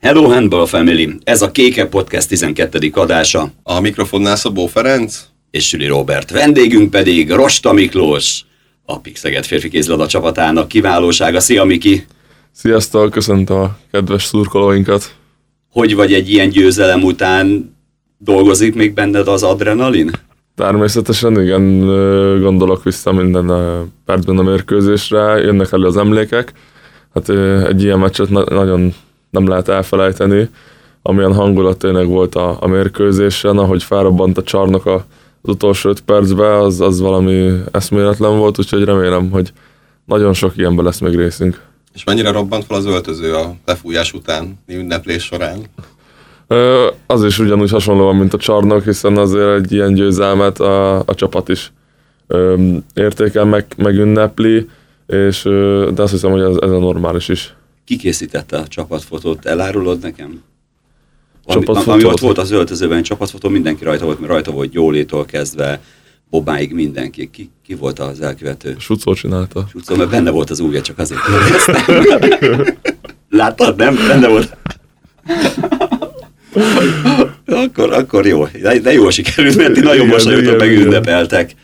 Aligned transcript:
Hello 0.00 0.28
Handball 0.28 0.66
Family! 0.66 1.14
Ez 1.24 1.42
a 1.42 1.50
Kéke 1.50 1.86
Podcast 1.86 2.28
12. 2.28 2.90
adása. 2.92 3.50
A 3.62 3.80
mikrofonnál 3.80 4.36
Szabó 4.36 4.66
Ferenc. 4.66 5.24
És 5.50 5.68
Süli 5.68 5.86
Robert. 5.86 6.30
Vendégünk 6.30 6.90
pedig 6.90 7.30
Rosta 7.30 7.72
Miklós, 7.72 8.44
a 8.84 9.00
Pixeget 9.00 9.46
férfi 9.46 9.68
kézlada 9.68 10.06
csapatának 10.06 10.68
kiválósága. 10.68 11.40
Szia 11.40 11.64
Miki! 11.64 12.06
Sziasztok, 12.52 13.10
köszöntöm 13.10 13.56
a 13.56 13.76
kedves 13.90 14.24
szurkolóinkat. 14.24 15.14
Hogy 15.70 15.94
vagy 15.94 16.12
egy 16.12 16.30
ilyen 16.30 16.48
győzelem 16.48 17.02
után? 17.02 17.76
Dolgozik 18.18 18.74
még 18.74 18.94
benned 18.94 19.28
az 19.28 19.42
adrenalin? 19.42 20.10
Természetesen 20.54 21.42
igen, 21.42 21.78
gondolok 22.40 22.82
vissza 22.84 23.12
minden 23.12 23.46
percben 24.04 24.38
a 24.38 24.42
mérkőzésre, 24.42 25.38
jönnek 25.38 25.72
elő 25.72 25.86
az 25.86 25.96
emlékek. 25.96 26.52
Hát 27.14 27.28
egy 27.68 27.82
ilyen 27.82 27.98
meccset 27.98 28.28
nagyon 28.30 28.94
nem 29.30 29.48
lehet 29.48 29.68
elfelejteni, 29.68 30.48
amilyen 31.02 31.34
hangulat 31.34 31.78
tényleg 31.78 32.06
volt 32.06 32.34
a, 32.34 32.56
a 32.60 32.66
mérkőzésen, 32.66 33.58
ahogy 33.58 33.82
felrobbant 33.82 34.38
a 34.38 34.42
csarnok 34.42 34.86
a, 34.86 34.94
az 35.42 35.50
utolsó 35.50 35.88
öt 35.90 36.00
percben, 36.00 36.60
az, 36.60 36.80
az 36.80 37.00
valami 37.00 37.60
eszméletlen 37.70 38.38
volt, 38.38 38.58
úgyhogy 38.58 38.84
remélem, 38.84 39.30
hogy 39.30 39.52
nagyon 40.04 40.32
sok 40.32 40.56
ilyenben 40.56 40.84
lesz 40.84 40.98
még 40.98 41.16
részünk. 41.16 41.60
És 41.94 42.04
mennyire 42.04 42.30
robbant 42.30 42.64
fel 42.64 42.76
az 42.76 42.86
öltöző 42.86 43.34
a 43.34 43.54
befújás 43.64 44.12
után, 44.12 44.58
ünneplés 44.66 45.22
során? 45.22 45.58
Az 47.06 47.24
is 47.24 47.38
ugyanúgy 47.38 47.70
hasonlóan, 47.70 48.16
mint 48.16 48.34
a 48.34 48.38
csarnok, 48.38 48.84
hiszen 48.84 49.16
azért 49.16 49.58
egy 49.58 49.72
ilyen 49.72 49.94
győzelmet 49.94 50.60
a, 50.60 50.98
a 50.98 51.14
csapat 51.14 51.48
is 51.48 51.72
értékel, 52.94 53.44
meg, 53.44 53.66
meg 53.76 53.94
ünnepli, 53.94 54.68
és, 55.06 55.42
de 55.94 56.02
azt 56.02 56.12
hiszem, 56.12 56.30
hogy 56.30 56.40
ez, 56.40 56.56
ez 56.60 56.70
a 56.70 56.78
normális 56.78 57.28
is. 57.28 57.54
Ki 57.88 57.96
készítette 57.96 58.56
a 58.56 58.66
csapatfotót? 58.66 59.46
Elárulod 59.46 60.00
nekem? 60.00 60.42
Csapatfotót? 61.46 61.86
Ami 61.86 62.04
ott 62.04 62.20
volt 62.20 62.38
az 62.38 62.50
öltözőben, 62.50 63.02
csapatfotó, 63.02 63.48
mindenki 63.48 63.84
rajta 63.84 64.04
volt, 64.04 64.18
mert 64.18 64.32
rajta 64.32 64.50
volt 64.50 64.74
Jólétól 64.74 65.24
kezdve, 65.24 65.80
Bobáig 66.30 66.72
mindenki. 66.72 67.30
Ki, 67.30 67.50
ki 67.66 67.74
volt 67.74 67.98
az 67.98 68.20
elkövető? 68.20 68.76
Sucó 68.78 69.14
csinálta. 69.14 69.66
Sucó, 69.70 69.94
mert 69.96 70.10
benne 70.10 70.30
volt 70.30 70.50
az 70.50 70.60
újja, 70.60 70.80
csak 70.80 70.98
azért 70.98 71.20
Láttad, 73.30 73.76
nem? 73.76 73.94
Benne 73.94 74.28
volt. 74.28 74.56
akkor, 77.46 77.92
akkor 77.92 78.26
jó. 78.26 78.46
De, 78.62 78.78
de 78.78 78.92
jól 78.92 79.10
sikerült, 79.10 79.56
mert 79.56 79.72
ti 79.72 79.80
nagyon 79.80 80.06
mosolyogtok, 80.06 80.58
meg 80.58 80.70
ünnepeltek. 80.70 81.54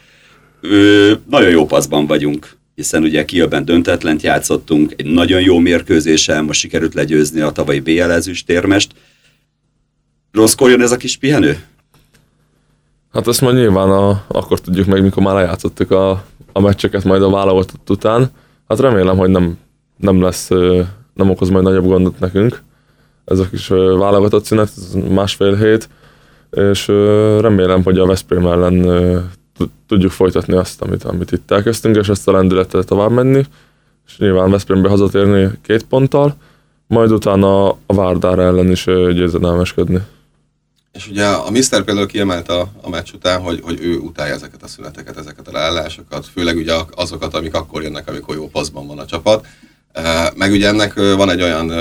Ö, 0.61 1.13
nagyon 1.31 1.51
jó 1.51 1.67
paszban 1.67 2.07
vagyunk 2.07 2.54
hiszen 2.75 3.03
ugye 3.03 3.25
Kielben 3.25 3.65
döntetlent 3.65 4.23
játszottunk, 4.23 4.93
egy 4.97 5.07
nagyon 5.07 5.41
jó 5.41 5.59
mérkőzésen, 5.59 6.45
most 6.45 6.61
sikerült 6.61 6.95
legyőzni 6.95 7.41
a 7.41 7.51
tavalyi 7.51 7.81
BL 7.81 8.11
ezüstérmest. 8.11 8.93
Rosszkor 10.33 10.71
jön 10.71 10.81
ez 10.81 10.93
a 10.93 10.97
kis 10.97 11.17
pihenő? 11.17 11.65
Hát 13.13 13.29
ezt 13.29 13.41
majd 13.41 13.57
nyilván 13.57 13.91
a, 13.91 14.25
akkor 14.29 14.61
tudjuk 14.61 14.87
meg, 14.87 15.03
mikor 15.03 15.23
már 15.23 15.35
lejátszottuk 15.35 15.91
a, 15.91 16.25
a 16.53 16.61
meccseket 16.61 17.05
majd 17.05 17.23
a 17.23 17.31
válogatott 17.31 17.91
után. 17.91 18.31
Hát 18.69 18.81
remélem, 18.81 19.17
hogy 19.17 19.31
nem, 19.31 19.59
nem 19.97 20.23
lesz, 20.23 20.49
nem 21.15 21.31
okoz 21.31 21.49
majd 21.49 21.65
nagyobb 21.65 21.85
gondot 21.85 22.19
nekünk. 22.19 22.63
Ez 23.25 23.39
a 23.39 23.49
kis 23.49 23.69
válogatott 23.69 24.45
szünet, 24.45 24.71
másfél 25.09 25.57
hét, 25.57 25.89
és 26.51 26.87
remélem, 27.41 27.83
hogy 27.83 27.99
a 27.99 28.07
Veszprém 28.07 28.47
ellen 28.47 28.75
tudjuk 29.95 30.13
folytatni 30.13 30.55
azt, 30.57 30.83
amit, 30.83 31.05
amit 31.05 31.33
itt 31.33 31.51
elkezdtünk, 31.51 31.97
és 31.97 32.09
ezt 32.09 32.29
a 32.29 32.33
lendületet 32.33 32.87
tovább 32.87 33.11
menni, 33.11 33.45
és 34.07 34.19
nyilván 34.19 34.51
Veszprémbe 34.51 34.89
hazatérni 34.89 35.51
két 35.63 35.83
ponttal, 35.83 36.37
majd 36.87 37.13
utána 37.13 37.69
a 37.69 37.95
Várdár 37.95 38.39
ellen 38.39 38.71
is 38.71 38.85
győzedelmeskedni. 38.85 39.99
És 40.93 41.09
ugye 41.09 41.27
a 41.27 41.51
Mister 41.51 41.83
például 41.83 42.07
kiemelt 42.07 42.49
a, 42.49 42.69
a 42.83 42.89
meccs 42.89 43.13
után, 43.15 43.41
hogy, 43.41 43.61
hogy 43.63 43.79
ő 43.83 43.97
utálja 43.97 44.35
ezeket 44.35 44.63
a 44.63 44.67
szüneteket, 44.67 45.19
ezeket 45.19 45.49
a 45.49 45.53
leállásokat, 45.53 46.27
főleg 46.27 46.57
ugye 46.57 46.75
azokat, 46.95 47.35
amik 47.35 47.55
akkor 47.55 47.83
jönnek, 47.83 48.09
amikor 48.09 48.35
jó 48.35 48.49
paszban 48.49 48.87
van 48.87 48.99
a 48.99 49.07
csapat. 49.07 49.47
Meg 50.35 50.53
ugye 50.53 50.69
ennek 50.69 50.95
van 50.95 51.31
egy 51.31 51.43
olyan 51.43 51.73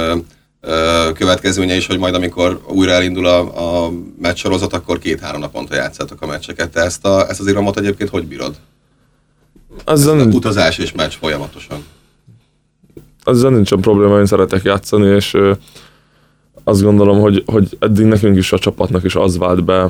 következménye 1.13 1.75
is, 1.75 1.87
hogy 1.87 1.97
majd 1.97 2.15
amikor 2.15 2.61
újra 2.67 2.91
elindul 2.91 3.25
a, 3.25 3.39
a 3.85 3.91
meccs 4.21 4.37
sorozat, 4.37 4.73
akkor 4.73 4.99
két-három 4.99 5.39
naponta 5.39 5.75
játszatok 5.75 6.21
a 6.21 6.25
meccseket. 6.25 6.71
Te 6.71 6.81
ezt, 6.81 7.05
a, 7.05 7.29
ezt 7.29 7.39
az 7.39 7.47
iramot 7.47 7.77
egyébként 7.77 8.09
hogy 8.09 8.25
bírod? 8.25 8.55
Ezzel 9.85 10.15
nincs... 10.15 10.35
Utazás 10.35 10.77
és 10.77 10.91
meccs 10.91 11.11
folyamatosan. 11.11 11.85
Ezzel 13.23 13.49
nincsen 13.49 13.79
probléma, 13.79 14.19
én 14.19 14.25
szeretek 14.25 14.63
játszani, 14.63 15.15
és 15.15 15.37
azt 16.63 16.81
gondolom, 16.81 17.19
hogy, 17.19 17.43
hogy 17.45 17.77
eddig 17.79 18.05
nekünk 18.05 18.37
is 18.37 18.51
a 18.51 18.59
csapatnak 18.59 19.03
is 19.03 19.15
az 19.15 19.37
vált 19.37 19.63
be, 19.63 19.89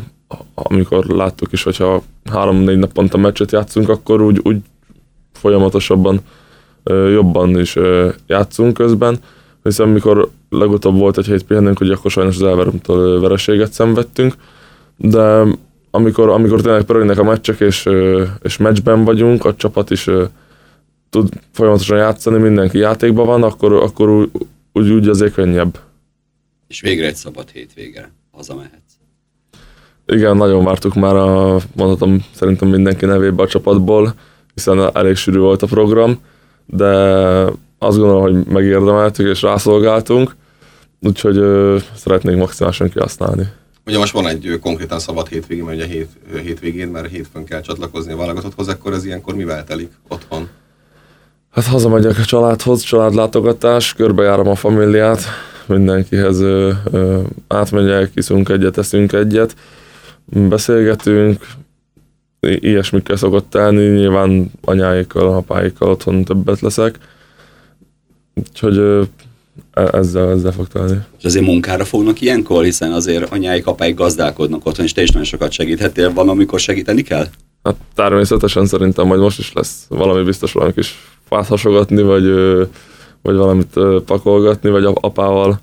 amikor 0.53 1.05
láttuk 1.05 1.51
is, 1.51 1.63
hogyha 1.63 2.03
három-négy 2.31 2.77
naponta 2.77 3.17
meccset 3.17 3.51
játszunk, 3.51 3.89
akkor 3.89 4.21
úgy, 4.21 4.39
úgy 4.43 4.57
folyamatosabban 5.33 6.21
jobban 7.11 7.59
is 7.59 7.75
játszunk 8.27 8.73
közben 8.73 9.19
hiszen 9.63 9.89
mikor 9.89 10.29
legutóbb 10.49 10.97
volt 10.97 11.17
egy 11.17 11.25
hét 11.25 11.43
pihenünk, 11.43 11.77
hogy 11.77 11.91
akkor 11.91 12.11
sajnos 12.11 12.35
az 12.35 12.43
Elverumtól 12.43 13.19
vereséget 13.19 13.73
szenvedtünk, 13.73 14.33
de 14.97 15.43
amikor, 15.91 16.29
amikor 16.29 16.61
tényleg 16.61 16.83
pörögnek 16.83 17.17
a 17.19 17.23
meccsek, 17.23 17.59
és, 17.59 17.89
és 18.41 18.57
meccsben 18.57 19.03
vagyunk, 19.03 19.45
a 19.45 19.55
csapat 19.55 19.89
is 19.89 20.09
tud 21.09 21.29
folyamatosan 21.51 21.97
játszani, 21.97 22.37
mindenki 22.37 22.77
játékban 22.77 23.25
van, 23.25 23.43
akkor, 23.43 23.73
akkor 23.73 24.09
úgy, 24.09 24.29
úgy, 24.73 24.89
úgy 24.91 25.07
azért 25.07 25.33
könnyebb. 25.33 25.79
És 26.67 26.81
végre 26.81 27.05
egy 27.05 27.15
szabad 27.15 27.49
hétvége, 27.49 28.11
hazamehetsz. 28.31 28.93
Igen, 30.05 30.37
nagyon 30.37 30.63
vártuk 30.63 30.93
már 30.93 31.15
a, 31.15 31.57
mondhatom 31.75 32.25
szerintem 32.35 32.67
mindenki 32.67 33.05
nevébe 33.05 33.43
a 33.43 33.47
csapatból, 33.47 34.13
hiszen 34.53 34.95
elég 34.95 35.15
sűrű 35.15 35.37
volt 35.37 35.61
a 35.61 35.67
program, 35.67 36.19
de 36.65 36.87
azt 37.83 37.97
gondolom, 37.97 38.21
hogy 38.21 38.45
megérdemeltük 38.45 39.27
és 39.27 39.41
rászolgáltunk, 39.41 40.35
úgyhogy 41.01 41.37
ö, 41.37 41.77
szeretnénk 41.95 42.39
maximálisan 42.39 42.89
kihasználni. 42.89 43.47
Ugye 43.85 43.97
most 43.97 44.13
van 44.13 44.27
egy 44.27 44.59
konkrétan 44.61 44.99
szabad 44.99 45.27
hétvégén, 45.27 45.63
mert 45.63 45.77
ugye 45.77 45.85
hét, 45.87 46.09
hétvégén, 46.43 46.87
mert 46.87 47.07
hétfőn 47.07 47.45
kell 47.45 47.61
csatlakozni 47.61 48.11
a 48.11 48.17
válogatotthoz, 48.17 48.67
akkor 48.67 48.93
ez 48.93 49.05
ilyenkor 49.05 49.35
mivel 49.35 49.63
telik 49.63 49.91
otthon? 50.07 50.47
Hát 51.51 51.65
hazamegyek 51.65 52.17
a 52.17 52.25
családhoz, 52.25 52.81
családlátogatás, 52.81 53.93
körbejárom 53.93 54.47
a 54.47 54.55
familiát, 54.55 55.21
mindenkihez 55.65 56.39
ö, 56.39 56.71
ö, 56.91 57.21
átmegyek, 57.47 58.11
iszunk 58.13 58.49
egyet, 58.49 58.77
eszünk 58.77 59.13
egyet, 59.13 59.55
beszélgetünk, 60.25 61.45
ilyesmikkel 62.39 63.15
szokott 63.15 63.49
tenni, 63.49 63.85
nyilván 63.85 64.51
anyáikkal, 64.61 65.27
apáikkal 65.27 65.89
otthon 65.89 66.23
többet 66.23 66.59
leszek, 66.59 66.97
Úgyhogy 68.33 68.77
e, 68.77 69.81
ezzel, 69.91 70.29
ezzel 70.29 70.51
fog 70.51 70.67
találni. 70.67 70.97
És 71.17 71.23
azért 71.23 71.45
munkára 71.45 71.85
fognak 71.85 72.21
ilyenkor, 72.21 72.63
hiszen 72.63 72.91
azért 72.91 73.31
anyáik, 73.31 73.67
apáik 73.67 73.95
gazdálkodnak 73.95 74.65
otthon, 74.65 74.85
és 74.85 74.91
te 74.91 75.01
is 75.01 75.09
nagyon 75.09 75.27
sokat 75.27 75.51
segíthettél. 75.51 76.13
Van, 76.13 76.29
amikor 76.29 76.59
segíteni 76.59 77.01
kell? 77.01 77.27
Hát 77.63 77.75
természetesen 77.95 78.65
szerintem 78.65 79.07
majd 79.07 79.19
most 79.19 79.39
is 79.39 79.53
lesz 79.53 79.85
valami 79.89 80.23
biztos 80.23 80.51
valami 80.51 80.73
kis 80.73 80.95
fát 81.27 81.47
hasogatni, 81.47 82.01
vagy, 82.01 82.23
vagy 83.21 83.35
valamit 83.35 83.79
pakolgatni, 84.05 84.69
vagy 84.69 84.83
apával 84.83 85.59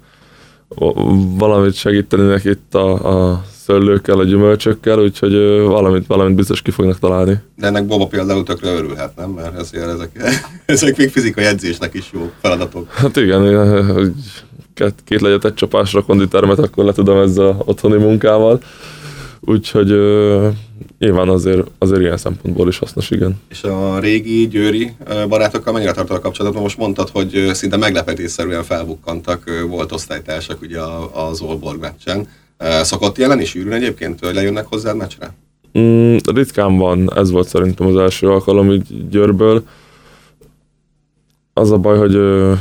valamit 1.38 1.74
segíteni 1.74 2.22
neki 2.22 2.48
itt 2.48 2.74
a, 2.74 3.30
a 3.30 3.44
szőlőkkel, 3.64 4.18
a 4.18 4.24
gyümölcsökkel, 4.24 5.00
úgyhogy 5.00 5.32
valamit, 5.66 6.06
valamit 6.06 6.36
biztos 6.36 6.62
ki 6.62 6.70
fognak 6.70 6.98
találni. 6.98 7.38
De 7.56 7.66
ennek 7.66 7.86
Boba 7.86 8.06
például 8.06 8.42
tökre 8.42 8.72
örülhet, 8.72 9.16
nem? 9.16 9.30
Mert 9.30 9.58
ezért 9.58 9.88
ezek, 9.88 10.10
ezek 10.66 10.96
még 10.96 11.10
fizikai 11.10 11.44
edzésnek 11.44 11.94
is 11.94 12.10
jó 12.12 12.30
feladatok. 12.40 12.90
Hát 12.92 13.16
igen, 13.16 13.40
hogy 13.94 14.12
két, 14.74 14.94
két 15.04 15.20
legyet 15.20 15.44
egy 15.44 15.54
csapásra 15.54 16.02
konditermet, 16.02 16.58
akkor 16.58 16.84
le 16.84 16.92
tudom 16.92 17.18
ezzel 17.18 17.46
a 17.46 17.56
otthoni 17.64 17.96
munkával. 17.96 18.60
Úgyhogy 19.40 19.90
nyilván 21.00 21.28
azért, 21.28 21.70
azért 21.78 22.00
ilyen 22.00 22.16
szempontból 22.16 22.68
is 22.68 22.78
hasznos, 22.78 23.10
igen. 23.10 23.40
És 23.48 23.62
a 23.62 23.98
régi 23.98 24.48
győri 24.48 24.92
barátokkal 25.28 25.72
mennyire 25.72 25.92
tartod 25.92 26.16
a 26.16 26.20
kapcsolatot? 26.20 26.62
Most 26.62 26.78
mondtad, 26.78 27.08
hogy 27.08 27.50
szinte 27.52 27.76
meglepetésszerűen 27.76 28.62
felbukkantak 28.62 29.64
volt 29.68 29.92
osztálytársak 29.92 30.60
ugye 30.60 30.80
az 31.12 31.40
Olborg 31.40 31.80
meccsen. 31.80 32.28
Szokott 32.82 33.18
jelen 33.18 33.40
is 33.40 33.54
űrűn 33.54 33.72
egyébként, 33.72 34.24
hogy 34.24 34.34
lejönnek 34.34 34.66
hozzád 34.66 34.96
meccsre? 34.96 35.34
Mm, 35.78 36.16
ritkán 36.34 36.76
van, 36.76 37.16
ez 37.16 37.30
volt 37.30 37.48
szerintem 37.48 37.86
az 37.86 37.96
első 37.96 38.28
alkalom 38.28 38.72
így 38.72 39.08
Győrből. 39.08 39.62
Az 41.52 41.70
a 41.70 41.78
baj, 41.78 41.98
hogy 41.98 42.14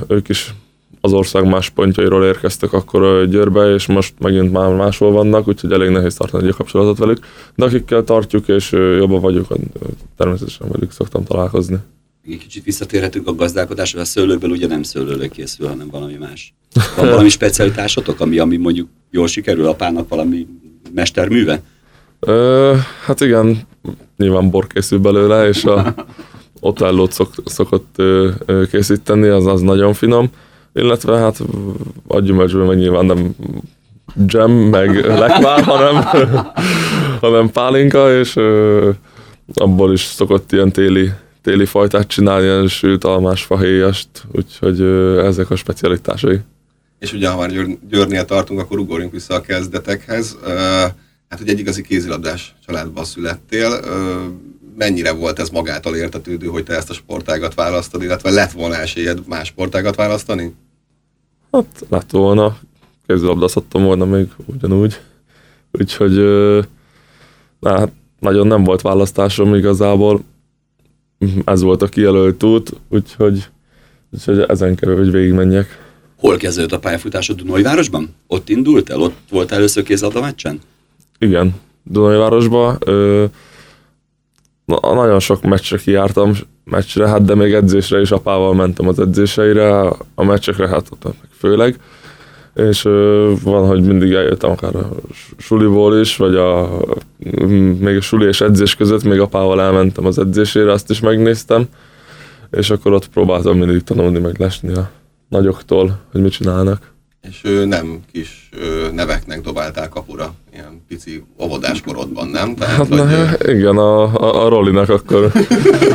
ők 0.07 0.29
is 0.29 0.53
az 1.01 1.13
ország 1.13 1.45
más 1.45 1.69
pontjairól 1.69 2.25
érkeztek 2.25 2.73
akkor 2.73 3.25
Győrbe, 3.27 3.73
és 3.73 3.85
most 3.85 4.13
megint 4.19 4.51
már 4.51 4.73
máshol 4.73 5.11
vannak, 5.11 5.47
úgyhogy 5.47 5.71
elég 5.71 5.89
nehéz 5.89 6.15
tartani 6.15 6.47
egy 6.47 6.53
kapcsolatot 6.53 6.97
velük. 6.97 7.19
De 7.55 7.65
akikkel 7.65 8.03
tartjuk, 8.03 8.47
és 8.47 8.71
jobban 8.71 9.21
vagyok, 9.21 9.47
természetesen 10.17 10.67
velük 10.71 10.91
szoktam 10.91 11.23
találkozni. 11.23 11.77
Egy 12.27 12.37
kicsit 12.37 12.63
visszatérhetünk 12.63 13.27
a 13.27 13.35
gazdálkodásra, 13.35 14.01
a 14.01 14.05
szőlőből 14.05 14.49
ugye 14.49 14.67
nem 14.67 14.83
szőlőlő 14.83 15.27
készül, 15.27 15.67
hanem 15.67 15.87
valami 15.91 16.15
más. 16.19 16.53
Van 16.95 17.09
valami 17.15 17.29
specialitásotok, 17.29 18.19
ami, 18.19 18.37
ami 18.37 18.57
mondjuk 18.57 18.89
jól 19.11 19.27
sikerül 19.27 19.65
apának 19.65 20.09
valami 20.09 20.47
mesterműve? 20.93 21.61
Ö, 22.19 22.75
hát 23.05 23.21
igen, 23.21 23.59
nyilván 24.17 24.49
bor 24.49 24.67
készül 24.67 24.99
belőle, 24.99 25.47
és 25.47 25.63
a 25.63 25.95
otellót 26.59 27.11
szok, 27.11 27.33
szokott 27.45 27.93
ö, 27.95 28.29
ö, 28.45 28.67
készíteni, 28.67 29.27
az, 29.27 29.45
az 29.45 29.61
nagyon 29.61 29.93
finom. 29.93 30.29
Illetve 30.73 31.17
hát 31.17 31.39
a 32.07 32.19
gyümölcsből 32.19 32.65
meg 32.65 32.77
nyilván 32.77 33.05
nem 33.05 33.35
jam, 34.27 34.51
meg 34.51 35.05
lekvár, 35.05 35.63
hanem, 35.63 36.03
hanem 37.21 37.49
pálinka, 37.51 38.19
és 38.19 38.35
abból 39.53 39.93
is 39.93 40.01
szokott 40.01 40.51
ilyen 40.51 40.71
téli, 40.71 41.11
téli 41.41 41.65
fajtát 41.65 42.07
csinálni, 42.07 42.45
ilyen 42.45 42.67
sült 42.67 43.03
almás 43.03 43.43
fahéjast, 43.43 44.07
úgyhogy 44.31 44.81
ezek 45.25 45.49
a 45.49 45.55
specialitásai. 45.55 46.39
És 46.99 47.13
ugye, 47.13 47.29
ha 47.29 47.37
már 47.37 47.51
Győr, 47.51 47.77
Győrnél 47.89 48.25
tartunk, 48.25 48.59
akkor 48.59 48.79
ugorjunk 48.79 49.11
vissza 49.11 49.33
a 49.33 49.41
kezdetekhez. 49.41 50.37
Hát 51.29 51.39
ugye 51.41 51.51
egy 51.51 51.59
igazi 51.59 51.81
kézilabdás 51.81 52.55
családban 52.65 53.03
születtél. 53.03 53.79
Mennyire 54.79 55.11
volt 55.11 55.39
ez 55.39 55.49
magától 55.49 55.95
értetődő, 55.95 56.47
hogy 56.47 56.63
te 56.63 56.75
ezt 56.75 56.89
a 56.89 56.93
sportágat 56.93 57.53
választod, 57.53 58.01
illetve 58.01 58.29
lett 58.29 58.51
volna 58.51 58.75
esélyed 58.75 59.27
más 59.27 59.47
sportágat 59.47 59.95
választani? 59.95 60.53
Hát 61.51 61.85
lett 61.89 62.11
volna, 62.11 62.57
kézilabdázhattam 63.07 63.83
volna 63.83 64.05
még 64.05 64.27
ugyanúgy. 64.45 64.99
Úgyhogy 65.71 66.13
na, 67.59 67.77
hát 67.77 67.91
nagyon 68.19 68.47
nem 68.47 68.63
volt 68.63 68.81
választásom 68.81 69.55
igazából. 69.55 70.21
Ez 71.45 71.61
volt 71.61 71.81
a 71.81 71.87
kijelölt 71.87 72.43
út, 72.43 72.71
úgyhogy, 72.89 73.49
úgyhogy 74.13 74.39
ezen 74.39 74.75
kell, 74.75 74.95
hogy 74.95 75.11
végigmenjek. 75.11 75.87
Hol 76.17 76.37
kezdődött 76.37 76.71
a 76.71 76.79
pályafutásod 76.79 77.41
Dunajvárosban? 77.41 78.15
Ott 78.27 78.49
indult 78.49 78.89
el? 78.89 79.01
Ott 79.01 79.17
volt 79.29 79.51
először 79.51 79.83
kézilabda 79.83 80.21
meccsen? 80.21 80.59
Igen, 81.17 81.55
Dunajvárosban. 81.83 82.77
Ö, 82.79 83.25
na, 84.69 84.93
nagyon 84.93 85.19
sok 85.19 85.41
meccsre 85.41 85.77
kijártam, 85.77 86.33
meccsre, 86.63 87.07
hát 87.07 87.25
de 87.25 87.35
még 87.35 87.53
edzésre 87.53 88.01
is 88.01 88.11
apával 88.11 88.53
mentem 88.53 88.87
az 88.87 88.99
edzéseire, 88.99 89.79
a 90.15 90.23
meccsekre 90.23 90.67
hát 90.67 90.87
ott 90.91 91.13
főleg. 91.37 91.79
És 92.55 92.81
van, 93.43 93.67
hogy 93.67 93.83
mindig 93.83 94.11
eljöttem 94.11 94.49
akár 94.49 94.75
a 94.75 94.89
suliból 95.37 95.97
is, 95.97 96.15
vagy 96.15 96.35
a, 96.35 96.79
még 97.79 97.97
a 97.97 98.01
suli 98.01 98.27
és 98.27 98.41
edzés 98.41 98.75
között 98.75 99.03
még 99.03 99.19
apával 99.19 99.61
elmentem 99.61 100.05
az 100.05 100.19
edzésére, 100.19 100.71
azt 100.71 100.89
is 100.89 100.99
megnéztem, 100.99 101.67
és 102.51 102.69
akkor 102.69 102.93
ott 102.93 103.07
próbáltam 103.07 103.57
mindig 103.57 103.83
tanulni, 103.83 104.19
meg 104.19 104.39
lesni 104.39 104.73
a 104.73 104.91
nagyoktól, 105.29 105.99
hogy 106.11 106.21
mit 106.21 106.31
csinálnak. 106.31 106.93
És 107.21 107.41
ő 107.43 107.65
nem 107.65 107.99
kis 108.11 108.49
neveknek 108.93 109.41
dobáltál 109.41 109.89
kapura, 109.89 110.33
ilyen 110.59 110.81
pici 110.87 111.23
óvodás 111.41 111.81
korodban, 111.81 112.27
nem? 112.27 112.55
Tehát, 112.55 112.75
hát 112.75 112.87
hogy, 112.87 112.97
na, 112.97 113.51
igen, 113.51 113.77
a, 113.77 114.01
a, 114.03 114.45
a 114.45 114.49
Rolinak 114.49 114.89
akkor 114.89 115.31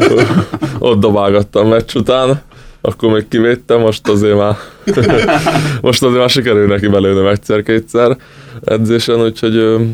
ott 0.78 1.00
dobálgattam 1.00 1.68
meccs 1.68 1.94
után, 1.94 2.42
akkor 2.80 3.12
még 3.12 3.28
kivédtem, 3.28 3.80
most 3.80 4.08
azért 4.08 4.36
már 4.36 4.56
most 5.80 6.02
azért 6.02 6.18
már 6.18 6.30
sikerül 6.30 6.66
neki 6.66 6.88
belőlem 6.88 7.26
egyszer-kétszer 7.26 8.16
edzésen, 8.64 9.20
úgyhogy 9.20 9.86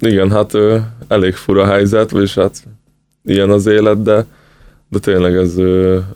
igen, 0.00 0.30
hát 0.30 0.52
elég 1.08 1.34
fura 1.34 1.66
helyzet, 1.66 2.10
vagyis 2.10 2.34
hát 2.34 2.62
ilyen 3.24 3.50
az 3.50 3.66
élet, 3.66 4.02
de 4.02 4.26
de 4.88 4.98
tényleg 4.98 5.36
ez, 5.36 5.56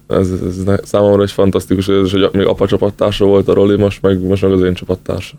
ez, 0.07 0.31
ez, 0.31 0.59
ez 0.67 0.81
számomra 0.83 1.23
egy 1.23 1.31
fantasztikus 1.31 1.89
érzés, 1.89 2.13
hogy 2.13 2.29
még 2.33 2.47
apa 2.47 2.67
csapattársa 2.67 3.25
volt 3.25 3.49
a 3.49 3.55
Roli, 3.55 3.77
most 3.77 4.03
meg, 4.03 4.21
most 4.21 4.43
meg 4.43 4.53
az 4.53 4.63
én 4.63 4.75
csapattársam. 4.75 5.39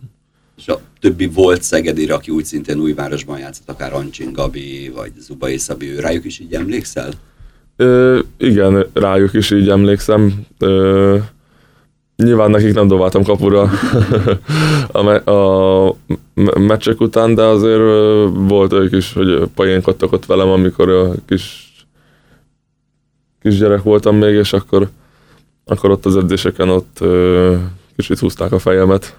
És 0.59 0.67
a 0.67 0.79
többi 0.99 1.27
volt 1.27 1.61
Szegedire, 1.61 2.13
aki 2.13 2.31
úgy 2.31 2.45
szintén 2.45 2.79
Újvárosban 2.79 3.39
játszott, 3.39 3.69
akár 3.69 3.93
Ancsin 3.93 4.33
Gabi, 4.33 4.91
vagy 4.95 5.11
Zubai 5.19 5.57
Szabi, 5.57 5.91
ő 5.91 5.99
rájuk 5.99 6.25
is 6.25 6.39
így 6.39 6.53
emlékszel? 6.53 7.11
Ö, 7.75 8.19
igen, 8.37 8.85
rájuk 8.93 9.33
is 9.33 9.51
így 9.51 9.69
emlékszem. 9.69 10.45
Ö, 10.59 11.17
nyilván 12.15 12.49
nekik 12.49 12.73
nem 12.73 12.87
dobáltam 12.87 13.23
kapura 13.23 13.61
a, 14.91 15.01
me- 15.01 15.27
a 15.27 15.95
meccsek 16.59 17.01
után, 17.01 17.35
de 17.35 17.43
azért 17.43 17.81
volt 18.33 18.73
ők 18.73 18.91
is, 18.91 19.13
hogy 19.13 19.49
poénkodtak 19.55 20.11
ott 20.11 20.25
velem, 20.25 20.49
amikor 20.49 20.89
a 20.89 21.13
kis 21.25 21.73
kisgyerek 23.41 23.83
voltam 23.83 24.15
még, 24.15 24.35
és 24.35 24.53
akkor, 24.53 24.89
akkor 25.65 25.91
ott 25.91 26.05
az 26.05 26.15
edzéseken 26.15 26.69
ott 26.69 26.99
kicsit 27.95 28.19
húzták 28.19 28.51
a 28.51 28.59
fejemet. 28.59 29.15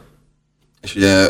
És 0.83 0.95
ugye 0.95 1.29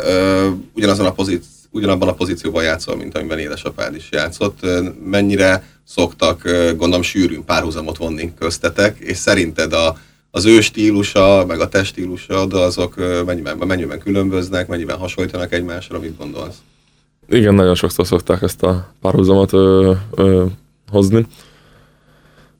ugyanazon 0.73 1.05
a 1.05 1.11
pozíció, 1.11 1.49
ugyanabban 1.71 2.07
a 2.07 2.13
pozícióban 2.13 2.63
játszol, 2.63 2.95
mint 2.95 3.17
amiben 3.17 3.39
édesapád 3.39 3.95
is 3.95 4.09
játszott. 4.11 4.59
Mennyire 5.05 5.63
szoktak, 5.83 6.43
gondolom, 6.77 7.01
sűrűn 7.01 7.45
párhuzamot 7.45 7.97
vonni 7.97 8.33
köztetek, 8.39 8.97
és 8.99 9.17
szerinted 9.17 9.73
a, 9.73 9.97
az 10.31 10.45
ő 10.45 10.61
stílusa, 10.61 11.45
meg 11.47 11.59
a 11.59 11.69
te 11.69 11.83
stílusod, 11.83 12.53
azok 12.53 12.95
mennyiben, 13.25 13.57
mennyiben 13.57 13.99
különböznek, 13.99 14.67
mennyiben 14.67 14.97
hasonlítanak 14.97 15.53
egymásra, 15.53 15.99
mit 15.99 16.17
gondolsz? 16.17 16.55
Igen, 17.29 17.53
nagyon 17.53 17.75
sokszor 17.75 18.05
szokták 18.05 18.41
ezt 18.41 18.63
a 18.63 18.93
párhuzamot 19.01 19.53
ö, 19.53 19.93
ö, 20.15 20.45
hozni. 20.91 21.25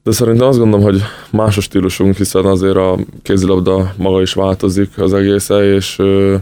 De 0.04 0.12
szerintem 0.12 0.48
azt 0.48 0.58
gondolom, 0.58 0.86
hogy 0.86 1.02
más 1.32 1.58
a 1.58 1.62
stílusunk, 1.62 2.16
hiszen 2.16 2.46
azért 2.46 2.76
a 2.76 2.98
kézilabda 3.22 3.94
maga 3.98 4.22
is 4.22 4.34
változik 4.34 4.98
az 4.98 5.14
egészen, 5.14 5.64
és 5.64 6.00
ö, 6.00 6.36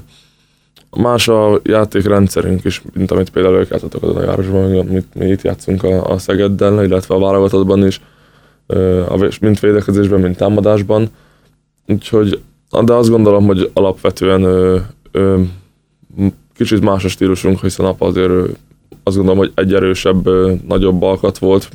más 0.97 1.27
a 1.27 1.59
játékrendszerünk 1.63 2.63
is, 2.63 2.81
mint 2.93 3.11
amit 3.11 3.29
például 3.29 3.55
ők 3.55 3.69
játszatok 3.69 4.03
a 4.03 4.13
városban, 4.13 4.79
amit 4.79 5.15
mi 5.15 5.25
itt 5.25 5.41
játszunk 5.41 5.83
a, 5.83 6.11
a 6.11 6.17
Szegeddel, 6.17 6.83
illetve 6.83 7.15
a 7.15 7.19
válogatottban 7.19 7.85
is, 7.85 8.01
mint 9.41 9.59
védekezésben, 9.59 10.19
mint 10.19 10.37
támadásban. 10.37 11.09
Úgyhogy, 11.87 12.41
de 12.85 12.93
azt 12.93 13.09
gondolom, 13.09 13.45
hogy 13.45 13.69
alapvetően 13.73 14.43
ö, 14.43 14.77
ö, 15.11 15.41
kicsit 16.55 16.81
más 16.81 17.03
a 17.03 17.07
stílusunk, 17.07 17.61
hiszen 17.61 17.85
apa 17.85 18.05
azért 18.05 18.31
azt 19.03 19.15
gondolom, 19.15 19.37
hogy 19.37 19.51
egy 19.55 19.73
erősebb, 19.73 20.29
nagyobb 20.67 21.01
alkat 21.01 21.37
volt, 21.37 21.69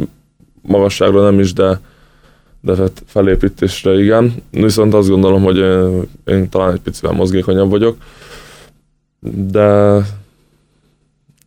magasságra 0.63 1.23
nem 1.23 1.41
is, 1.41 1.53
de, 1.53 1.81
de 2.61 2.77
hát 2.77 3.03
felépítésre 3.07 3.99
igen. 3.99 4.35
Viszont 4.51 4.95
azt 4.95 5.09
gondolom, 5.09 5.43
hogy 5.43 5.57
én 6.25 6.49
talán 6.49 6.73
egy 6.73 6.81
picivel 6.81 7.15
mozgékonyabb 7.15 7.71
vagyok, 7.71 7.97
de 9.33 10.01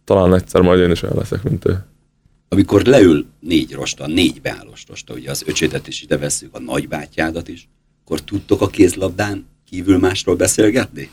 talán 0.04 0.34
egyszer 0.34 0.62
majd 0.62 0.80
én 0.80 0.92
is 0.92 1.02
olyan 1.02 1.16
leszek, 1.18 1.44
mint 1.44 1.66
ő. 1.66 1.86
Amikor 2.50 2.82
leül 2.82 3.26
négy 3.40 3.74
rosta, 3.74 4.08
négy 4.08 4.42
beállós 4.42 4.84
rosta, 4.88 5.14
ugye 5.14 5.30
az 5.30 5.44
öcsétet 5.48 5.88
is 5.88 6.02
ide 6.02 6.18
veszük, 6.18 6.56
a 6.56 6.60
nagybátyádat 6.60 7.48
is, 7.48 7.70
akkor 8.04 8.22
tudtok 8.22 8.62
a 8.62 8.68
kézlabdán 8.68 9.46
kívül 9.70 9.98
másról 9.98 10.36
beszélgetni? 10.36 11.10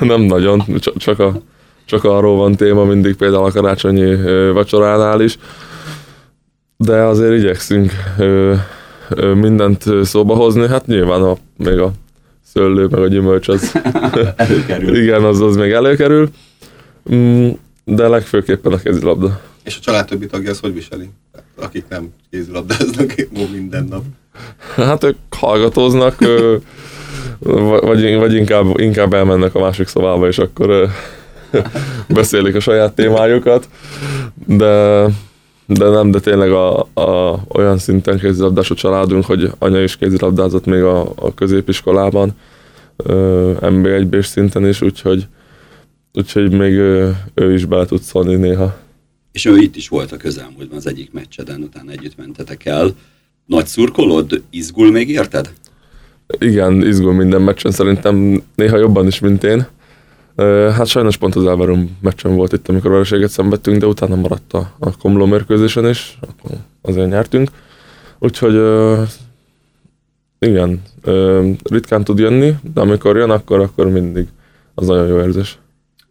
Nem 0.00 0.20
nagyon, 0.20 0.64
csak, 0.96 1.18
a, 1.18 1.42
csak 1.84 2.04
arról 2.04 2.36
van 2.36 2.56
téma 2.56 2.84
mindig 2.84 3.16
például 3.16 3.44
a 3.44 3.52
karácsonyi 3.52 4.14
vacsoránál 4.52 5.20
is, 5.20 5.38
de 6.76 7.02
azért 7.02 7.38
igyekszünk 7.38 7.92
mindent 9.34 9.84
szóba 10.02 10.34
hozni, 10.34 10.66
hát 10.66 10.86
nyilván 10.86 11.22
a, 11.22 11.36
még 11.56 11.78
a 11.78 11.92
szőlő, 12.52 12.86
meg 12.86 13.00
a 13.00 13.08
gyümölcs 13.08 13.48
az 13.48 13.72
előkerül. 14.36 14.96
igen, 15.02 15.24
az, 15.24 15.40
az 15.40 15.56
még 15.56 15.72
előkerül, 15.72 16.28
mm, 17.14 17.48
de 17.84 18.08
legfőképpen 18.08 18.72
a 18.72 18.76
kézilabda. 18.76 19.40
És 19.62 19.76
a 19.76 19.80
család 19.80 20.06
többi 20.06 20.26
tagja 20.26 20.50
az 20.50 20.60
hogy 20.60 20.74
viseli? 20.74 21.10
Akik 21.56 21.84
nem 21.88 22.12
kézilabdáznak 22.30 23.14
minden 23.52 23.84
nap. 23.84 24.02
Hát 24.74 25.04
ők 25.04 25.16
hallgatóznak, 25.30 26.16
vagy, 27.38 28.14
vagy 28.14 28.34
inkább, 28.34 28.78
inkább 28.78 29.14
elmennek 29.14 29.54
a 29.54 29.60
másik 29.60 29.86
szobába, 29.86 30.26
és 30.26 30.38
akkor 30.38 30.88
beszélik 32.08 32.54
a 32.54 32.60
saját 32.60 32.94
témájukat, 32.94 33.68
de 34.46 35.04
de 35.72 35.88
nem, 35.88 36.10
de 36.10 36.20
tényleg 36.20 36.50
a, 36.50 36.80
a, 36.94 37.40
olyan 37.48 37.78
szinten 37.78 38.18
kézilabdás 38.18 38.70
a 38.70 38.74
családunk, 38.74 39.24
hogy 39.24 39.50
anya 39.58 39.82
is 39.82 39.96
kézilabdázott 39.96 40.64
még 40.64 40.82
a, 40.82 41.12
a 41.14 41.34
középiskolában, 41.34 42.32
MB1-b 43.60 44.22
szinten 44.22 44.66
is, 44.66 44.82
úgyhogy, 44.82 45.26
úgyhogy 46.12 46.52
még 46.52 46.72
ő, 46.72 47.16
ő 47.34 47.54
is 47.54 47.64
bele 47.64 47.84
tud 47.84 48.00
szólni 48.00 48.34
néha. 48.34 48.78
És 49.32 49.44
ő 49.44 49.56
itt 49.56 49.76
is 49.76 49.88
volt 49.88 50.12
a 50.12 50.16
közelmúltban 50.16 50.76
az 50.76 50.86
egyik 50.86 51.12
meccseden, 51.12 51.62
utána 51.62 51.90
együtt 51.90 52.16
mentetek 52.16 52.64
el. 52.64 52.94
Nagy 53.46 53.66
szurkolód, 53.66 54.42
izgul 54.50 54.90
még 54.90 55.08
érted? 55.08 55.52
Igen, 56.38 56.86
izgul 56.86 57.12
minden 57.12 57.42
meccsen, 57.42 57.70
szerintem 57.70 58.42
néha 58.54 58.76
jobban 58.76 59.06
is, 59.06 59.18
mint 59.18 59.44
én. 59.44 59.66
Hát 60.72 60.86
sajnos 60.86 61.16
pont 61.16 61.34
az 61.34 61.46
Elverum 61.46 61.98
meccsen 62.00 62.34
volt 62.34 62.52
itt, 62.52 62.68
amikor 62.68 62.90
vereséget 62.90 63.30
szenvedtünk, 63.30 63.80
de 63.80 63.86
utána 63.86 64.16
maradt 64.16 64.52
a, 64.52 64.72
a 64.78 64.96
Komló 64.96 65.26
mérkőzésen 65.26 65.88
is, 65.88 66.18
akkor 66.20 66.56
azért 66.82 67.08
nyertünk. 67.08 67.50
Úgyhogy 68.18 68.54
igen, 70.38 70.82
ritkán 71.62 72.04
tud 72.04 72.18
jönni, 72.18 72.54
de 72.74 72.80
amikor 72.80 73.16
jön, 73.16 73.30
akkor, 73.30 73.60
akkor 73.60 73.88
mindig 73.90 74.26
az 74.74 74.86
nagyon 74.86 75.06
jó 75.06 75.18
érzés. 75.18 75.58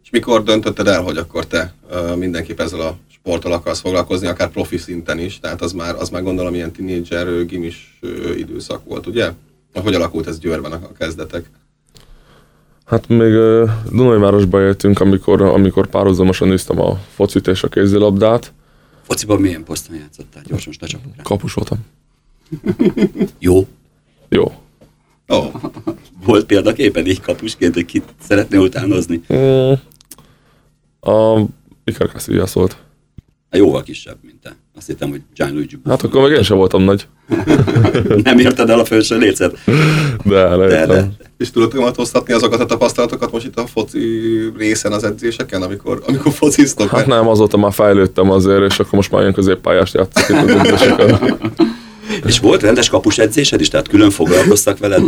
És 0.02 0.10
mikor 0.10 0.42
döntötted 0.42 0.86
el, 0.86 1.02
hogy 1.02 1.16
akkor 1.16 1.46
te 1.46 1.74
mindenképp 2.16 2.60
ezzel 2.60 2.80
a 2.80 2.96
sporttal 3.08 3.52
akarsz 3.52 3.80
foglalkozni, 3.80 4.26
akár 4.26 4.48
profi 4.48 4.76
szinten 4.76 5.18
is, 5.18 5.38
tehát 5.40 5.62
az 5.62 5.72
már, 5.72 5.94
az 5.94 6.08
már 6.08 6.22
gondolom 6.22 6.54
ilyen 6.54 6.72
tínédzser, 6.72 7.46
gimis 7.46 7.98
időszak 8.36 8.84
volt, 8.84 9.06
ugye? 9.06 9.30
Hogy 9.74 9.94
alakult 9.94 10.26
ez 10.26 10.38
Győrben 10.38 10.72
a 10.72 10.92
kezdetek? 10.98 11.50
Hát 12.90 13.08
még 13.08 13.32
Dunajvárosba 13.92 14.62
éltünk, 14.62 15.00
amikor, 15.00 15.42
amikor 15.42 15.86
párhuzamosan 15.86 16.48
néztem 16.48 16.80
a 16.80 16.94
focit 17.14 17.46
és 17.46 17.62
a 17.62 17.68
kézilabdát. 17.68 18.52
Fociban 19.02 19.40
milyen 19.40 19.64
poszton 19.64 19.96
játszottál? 19.96 20.42
Gyorsan 20.46 20.66
most 20.66 20.80
lecsapok 20.80 21.16
rá. 21.16 21.22
Kapus 21.22 21.54
voltam. 21.54 21.78
Jó. 23.38 23.66
Jó. 24.28 24.44
Ó, 24.44 24.52
oh, 25.36 25.54
Volt 26.24 26.46
példaképpen 26.46 27.06
így 27.06 27.20
kapusként, 27.20 27.74
hogy 27.74 27.84
kit 27.84 28.04
szeretné 28.20 28.58
utánozni? 28.58 29.22
Mm, 29.32 29.72
a 31.12 31.46
Iker 31.84 32.08
Casillas 32.08 32.52
volt. 32.52 32.76
Jóval 33.50 33.82
kisebb, 33.82 34.18
mint 34.22 34.40
te. 34.40 34.56
Azt 34.80 34.88
hittem, 34.88 35.10
hogy 35.10 35.20
Gianluigi 35.34 35.74
Buffon. 35.76 35.90
Hát 35.92 36.02
akkor 36.02 36.22
meg 36.22 36.30
én 36.36 36.42
sem 36.42 36.56
voltam 36.56 36.82
nagy. 36.82 37.06
Nem 38.22 38.38
érted 38.38 38.70
el 38.70 38.78
a 38.78 38.84
felső 38.84 39.18
lécet? 39.18 39.58
De, 39.64 40.34
De, 40.34 40.56
lejöttem. 40.56 40.88
de. 40.88 41.08
és 41.38 41.50
tudod 41.50 41.74
kamatoztatni 41.74 42.32
azokat 42.32 42.60
a 42.60 42.66
tapasztalatokat 42.66 43.32
most 43.32 43.46
itt 43.46 43.58
a 43.58 43.66
foci 43.66 43.98
részen 44.58 44.92
az 44.92 45.04
edzéseken, 45.04 45.62
amikor, 45.62 46.02
amikor 46.06 46.32
fociztok? 46.32 46.88
Hát 46.88 47.06
nem, 47.06 47.28
azóta 47.28 47.56
már 47.56 47.72
fejlődtem 47.72 48.30
azért, 48.30 48.70
és 48.70 48.78
akkor 48.78 48.92
most 48.92 49.10
már 49.10 49.20
ilyen 49.20 49.32
középpályást 49.32 49.94
játszok 49.94 50.28
itt 50.28 50.50
az 50.50 50.66
edzéseken. 50.66 51.18
És 52.26 52.38
volt 52.38 52.62
rendes 52.62 52.88
kapus 52.88 53.18
edzésed 53.18 53.60
is? 53.60 53.68
Tehát 53.68 53.88
külön 53.88 54.10
foglalkoztak 54.10 54.78
veled 54.78 55.02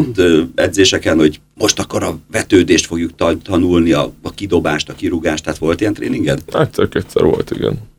edzéseken, 0.55 1.19
hogy 1.19 1.41
most 1.55 1.79
akkor 1.79 2.03
a 2.03 2.19
vetődést 2.33 2.87
fogjuk 2.87 3.15
ta- 3.17 3.43
tanulni, 3.43 3.93
a, 3.93 4.13
a 4.23 4.31
kidobást, 4.31 4.89
a 4.89 4.95
kirúgást, 4.95 5.45
tehát 5.45 5.59
volt 5.59 5.81
ilyen 5.81 5.95
tréninged? 5.95 6.39
Egyszer-kétszer 6.53 7.23
volt, 7.25 7.51
igen. 7.51 7.91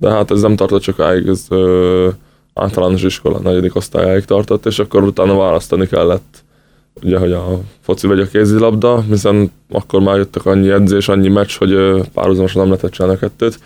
De 0.00 0.10
hát 0.10 0.30
ez 0.30 0.40
nem 0.40 0.56
tartott 0.56 0.82
sokáig, 0.82 1.26
ez 1.26 1.46
ö, 1.48 2.08
általános 2.54 3.02
iskola 3.02 3.38
negyedik 3.38 3.76
osztályáig 3.76 4.24
tartott, 4.24 4.66
és 4.66 4.78
akkor 4.78 5.02
utána 5.02 5.36
választani 5.36 5.86
kellett, 5.86 6.44
ugye, 7.02 7.18
hogy 7.18 7.32
a 7.32 7.60
foci 7.80 8.06
vagy 8.06 8.20
a 8.20 8.26
kézilabda, 8.26 9.00
hiszen 9.00 9.52
akkor 9.70 10.00
már 10.00 10.16
jöttek 10.16 10.46
annyi 10.46 10.70
edzés, 10.70 11.08
annyi 11.08 11.28
meccs, 11.28 11.56
hogy 11.58 11.72
ö, 11.72 12.00
párhuzamosan 12.14 12.60
nem 12.60 12.70
lehetett 12.70 12.90
csinálni 12.90 13.16
a 13.16 13.18
kettőt. 13.18 13.58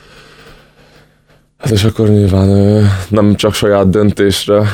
Hát 1.56 1.70
és 1.70 1.84
akkor 1.84 2.08
nyilván 2.08 2.48
ö, 2.48 2.82
nem 3.08 3.34
csak 3.34 3.54
saját 3.54 3.90
döntésre 3.90 4.68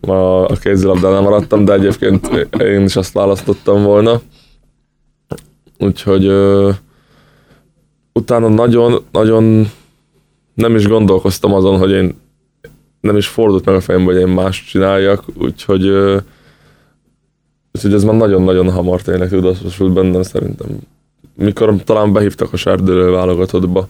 ma 0.00 0.46
a 0.46 0.54
kézilabdánál 0.54 1.20
maradtam, 1.20 1.64
de 1.64 1.72
egyébként 1.72 2.48
én 2.58 2.84
is 2.84 2.96
azt 2.96 3.12
választottam 3.12 3.82
volna. 3.82 4.20
Úgyhogy 5.78 6.26
ö, 6.26 6.70
utána 8.12 8.48
nagyon, 8.48 9.04
nagyon 9.12 9.70
nem 10.58 10.74
is 10.74 10.86
gondolkoztam 10.86 11.52
azon, 11.52 11.78
hogy 11.78 11.90
én 11.90 12.14
nem 13.00 13.16
is 13.16 13.26
fordult 13.26 13.64
meg 13.64 13.74
a 13.74 13.80
fejembe, 13.80 14.12
hogy 14.12 14.20
én 14.20 14.28
más 14.28 14.64
csináljak, 14.64 15.24
úgyhogy, 15.34 15.88
úgyhogy 17.72 17.92
ez 17.92 18.04
már 18.04 18.14
nagyon-nagyon 18.14 18.70
hamar 18.70 19.02
tényleg 19.02 19.28
tudatosult 19.28 19.92
bennem 19.92 20.22
szerintem. 20.22 20.66
Mikor 21.34 21.74
talán 21.84 22.12
behívtak 22.12 22.52
a 22.52 22.56
sárdőlő 22.56 23.10
válogatottba, 23.10 23.88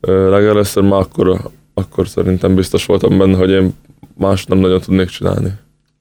legelőször 0.00 0.82
már 0.82 1.00
akkor, 1.00 1.40
akkor 1.74 2.08
szerintem 2.08 2.54
biztos 2.54 2.86
voltam 2.86 3.18
benne, 3.18 3.36
hogy 3.36 3.50
én 3.50 3.74
más 4.18 4.44
nem 4.44 4.58
nagyon 4.58 4.80
tudnék 4.80 5.08
csinálni. 5.08 5.52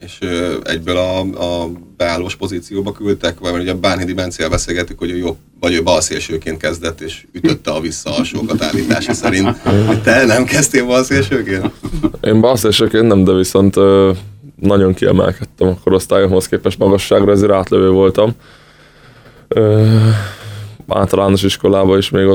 És 0.05 0.19
egyből 0.63 0.97
a, 0.97 1.19
a 1.19 1.71
beállós 1.97 2.35
pozícióba 2.35 2.91
küldtek, 2.91 3.39
vagy 3.39 3.61
ugye 3.61 3.73
Bánhidi 3.73 4.13
Bencél 4.13 4.49
beszélgettük, 4.49 4.99
hogy 4.99 5.11
ő 5.11 5.17
jobb, 5.17 5.35
vagy 5.59 5.73
ő 5.73 5.83
balszélsőként 5.83 6.57
kezdett, 6.57 7.01
és 7.01 7.25
ütötte 7.31 7.71
a 7.71 7.79
visszaalsókat 7.79 8.61
állítása 8.61 9.13
szerint. 9.13 9.61
Te 10.03 10.25
nem 10.25 10.45
kezdtél 10.45 10.85
balszélsőként? 10.85 11.71
Én 12.21 12.41
balszélsőként 12.41 13.07
nem, 13.07 13.23
de 13.23 13.33
viszont 13.33 13.75
nagyon 14.55 14.93
kiemelkedtem 14.93 15.67
a 15.67 15.77
korosztályomhoz 15.83 16.47
képest 16.47 16.79
magasságra, 16.79 17.31
ezért 17.31 17.51
átlövő 17.51 17.89
voltam. 17.89 18.31
Általános 20.87 21.43
iskolában 21.43 21.97
is 21.97 22.09
még 22.09 22.25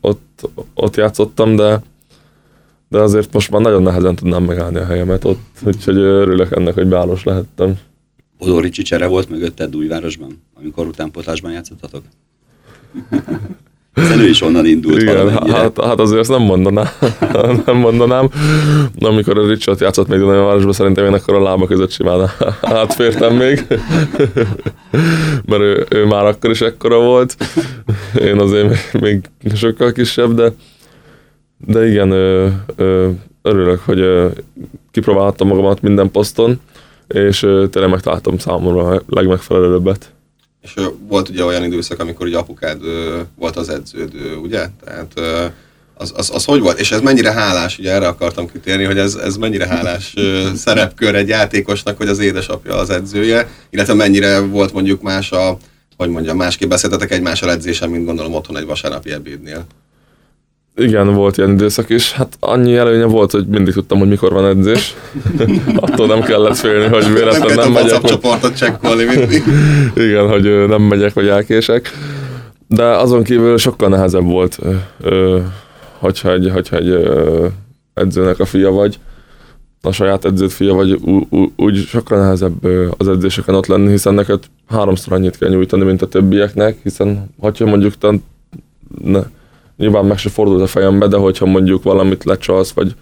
ott, 0.00 0.48
ott 0.74 0.96
játszottam, 0.96 1.56
de 1.56 1.82
de 2.88 2.98
azért 2.98 3.32
most 3.32 3.50
már 3.50 3.60
nagyon 3.60 3.82
nehezen 3.82 4.16
tudnám 4.16 4.42
megállni 4.42 4.78
a 4.78 4.86
helyemet 4.86 5.24
ott, 5.24 5.40
úgyhogy 5.66 5.96
örülök 5.96 6.56
ennek, 6.56 6.74
hogy 6.74 6.86
beállós 6.86 7.24
lehettem. 7.24 7.78
Bodor 8.38 8.62
Ricsi 8.62 8.82
csere 8.82 9.06
volt 9.06 9.28
mögötted 9.28 9.76
Újvárosban, 9.76 10.42
amikor 10.58 10.86
utánpótlásban 10.86 11.52
játszottatok? 11.52 12.02
Hiszen 13.94 14.20
ő 14.20 14.28
is 14.28 14.42
onnan 14.42 14.66
indult 14.66 15.02
Igen, 15.02 15.30
hát, 15.30 15.84
hát 15.84 16.00
azért 16.00 16.20
ezt 16.20 16.30
nem 16.30 16.42
mondanám, 16.42 16.86
nem 17.66 17.76
mondanám. 17.76 18.28
Amikor 18.98 19.38
a 19.38 19.46
Richard 19.48 19.80
játszott 19.80 20.08
még 20.08 20.18
Dunajvárosban, 20.18 20.72
szerintem 20.72 21.04
én 21.04 21.12
akkor 21.12 21.34
a 21.34 21.42
lába 21.42 21.66
között 21.66 21.90
simán 21.90 22.30
átfértem 22.62 23.36
még. 23.36 23.66
Mert 25.48 25.62
ő, 25.62 25.86
ő, 25.88 26.04
már 26.04 26.24
akkor 26.24 26.50
is 26.50 26.60
ekkora 26.60 27.00
volt. 27.00 27.36
Én 28.20 28.38
azért 28.38 28.92
még, 28.92 29.20
még 29.42 29.54
sokkal 29.54 29.92
kisebb, 29.92 30.34
de, 30.34 30.52
de 31.58 31.88
igen, 31.88 32.10
ö, 32.10 32.48
ö, 32.76 33.10
örülök, 33.42 33.80
hogy 33.80 34.00
ö, 34.00 34.28
kipróbálhattam 34.90 35.48
magamat 35.48 35.82
minden 35.82 36.10
poszton, 36.10 36.60
és 37.08 37.42
ö, 37.42 37.66
tényleg 37.70 37.90
megtaláltam 37.90 38.38
számomra 38.38 38.88
a 38.88 39.02
legmegfelelőbbet. 39.08 40.12
És 40.62 40.72
ö, 40.76 40.86
volt 41.08 41.28
ugye 41.28 41.44
olyan 41.44 41.64
időszak, 41.64 42.00
amikor 42.00 42.26
ugye 42.26 42.38
apukád 42.38 42.84
ö, 42.84 43.20
volt 43.34 43.56
az 43.56 43.68
edződ, 43.68 44.12
ugye? 44.42 44.66
Tehát 44.84 45.12
ö, 45.14 45.44
az, 45.94 46.12
az, 46.16 46.30
az 46.34 46.44
hogy 46.44 46.60
volt? 46.60 46.78
És 46.80 46.92
ez 46.92 47.00
mennyire 47.00 47.32
hálás, 47.32 47.78
ugye 47.78 47.92
erre 47.92 48.06
akartam 48.06 48.50
kitérni, 48.50 48.84
hogy 48.84 48.98
ez, 48.98 49.14
ez 49.14 49.36
mennyire 49.36 49.66
hálás 49.66 50.14
ö, 50.16 50.48
szerepkör 50.54 51.14
egy 51.14 51.28
játékosnak, 51.28 51.96
hogy 51.96 52.08
az 52.08 52.18
édesapja 52.18 52.74
az 52.74 52.90
edzője, 52.90 53.48
illetve 53.70 53.94
mennyire 53.94 54.40
volt 54.40 54.72
mondjuk 54.72 55.02
más 55.02 55.32
a, 55.32 55.56
hogy 55.96 56.08
mondjam, 56.08 56.36
másképp 56.36 56.68
beszéltetek 56.68 57.10
egymással 57.10 57.50
edzésen, 57.50 57.90
mint 57.90 58.04
gondolom 58.04 58.34
otthon 58.34 58.56
egy 58.56 58.66
vasárnapi 58.66 59.12
ebédnél. 59.12 59.66
Igen, 60.78 61.14
volt 61.14 61.36
ilyen 61.36 61.52
időszak 61.52 61.90
is. 61.90 62.12
Hát 62.12 62.36
annyi 62.40 62.76
előnye 62.76 63.04
volt, 63.04 63.30
hogy 63.30 63.46
mindig 63.46 63.74
tudtam, 63.74 63.98
hogy 63.98 64.08
mikor 64.08 64.32
van 64.32 64.46
edzés. 64.46 64.94
Attól 65.76 66.06
nem 66.06 66.20
kellett 66.20 66.56
félni, 66.56 66.86
hogy 66.86 67.02
Nem 67.02 67.14
véletlenül 67.14 67.54
nem 67.54 67.66
a 67.66 67.70
megyek. 67.70 68.00
Hogy, 68.00 68.10
csoportot 68.10 68.56
csekkolni 68.56 69.04
mindig. 69.04 69.42
igen, 70.08 70.28
hogy 70.28 70.66
nem 70.68 70.82
megyek, 70.82 71.12
vagy 71.12 71.28
elkések. 71.28 71.90
De 72.68 72.84
azon 72.84 73.22
kívül 73.22 73.58
sokkal 73.58 73.88
nehezebb 73.88 74.24
volt, 74.24 74.58
hogyha 75.98 76.32
egy, 76.32 76.50
hogyha 76.52 76.76
egy 76.76 77.10
edzőnek 77.94 78.40
a 78.40 78.44
fia 78.44 78.70
vagy, 78.70 78.98
a 79.82 79.92
saját 79.92 80.24
edződ 80.24 80.50
fia 80.50 80.74
vagy, 80.74 80.92
ú, 80.92 81.26
ú, 81.30 81.52
úgy 81.56 81.76
sokkal 81.76 82.18
nehezebb 82.18 82.64
az 82.96 83.08
edzéseken 83.08 83.54
ott 83.54 83.66
lenni, 83.66 83.90
hiszen 83.90 84.14
neked 84.14 84.42
háromszor 84.68 85.12
annyit 85.12 85.38
kell 85.38 85.48
nyújtani, 85.48 85.84
mint 85.84 86.02
a 86.02 86.08
többieknek, 86.08 86.78
hiszen 86.82 87.34
ha 87.40 87.52
mondjuk 87.58 87.98
te, 87.98 88.14
ne, 89.04 89.20
nyilván 89.76 90.04
meg 90.04 90.18
se 90.18 90.28
fordult 90.28 90.62
a 90.62 90.66
fejembe, 90.66 91.06
de 91.06 91.16
hogyha 91.16 91.46
mondjuk 91.46 91.82
valamit 91.82 92.24
lecsalsz, 92.24 92.70
vagy, 92.70 92.94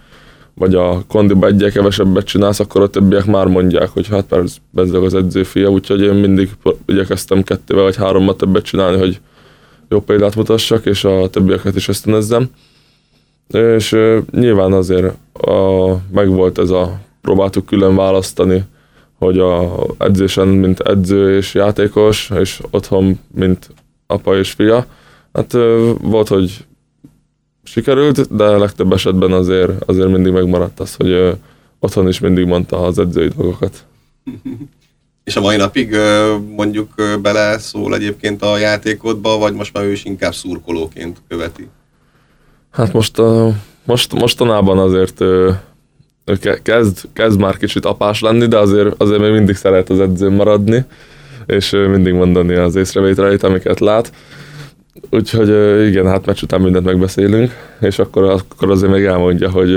vagy 0.53 0.75
a 0.75 1.03
kondiba 1.07 1.47
egyel 1.47 1.71
kevesebbet 1.71 2.25
csinálsz, 2.25 2.59
akkor 2.59 2.81
a 2.81 2.89
többiek 2.89 3.25
már 3.25 3.47
mondják, 3.47 3.89
hogy 3.89 4.07
hát 4.07 4.25
persze 4.25 4.57
bezzeg 4.69 5.03
az 5.03 5.13
edző 5.13 5.43
fia, 5.43 5.69
úgyhogy 5.69 6.01
én 6.01 6.13
mindig 6.13 6.49
igyekeztem 6.85 7.43
kettővel 7.43 7.83
vagy 7.83 7.95
hárommal 7.95 8.35
többet 8.35 8.63
csinálni, 8.63 8.97
hogy 8.97 9.19
jó 9.89 10.01
példát 10.01 10.35
mutassak, 10.35 10.85
és 10.85 11.03
a 11.03 11.29
többieket 11.29 11.75
is 11.75 11.87
ösztönözzem. 11.87 12.49
És 13.47 13.91
ö, 13.91 14.19
nyilván 14.31 14.73
azért 14.73 15.13
a, 15.33 15.91
megvolt 16.11 16.57
ez 16.57 16.69
a, 16.69 16.99
próbáltuk 17.21 17.65
külön 17.65 17.95
választani, 17.95 18.63
hogy 19.17 19.39
a 19.39 19.83
edzésen, 19.97 20.47
mint 20.47 20.79
edző 20.79 21.37
és 21.37 21.53
játékos, 21.53 22.31
és 22.39 22.61
otthon, 22.71 23.19
mint 23.35 23.69
apa 24.07 24.37
és 24.37 24.51
fia. 24.51 24.85
Hát 25.35 25.51
volt, 26.01 26.27
hogy 26.27 26.65
sikerült, 27.63 28.35
de 28.35 28.43
legtöbb 28.45 28.93
esetben 28.93 29.31
azért, 29.31 29.83
azért 29.85 30.09
mindig 30.09 30.31
megmaradt 30.31 30.79
az, 30.79 30.95
hogy 30.95 31.37
otthon 31.79 32.07
is 32.07 32.19
mindig 32.19 32.45
mondta 32.45 32.81
az 32.81 32.99
edzői 32.99 33.27
dolgokat. 33.27 33.85
És 35.23 35.35
a 35.35 35.41
mai 35.41 35.57
napig 35.57 35.95
mondjuk 36.55 36.89
bele 37.21 37.57
szól 37.57 37.95
egyébként 37.95 38.41
a 38.41 38.57
játékodba, 38.57 39.37
vagy 39.37 39.53
most 39.53 39.73
már 39.73 39.83
ő 39.83 39.91
is 39.91 40.03
inkább 40.03 40.33
szurkolóként 40.33 41.21
követi? 41.27 41.67
Hát 42.71 42.93
most, 42.93 43.21
most 43.85 44.13
mostanában 44.13 44.77
azért 44.77 45.23
kezd, 46.63 47.01
kezd 47.13 47.39
már 47.39 47.57
kicsit 47.57 47.85
apás 47.85 48.21
lenni, 48.21 48.47
de 48.47 48.57
azért, 48.57 49.01
azért 49.01 49.19
még 49.19 49.31
mindig 49.31 49.55
szeret 49.55 49.89
az 49.89 49.99
edzőn 49.99 50.33
maradni, 50.33 50.85
és 51.45 51.69
mindig 51.69 52.13
mondani 52.13 52.55
az 52.55 52.75
észrevételeit, 52.75 53.43
amiket 53.43 53.79
lát. 53.79 54.11
Úgyhogy 55.09 55.49
igen, 55.87 56.07
hát 56.07 56.25
meccs 56.25 56.43
után 56.43 56.61
mindent 56.61 56.85
megbeszélünk, 56.85 57.51
és 57.81 57.99
akkor, 57.99 58.23
akkor 58.23 58.71
azért 58.71 58.91
még 58.91 59.03
elmondja, 59.03 59.49
hogy, 59.49 59.69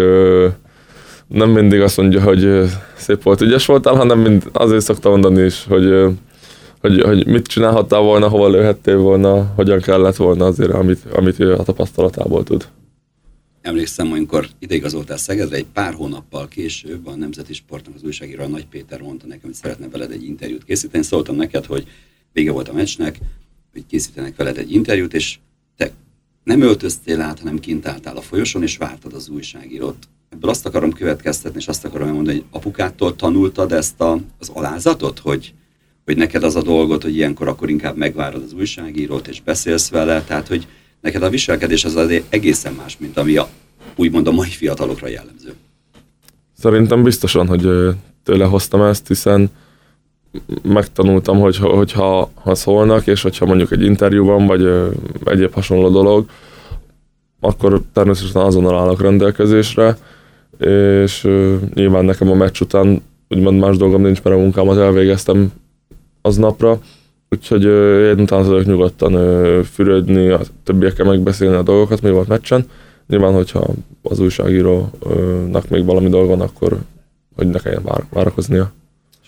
nem 1.28 1.50
mindig 1.50 1.80
azt 1.80 1.96
mondja, 1.96 2.22
hogy 2.22 2.70
szép 2.96 3.22
volt, 3.22 3.40
ügyes 3.40 3.66
voltál, 3.66 3.94
hanem 3.94 4.18
mind 4.18 4.48
azért 4.52 4.84
szoktam 4.84 5.10
mondani 5.10 5.44
is, 5.44 5.64
hogy, 5.68 6.14
hogy, 6.80 7.00
hogy 7.00 7.26
mit 7.26 7.46
csinálhattál 7.46 8.00
volna, 8.00 8.28
hova 8.28 8.48
lőhettél 8.48 8.96
volna, 8.96 9.52
hogyan 9.54 9.80
kellett 9.80 10.16
volna 10.16 10.44
azért, 10.44 10.70
amit, 10.70 11.04
amit 11.12 11.38
a 11.40 11.62
tapasztalatából 11.62 12.44
tud. 12.44 12.68
Emlékszem, 13.60 14.12
amikor 14.12 14.46
ideigazoltál 14.58 15.16
Szegedre, 15.16 15.56
egy 15.56 15.66
pár 15.72 15.94
hónappal 15.94 16.48
később 16.48 17.06
a 17.06 17.16
Nemzeti 17.16 17.52
Sportnak 17.52 17.94
az 17.94 18.02
újságíró, 18.02 18.46
Nagy 18.46 18.66
Péter 18.66 19.00
mondta 19.00 19.26
nekem, 19.26 19.42
hogy 19.44 19.54
szeretne 19.54 19.88
veled 19.88 20.10
egy 20.10 20.24
interjút 20.24 20.64
készíteni. 20.64 21.04
Szóltam 21.04 21.36
neked, 21.36 21.64
hogy 21.64 21.86
vége 22.32 22.52
volt 22.52 22.68
a 22.68 22.72
meccsnek, 22.72 23.18
készítenek 23.86 24.36
veled 24.36 24.58
egy 24.58 24.72
interjút, 24.72 25.14
és 25.14 25.38
te 25.76 25.90
nem 26.44 26.60
öltöztél 26.60 27.20
át, 27.20 27.38
hanem 27.38 27.58
kint 27.58 27.86
álltál 27.86 28.16
a 28.16 28.20
folyosón, 28.20 28.62
és 28.62 28.76
vártad 28.76 29.12
az 29.14 29.28
újságírót. 29.28 29.96
Ebből 30.28 30.50
azt 30.50 30.66
akarom 30.66 30.92
következtetni, 30.92 31.58
és 31.58 31.68
azt 31.68 31.84
akarom 31.84 32.08
mondani, 32.08 32.36
hogy 32.36 32.46
apukától 32.50 33.16
tanultad 33.16 33.72
ezt 33.72 34.00
a, 34.00 34.20
az 34.38 34.48
alázatot, 34.48 35.18
hogy, 35.18 35.54
hogy 36.04 36.16
neked 36.16 36.42
az 36.42 36.56
a 36.56 36.62
dolgot, 36.62 37.02
hogy 37.02 37.14
ilyenkor 37.14 37.48
akkor 37.48 37.70
inkább 37.70 37.96
megvárod 37.96 38.42
az 38.42 38.52
újságírót, 38.52 39.28
és 39.28 39.40
beszélsz 39.40 39.88
vele, 39.88 40.22
tehát 40.22 40.48
hogy 40.48 40.66
neked 41.00 41.22
a 41.22 41.30
viselkedés 41.30 41.84
az 41.84 41.96
azért 41.96 42.24
egészen 42.28 42.72
más, 42.72 42.98
mint 42.98 43.16
ami 43.16 43.36
a, 43.36 43.48
úgymond 43.96 44.26
a 44.26 44.32
mai 44.32 44.50
fiatalokra 44.50 45.08
jellemző. 45.08 45.54
Szerintem 46.58 47.02
biztosan, 47.02 47.46
hogy 47.46 47.94
tőle 48.22 48.44
hoztam 48.44 48.82
ezt, 48.82 49.08
hiszen 49.08 49.50
megtanultam, 50.62 51.38
hogy, 51.38 51.56
hogyha 51.56 52.30
ha 52.34 52.54
szólnak, 52.54 53.06
és 53.06 53.22
hogyha 53.22 53.46
mondjuk 53.46 53.70
egy 53.70 53.82
interjú 53.82 54.24
van, 54.24 54.46
vagy 54.46 54.68
egyéb 55.24 55.52
hasonló 55.52 55.88
dolog, 55.88 56.26
akkor 57.40 57.82
természetesen 57.92 58.42
azonnal 58.42 58.78
állok 58.78 59.00
rendelkezésre, 59.00 59.96
és 60.58 61.28
nyilván 61.74 62.04
nekem 62.04 62.30
a 62.30 62.34
meccs 62.34 62.60
után 62.60 63.02
úgymond 63.28 63.58
más 63.58 63.76
dolgom 63.76 64.02
nincs, 64.02 64.22
mert 64.22 64.36
a 64.36 64.40
munkámat 64.40 64.78
elvégeztem 64.78 65.52
aznapra, 66.22 66.80
úgyhogy 67.30 67.64
én 68.08 68.20
utána 68.20 68.42
tudok 68.42 68.64
nyugodtan 68.64 69.12
fürödni, 69.64 70.28
a 70.28 70.40
többiekkel 70.62 71.06
megbeszélni 71.06 71.56
a 71.56 71.62
dolgokat, 71.62 72.02
mi 72.02 72.10
volt 72.10 72.28
meccsen. 72.28 72.64
Nyilván, 73.06 73.32
hogyha 73.32 73.66
az 74.02 74.20
újságírónak 74.20 75.68
még 75.68 75.84
valami 75.84 76.08
dolga 76.08 76.28
van, 76.28 76.40
akkor 76.40 76.78
hogy 77.36 77.46
ne 77.46 77.58
kelljen 77.58 77.82
vár, 77.82 78.04
várakoznia. 78.10 78.72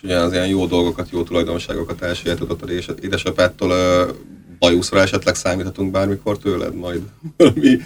És 0.01 0.09
ugye 0.09 0.19
az 0.19 0.33
ilyen 0.33 0.47
jó 0.47 0.67
dolgokat, 0.67 1.09
jó 1.11 1.23
tulajdonságokat 1.23 2.03
elsajátodott 2.03 2.63
a 2.63 2.93
édesapától, 3.01 3.73
bajuszra 4.59 5.01
esetleg 5.01 5.35
számíthatunk 5.35 5.91
bármikor 5.91 6.39
tőled 6.39 6.75
majd? 6.75 7.01
Valami 7.37 7.79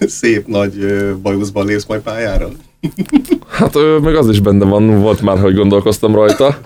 szép 0.00 0.46
nagy 0.46 0.86
bajuszban 1.22 1.66
lépsz 1.66 1.86
majd 1.86 2.00
pályára? 2.00 2.48
Hát 3.48 3.74
még 3.74 4.14
az 4.14 4.28
is 4.28 4.40
benne 4.40 4.64
van, 4.64 5.00
volt 5.00 5.20
már, 5.20 5.38
hogy 5.38 5.54
gondolkoztam 5.54 6.14
rajta, 6.14 6.58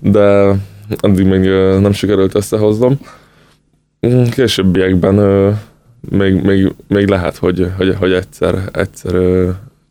de 0.00 0.56
addig 1.00 1.26
még 1.26 1.40
nem 1.80 1.92
sikerült 1.92 2.34
összehoznom. 2.34 3.00
Későbbiekben 4.30 5.14
még, 6.10 6.42
még, 6.42 6.74
még 6.88 7.08
lehet, 7.08 7.36
hogy, 7.36 7.70
hogy, 7.76 7.94
hogy 7.94 8.12
egyszer, 8.12 8.68
egyszer 8.72 9.12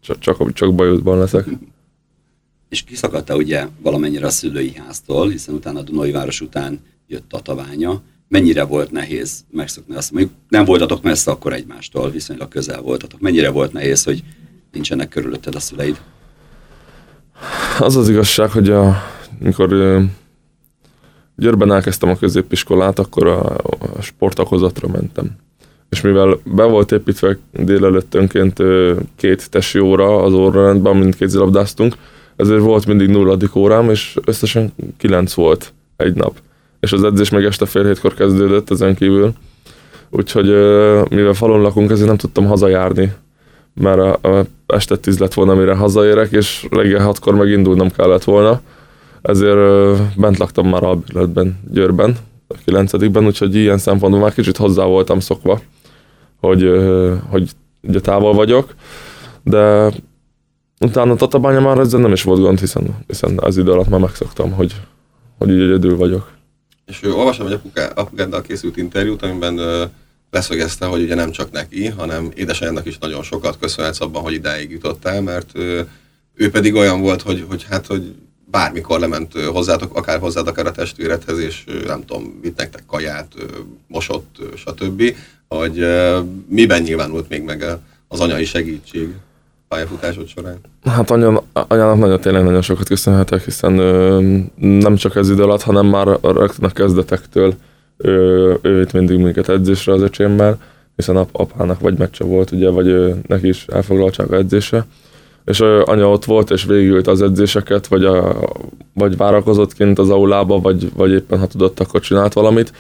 csak, 0.01 0.19
csak, 0.19 0.53
csak 0.53 0.75
bajuszban 0.75 1.17
leszek. 1.17 1.45
És 2.73 2.83
kiszakadta 2.83 3.35
ugye 3.35 3.67
valamennyire 3.81 4.25
a 4.25 4.29
szülői 4.29 4.73
háztól, 4.75 5.29
hiszen 5.29 5.55
utána 5.55 5.79
a 5.79 5.81
Dunai 5.81 6.11
város 6.11 6.41
után 6.41 6.79
jött 7.07 7.33
a 7.33 7.39
taványa. 7.39 8.01
Mennyire 8.27 8.63
volt 8.63 8.91
nehéz 8.91 9.43
megszokni 9.51 9.95
azt, 9.95 10.11
mondjuk 10.11 10.33
nem 10.49 10.65
voltatok 10.65 11.03
messze 11.03 11.31
akkor 11.31 11.53
egymástól, 11.53 12.09
viszonylag 12.09 12.47
közel 12.47 12.81
voltatok. 12.81 13.19
Mennyire 13.19 13.49
volt 13.49 13.73
nehéz, 13.73 14.03
hogy 14.03 14.23
nincsenek 14.71 15.09
körülötted 15.09 15.55
a 15.55 15.59
szüleid? 15.59 16.01
Az 17.79 17.95
az 17.95 18.09
igazság, 18.09 18.49
hogy 18.49 18.69
a, 18.69 19.03
amikor 19.41 19.99
Győrben 21.35 21.71
elkezdtem 21.71 22.09
a 22.09 22.17
középiskolát, 22.17 22.99
akkor 22.99 23.27
a, 23.27 23.55
a 23.95 24.01
sportakozatra 24.01 24.87
mentem. 24.87 25.31
És 25.89 26.01
mivel 26.01 26.39
be 26.45 26.63
volt 26.63 26.91
építve 26.91 27.37
délelőttönként 27.51 28.59
két 29.15 29.49
tesi 29.49 29.79
óra 29.79 30.23
az 30.23 30.33
órarendben, 30.33 30.95
amint 30.95 31.15
kézilabdáztunk, 31.15 31.95
ezért 32.35 32.61
volt 32.61 32.85
mindig 32.85 33.09
nulladik 33.09 33.55
órám, 33.55 33.89
és 33.89 34.17
összesen 34.25 34.73
kilenc 34.97 35.33
volt 35.33 35.73
egy 35.95 36.13
nap. 36.13 36.37
És 36.79 36.91
az 36.91 37.03
edzés 37.03 37.29
meg 37.29 37.45
este 37.45 37.65
fél 37.65 37.85
hétkor 37.85 38.13
kezdődött 38.13 38.71
ezen 38.71 38.95
kívül. 38.95 39.33
Úgyhogy 40.09 40.47
mivel 41.09 41.33
falon 41.33 41.61
lakunk, 41.61 41.91
ezért 41.91 42.07
nem 42.07 42.17
tudtam 42.17 42.45
hazajárni, 42.45 43.13
mert 43.73 43.99
a, 43.99 44.37
a 44.37 44.45
este 44.67 44.97
tíz 44.97 45.19
lett 45.19 45.33
volna, 45.33 45.53
mire 45.53 45.75
hazaérek, 45.75 46.31
és 46.31 46.67
reggel 46.71 47.03
hatkor 47.03 47.35
megindulnom 47.35 47.91
kellett 47.91 48.23
volna 48.23 48.61
ezért 49.23 50.17
bent 50.19 50.37
laktam 50.37 50.69
már 50.69 50.83
albérletben, 50.83 51.59
Győrben, 51.71 52.15
a 52.47 52.55
9 52.65 52.93
úgyhogy 53.13 53.55
ilyen 53.55 53.77
szempontból 53.77 54.21
már 54.21 54.33
kicsit 54.33 54.57
hozzá 54.57 54.85
voltam 54.85 55.19
szokva, 55.19 55.59
hogy, 56.39 56.71
hogy 57.29 57.49
ugye 57.81 57.99
távol 57.99 58.33
vagyok, 58.33 58.73
de 59.43 59.91
utána 60.83 61.15
Tatabánya 61.15 61.59
már 61.59 61.77
ezzel 61.77 61.99
nem 61.99 62.11
is 62.11 62.23
volt 62.23 62.39
gond, 62.39 62.59
hiszen, 62.59 62.95
hiszen 63.07 63.39
az 63.39 63.57
idő 63.57 63.71
alatt 63.71 63.89
már 63.89 63.99
megszoktam, 63.99 64.51
hogy, 64.51 64.75
hogy 65.37 65.49
így 65.49 65.61
egyedül 65.61 65.97
vagyok. 65.97 66.31
És 66.85 67.03
ő, 67.03 67.13
olvasom 67.13 67.47
egy 67.47 67.53
apuká, 67.53 67.87
apukáddal 67.87 68.41
készült 68.41 68.77
interjút, 68.77 69.21
amiben 69.21 69.57
ö, 69.57 69.83
leszögezte, 70.31 70.85
hogy 70.85 71.01
ugye 71.01 71.15
nem 71.15 71.31
csak 71.31 71.51
neki, 71.51 71.87
hanem 71.87 72.31
édesanyjának 72.35 72.85
is 72.85 72.97
nagyon 72.97 73.23
sokat 73.23 73.57
köszönhetsz 73.59 74.01
abban, 74.01 74.21
hogy 74.21 74.33
idáig 74.33 74.71
jutottál, 74.71 75.21
mert 75.21 75.49
ö, 75.53 75.81
ő 76.35 76.49
pedig 76.49 76.75
olyan 76.75 77.01
volt, 77.01 77.21
hogy, 77.21 77.45
hogy 77.49 77.65
hát, 77.69 77.87
hogy 77.87 78.15
bármikor 78.45 78.99
lement 78.99 79.33
hozzátok, 79.33 79.97
akár 79.97 80.19
hozzád, 80.19 80.47
akár 80.47 80.65
a 80.65 80.71
testvéredhez, 80.71 81.39
és 81.39 81.63
nem 81.85 82.05
tudom, 82.05 82.39
vitt 82.41 82.57
nektek 82.57 82.83
kaját, 82.87 83.33
mosott, 83.87 84.35
stb. 84.55 85.15
Hogy 85.47 85.85
miben 86.47 86.81
nyilvánult 86.81 87.29
még 87.29 87.43
meg 87.43 87.65
az 88.07 88.19
anyai 88.19 88.45
segítség 88.45 89.13
pályafutásod 89.73 90.27
során? 90.27 90.57
Hát 90.83 91.11
anya, 91.11 91.43
anyának 91.53 91.97
nagyon 91.97 92.19
tényleg 92.19 92.43
nagyon 92.43 92.61
sokat 92.61 92.87
köszönhetek, 92.87 93.43
hiszen 93.43 93.77
ö, 93.77 94.19
nem 94.59 94.95
csak 94.95 95.15
ez 95.15 95.29
idő 95.29 95.43
alatt, 95.43 95.61
hanem 95.61 95.85
már 95.85 96.07
rögtön 96.21 96.65
a 96.65 96.69
kezdetektől 96.69 97.53
ő, 97.97 98.57
ő 98.61 98.81
itt 98.81 98.91
mindig 98.91 99.17
minket 99.17 99.49
edzésre 99.49 99.93
az 99.93 100.01
öcsémmel, 100.01 100.57
hiszen 100.95 101.15
ap, 101.15 101.29
apának 101.31 101.79
vagy 101.79 101.97
meccse 101.97 102.23
volt, 102.23 102.51
ugye, 102.51 102.69
vagy 102.69 102.87
ő, 102.87 103.21
neki 103.27 103.47
is 103.47 103.65
elfoglaltság 103.67 104.31
a 104.31 104.35
edzése. 104.35 104.85
És 105.45 105.59
anya 105.59 106.09
ott 106.09 106.25
volt, 106.25 106.51
és 106.51 106.63
végigült 106.65 107.07
az 107.07 107.21
edzéseket, 107.21 107.87
vagy, 107.87 108.05
a, 108.05 108.35
vagy 108.93 109.17
várakozott 109.17 109.73
kint 109.73 109.99
az 109.99 110.09
aulába, 110.09 110.59
vagy, 110.59 110.91
vagy 110.95 111.11
éppen 111.11 111.39
ha 111.39 111.47
tudott, 111.47 111.79
akkor 111.79 111.99
csinált 111.99 112.33
valamit, 112.33 112.73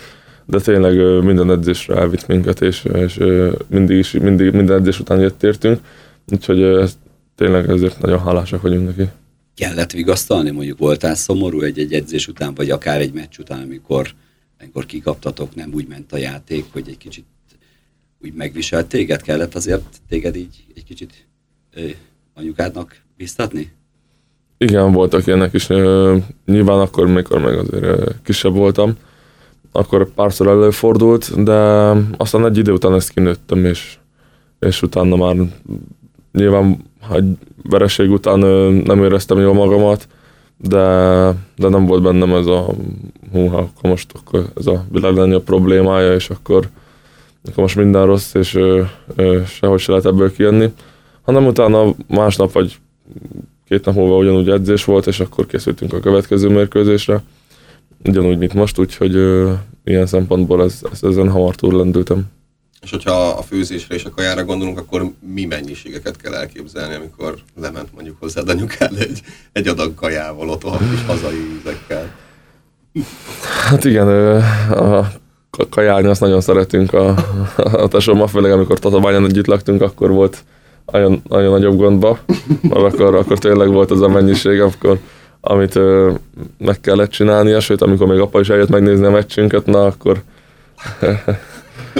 de 0.45 0.59
tényleg 0.59 1.23
minden 1.23 1.51
edzésre 1.51 1.95
elvitt 1.95 2.27
minket, 2.27 2.61
és, 2.61 2.85
és 2.93 3.19
mindig, 3.67 3.97
is, 3.97 4.11
mindig 4.11 4.51
minden 4.51 4.77
edzés 4.77 4.99
után 4.99 5.19
jött 5.19 5.43
értünk, 5.43 5.79
úgyhogy 6.31 6.61
ez, 6.61 6.97
tényleg 7.35 7.69
ezért 7.69 8.01
nagyon 8.01 8.19
hálásak 8.19 8.61
vagyunk 8.61 8.85
neki. 8.85 9.11
Kellett 9.55 9.91
vigasztalni? 9.91 10.51
Mondjuk 10.51 10.77
voltál 10.77 11.15
szomorú 11.15 11.61
egy-egy 11.61 11.93
edzés 11.93 12.27
után, 12.27 12.53
vagy 12.53 12.69
akár 12.69 13.01
egy 13.01 13.13
meccs 13.13 13.37
után, 13.39 13.61
amikor, 13.61 14.07
amikor 14.59 14.85
kikaptatok, 14.85 15.55
nem 15.55 15.71
úgy 15.73 15.87
ment 15.87 16.11
a 16.11 16.17
játék, 16.17 16.65
hogy 16.71 16.83
egy 16.87 16.97
kicsit 16.97 17.25
úgy 18.23 18.33
megviselt 18.33 18.87
téged? 18.87 19.21
Kellett 19.21 19.55
azért 19.55 20.01
téged 20.09 20.35
így 20.35 20.63
egy 20.75 20.83
kicsit 20.83 21.27
anyukádnak 22.33 23.01
biztatni? 23.17 23.71
Igen, 24.57 24.91
voltak 24.91 25.27
ilyenek 25.27 25.53
is. 25.53 25.67
Nyilván 26.45 26.79
akkor, 26.79 27.07
mikor 27.07 27.39
meg 27.39 27.57
azért 27.57 28.21
kisebb 28.23 28.53
voltam, 28.53 28.97
akkor 29.71 30.13
párszor 30.13 30.47
előfordult, 30.47 31.43
de 31.43 31.53
aztán 32.17 32.45
egy 32.45 32.57
idő 32.57 32.71
után 32.71 32.93
ezt 32.93 33.09
kinőttem, 33.09 33.65
és, 33.65 33.97
és 34.59 34.81
utána 34.81 35.15
már 35.15 35.35
nyilván 36.33 36.77
egy 37.13 37.37
vereség 37.69 38.11
után 38.11 38.39
nem 38.83 39.03
éreztem 39.03 39.39
jól 39.39 39.53
magamat, 39.53 40.07
de, 40.57 40.77
de 41.55 41.69
nem 41.69 41.85
volt 41.85 42.01
bennem 42.01 42.33
ez 42.33 42.45
a 42.45 42.73
húha, 43.31 43.57
akkor 43.57 43.89
most 43.89 44.11
akkor 44.13 44.45
ez 44.55 44.67
a 44.67 44.85
világ 44.91 45.17
a 45.17 45.39
problémája, 45.39 46.13
és 46.13 46.29
akkor, 46.29 46.69
akkor 47.43 47.63
most 47.63 47.75
minden 47.75 48.05
rossz, 48.05 48.33
és 48.33 48.55
ö, 48.55 49.41
sehogy 49.45 49.79
se 49.79 49.91
lehet 49.91 50.05
ebből 50.05 50.33
kijönni 50.33 50.71
hanem 51.23 51.45
utána 51.45 51.93
másnap 52.07 52.51
vagy 52.51 52.77
két 53.67 53.85
nap 53.85 53.95
múlva 53.95 54.17
ugyanúgy 54.17 54.49
edzés 54.49 54.85
volt, 54.85 55.07
és 55.07 55.19
akkor 55.19 55.45
készültünk 55.45 55.93
a 55.93 55.99
következő 55.99 56.49
mérkőzésre, 56.49 57.23
ugyanúgy, 58.05 58.37
mint 58.37 58.53
most, 58.53 58.79
úgyhogy 58.79 59.15
ö, 59.15 59.51
ilyen 59.83 60.05
szempontból 60.05 60.63
ez, 60.63 60.81
ez, 60.91 61.03
ezen 61.03 61.29
hamar 61.29 61.55
túl 61.55 61.73
lendültem. 61.73 62.25
És 62.83 62.89
hogyha 62.89 63.27
a 63.27 63.41
főzésre 63.41 63.95
és 63.95 64.05
a 64.05 64.09
kajára 64.09 64.45
gondolunk, 64.45 64.79
akkor 64.79 65.11
mi 65.33 65.45
mennyiségeket 65.45 66.17
kell 66.17 66.33
elképzelni, 66.33 66.95
amikor 66.95 67.35
lement 67.61 67.93
mondjuk 67.93 68.15
hozzád 68.19 68.49
anyukád 68.49 68.99
egy, 68.99 69.21
egy 69.51 69.67
adag 69.67 69.93
kajával, 69.93 70.49
ott 70.49 70.63
a 70.63 70.77
kis 70.77 71.05
hazai 71.05 71.59
ízekkel? 71.59 72.15
Hát 73.69 73.85
igen, 73.85 74.07
a 74.69 75.11
kajálni 75.69 76.07
azt 76.07 76.21
nagyon 76.21 76.41
szeretünk 76.41 76.93
a, 76.93 77.15
a 77.55 77.87
tesómmal, 77.87 78.27
főleg 78.27 78.51
amikor 78.51 78.79
Tatabányán 78.79 79.25
együtt 79.25 79.45
laktunk, 79.45 79.81
akkor 79.81 80.11
volt 80.11 80.43
nagyon, 80.91 81.21
nagyon 81.27 81.51
nagyobb 81.51 81.77
gondba, 81.77 82.19
mert 82.61 82.93
akkor, 82.93 83.15
akkor 83.15 83.39
tényleg 83.39 83.67
volt 83.67 83.91
az 83.91 84.01
a 84.01 84.07
mennyiség, 84.07 84.61
akkor 84.61 84.99
amit 85.41 85.75
ö, 85.75 86.11
meg 86.57 86.81
kellett 86.81 87.09
csinálnia, 87.09 87.59
sőt, 87.59 87.81
amikor 87.81 88.07
még 88.07 88.19
apa 88.19 88.39
is 88.39 88.49
eljött 88.49 88.69
megnézni 88.69 89.05
a 89.05 89.11
meccsünket, 89.11 89.65
na 89.65 89.85
akkor 89.85 90.21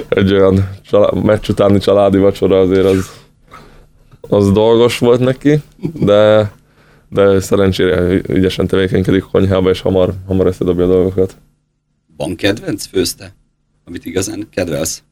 egy 0.10 0.34
olyan 0.34 0.70
család, 0.82 1.24
meccs 1.24 1.50
utáni 1.50 1.80
családi 1.80 2.18
vacsora 2.18 2.60
azért 2.60 2.86
az, 2.86 3.12
az 4.22 4.52
dolgos 4.52 4.98
volt 4.98 5.20
neki, 5.20 5.62
de, 5.94 6.52
de 7.10 7.40
szerencsére 7.40 8.22
ügyesen 8.28 8.68
tevékenykedik 8.68 9.24
konyhába, 9.24 9.70
és 9.70 9.82
hamar, 9.82 10.14
hamar 10.28 10.46
összedobja 10.48 10.86
a 10.86 10.88
dolgokat. 10.88 11.36
Van 12.18 12.36
kedvenc 12.36 12.86
főzte, 12.86 13.36
amit 13.86 14.06
igazán 14.06 14.48
kedvelsz? 14.50 15.04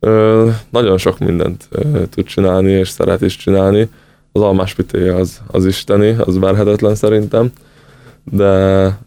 Ö, 0.00 0.50
nagyon 0.70 0.98
sok 0.98 1.18
mindent 1.18 1.68
ö, 1.70 2.02
tud 2.06 2.24
csinálni, 2.24 2.70
és 2.70 2.88
szeret 2.88 3.20
is 3.20 3.36
csinálni. 3.36 3.88
Az 4.32 4.42
almás 4.42 4.74
pitéje 4.74 5.14
az, 5.14 5.40
az 5.46 5.66
isteni, 5.66 6.16
az 6.18 6.38
verhetetlen 6.38 6.94
szerintem, 6.94 7.52
de, 8.24 8.98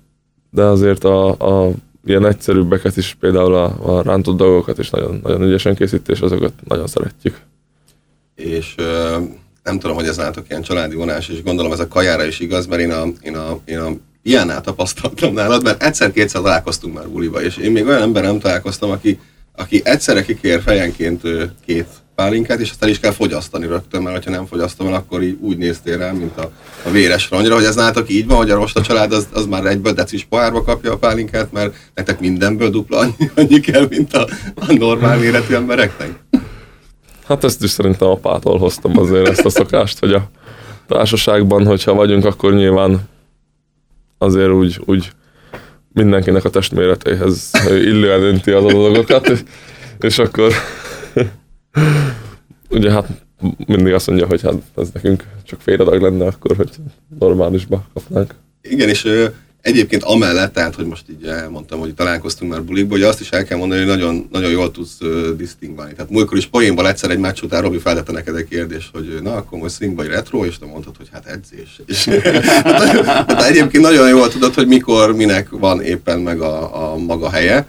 de 0.49 0.63
azért 0.63 1.03
a, 1.03 1.29
a 1.29 1.71
ilyen 2.05 2.25
egyszerűbbeket 2.25 2.97
is, 2.97 3.17
például 3.19 3.55
a, 3.55 3.97
a 3.97 4.01
rántott 4.01 4.37
dolgokat 4.37 4.77
is 4.77 4.89
nagyon, 4.89 5.19
nagyon 5.23 5.41
ügyesen 5.41 5.75
készít, 5.75 6.09
és 6.09 6.19
azokat 6.19 6.53
nagyon 6.67 6.87
szeretjük. 6.87 7.39
És 8.35 8.73
ö, 8.77 9.17
nem 9.63 9.79
tudom, 9.79 9.95
hogy 9.95 10.07
ez 10.07 10.17
nálatok 10.17 10.45
ilyen 10.49 10.61
családi 10.61 10.95
vonás, 10.95 11.29
és 11.29 11.43
gondolom 11.43 11.71
ez 11.71 11.79
a 11.79 11.87
kajára 11.87 12.25
is 12.25 12.39
igaz, 12.39 12.65
mert 12.65 12.81
én 12.81 12.91
a, 12.91 13.03
én 13.21 13.35
a, 13.35 13.59
én 13.65 13.79
a 13.79 13.89
ilyennel 14.23 14.61
tapasztaltam 14.61 15.33
nálad, 15.33 15.63
mert 15.63 15.83
egyszer-kétszer 15.83 16.41
találkoztunk 16.41 16.93
már 16.93 17.09
buliba, 17.09 17.41
és 17.41 17.57
én 17.57 17.71
még 17.71 17.87
olyan 17.87 18.01
ember 18.01 18.23
nem 18.23 18.39
találkoztam, 18.39 18.89
aki, 18.89 19.19
aki 19.55 19.81
egyszerre 19.83 20.23
kikér 20.23 20.61
fejenként 20.61 21.21
két 21.65 21.87
pálinkát, 22.21 22.59
és 22.59 22.69
azt 22.69 22.83
el 22.83 22.89
is 22.89 22.99
kell 22.99 23.11
fogyasztani 23.11 23.67
rögtön, 23.67 24.01
mert 24.01 24.23
ha 24.23 24.29
nem 24.29 24.45
fogyasztom 24.45 24.93
akkor 24.93 25.21
így 25.23 25.37
úgy 25.39 25.57
néztél 25.57 25.97
rám, 25.97 26.15
mint 26.15 26.37
a, 26.37 26.51
a 26.83 26.89
véres 26.89 27.29
rongyra, 27.29 27.55
hogy 27.55 27.63
ez 27.63 27.75
nálatok 27.75 28.09
így 28.09 28.27
van, 28.27 28.37
hogy 28.37 28.49
a 28.49 28.55
rosta 28.55 28.81
család 28.81 29.11
az, 29.11 29.27
az 29.33 29.45
már 29.45 29.65
egyből 29.65 29.93
decis 29.93 30.23
pohárba 30.23 30.63
kapja 30.63 30.91
a 30.91 30.97
pálinkát, 30.97 31.51
mert 31.51 31.75
nektek 31.95 32.19
mindenből 32.19 32.69
dupla 32.69 32.97
annyi, 32.97 33.31
annyi 33.35 33.59
kell, 33.59 33.85
mint 33.89 34.13
a, 34.13 34.27
a 34.55 34.73
normál 34.73 35.17
méretű 35.17 35.53
embereknek. 35.53 36.09
Hát 37.25 37.43
ezt 37.43 37.63
is 37.63 37.69
szerintem 37.69 38.07
apától 38.07 38.57
hoztam 38.57 38.97
azért 38.97 39.27
ezt 39.27 39.45
a 39.45 39.49
szokást, 39.49 39.99
hogy 39.99 40.13
a 40.13 40.29
társaságban, 40.87 41.65
hogyha 41.65 41.93
vagyunk, 41.93 42.25
akkor 42.25 42.53
nyilván 42.53 43.09
azért 44.17 44.51
úgy, 44.51 44.81
úgy 44.85 45.11
mindenkinek 45.93 46.45
a 46.45 46.49
testméretéhez 46.49 47.51
illően 47.69 48.21
önti 48.21 48.51
az 48.51 48.63
dolgokat, 48.71 49.43
és 49.99 50.17
akkor 50.17 50.53
ugye 52.69 52.91
hát 52.91 53.07
mindig 53.65 53.93
azt 53.93 54.07
mondja, 54.07 54.27
hogy 54.27 54.41
hát 54.41 54.53
ez 54.77 54.89
nekünk 54.93 55.23
csak 55.43 55.61
fél 55.61 55.81
adag 55.81 56.01
lenne 56.01 56.25
akkor, 56.25 56.55
hogy 56.55 56.69
normálisba 57.19 57.87
kapnánk. 57.93 58.35
Igen, 58.61 58.89
és 58.89 59.07
egyébként 59.61 60.03
amellett, 60.03 60.53
tehát, 60.53 60.75
hogy 60.75 60.85
most 60.85 61.05
így 61.09 61.25
elmondtam, 61.25 61.79
hogy 61.79 61.93
találkoztunk 61.93 62.51
már 62.51 62.63
bulikba, 62.63 62.93
hogy 62.93 63.03
azt 63.03 63.19
is 63.19 63.31
el 63.31 63.43
kell 63.43 63.57
mondani, 63.57 63.79
hogy 63.81 63.89
nagyon, 63.89 64.27
nagyon 64.31 64.51
jól 64.51 64.71
tudsz 64.71 64.97
uh, 65.01 65.29
disztingválni. 65.29 65.93
Tehát 65.93 66.11
múltkor 66.11 66.37
is 66.37 66.45
poénban 66.45 66.85
egyszer 66.85 67.09
egy 67.09 67.19
meccs 67.19 67.41
után 67.41 67.61
Robi 67.61 67.77
feltette 67.77 68.11
neked 68.11 68.35
egy 68.35 68.47
kérdés, 68.47 68.89
hogy 68.93 69.19
na, 69.21 69.35
akkor 69.35 69.59
most 69.59 69.75
swing 69.75 69.95
vagy 69.95 70.07
retro, 70.07 70.45
és 70.45 70.57
te 70.57 70.65
mondtad, 70.65 70.97
hogy 70.97 71.09
hát 71.11 71.25
edzés. 71.25 71.81
És, 71.85 72.05
hát, 72.63 73.05
hát, 73.05 73.41
egyébként 73.41 73.83
nagyon 73.83 74.09
jól 74.09 74.27
tudod, 74.27 74.53
hogy 74.53 74.67
mikor, 74.67 75.15
minek 75.15 75.49
van 75.49 75.81
éppen 75.81 76.19
meg 76.19 76.41
a, 76.41 76.91
a 76.91 76.97
maga 76.97 77.29
helye 77.29 77.67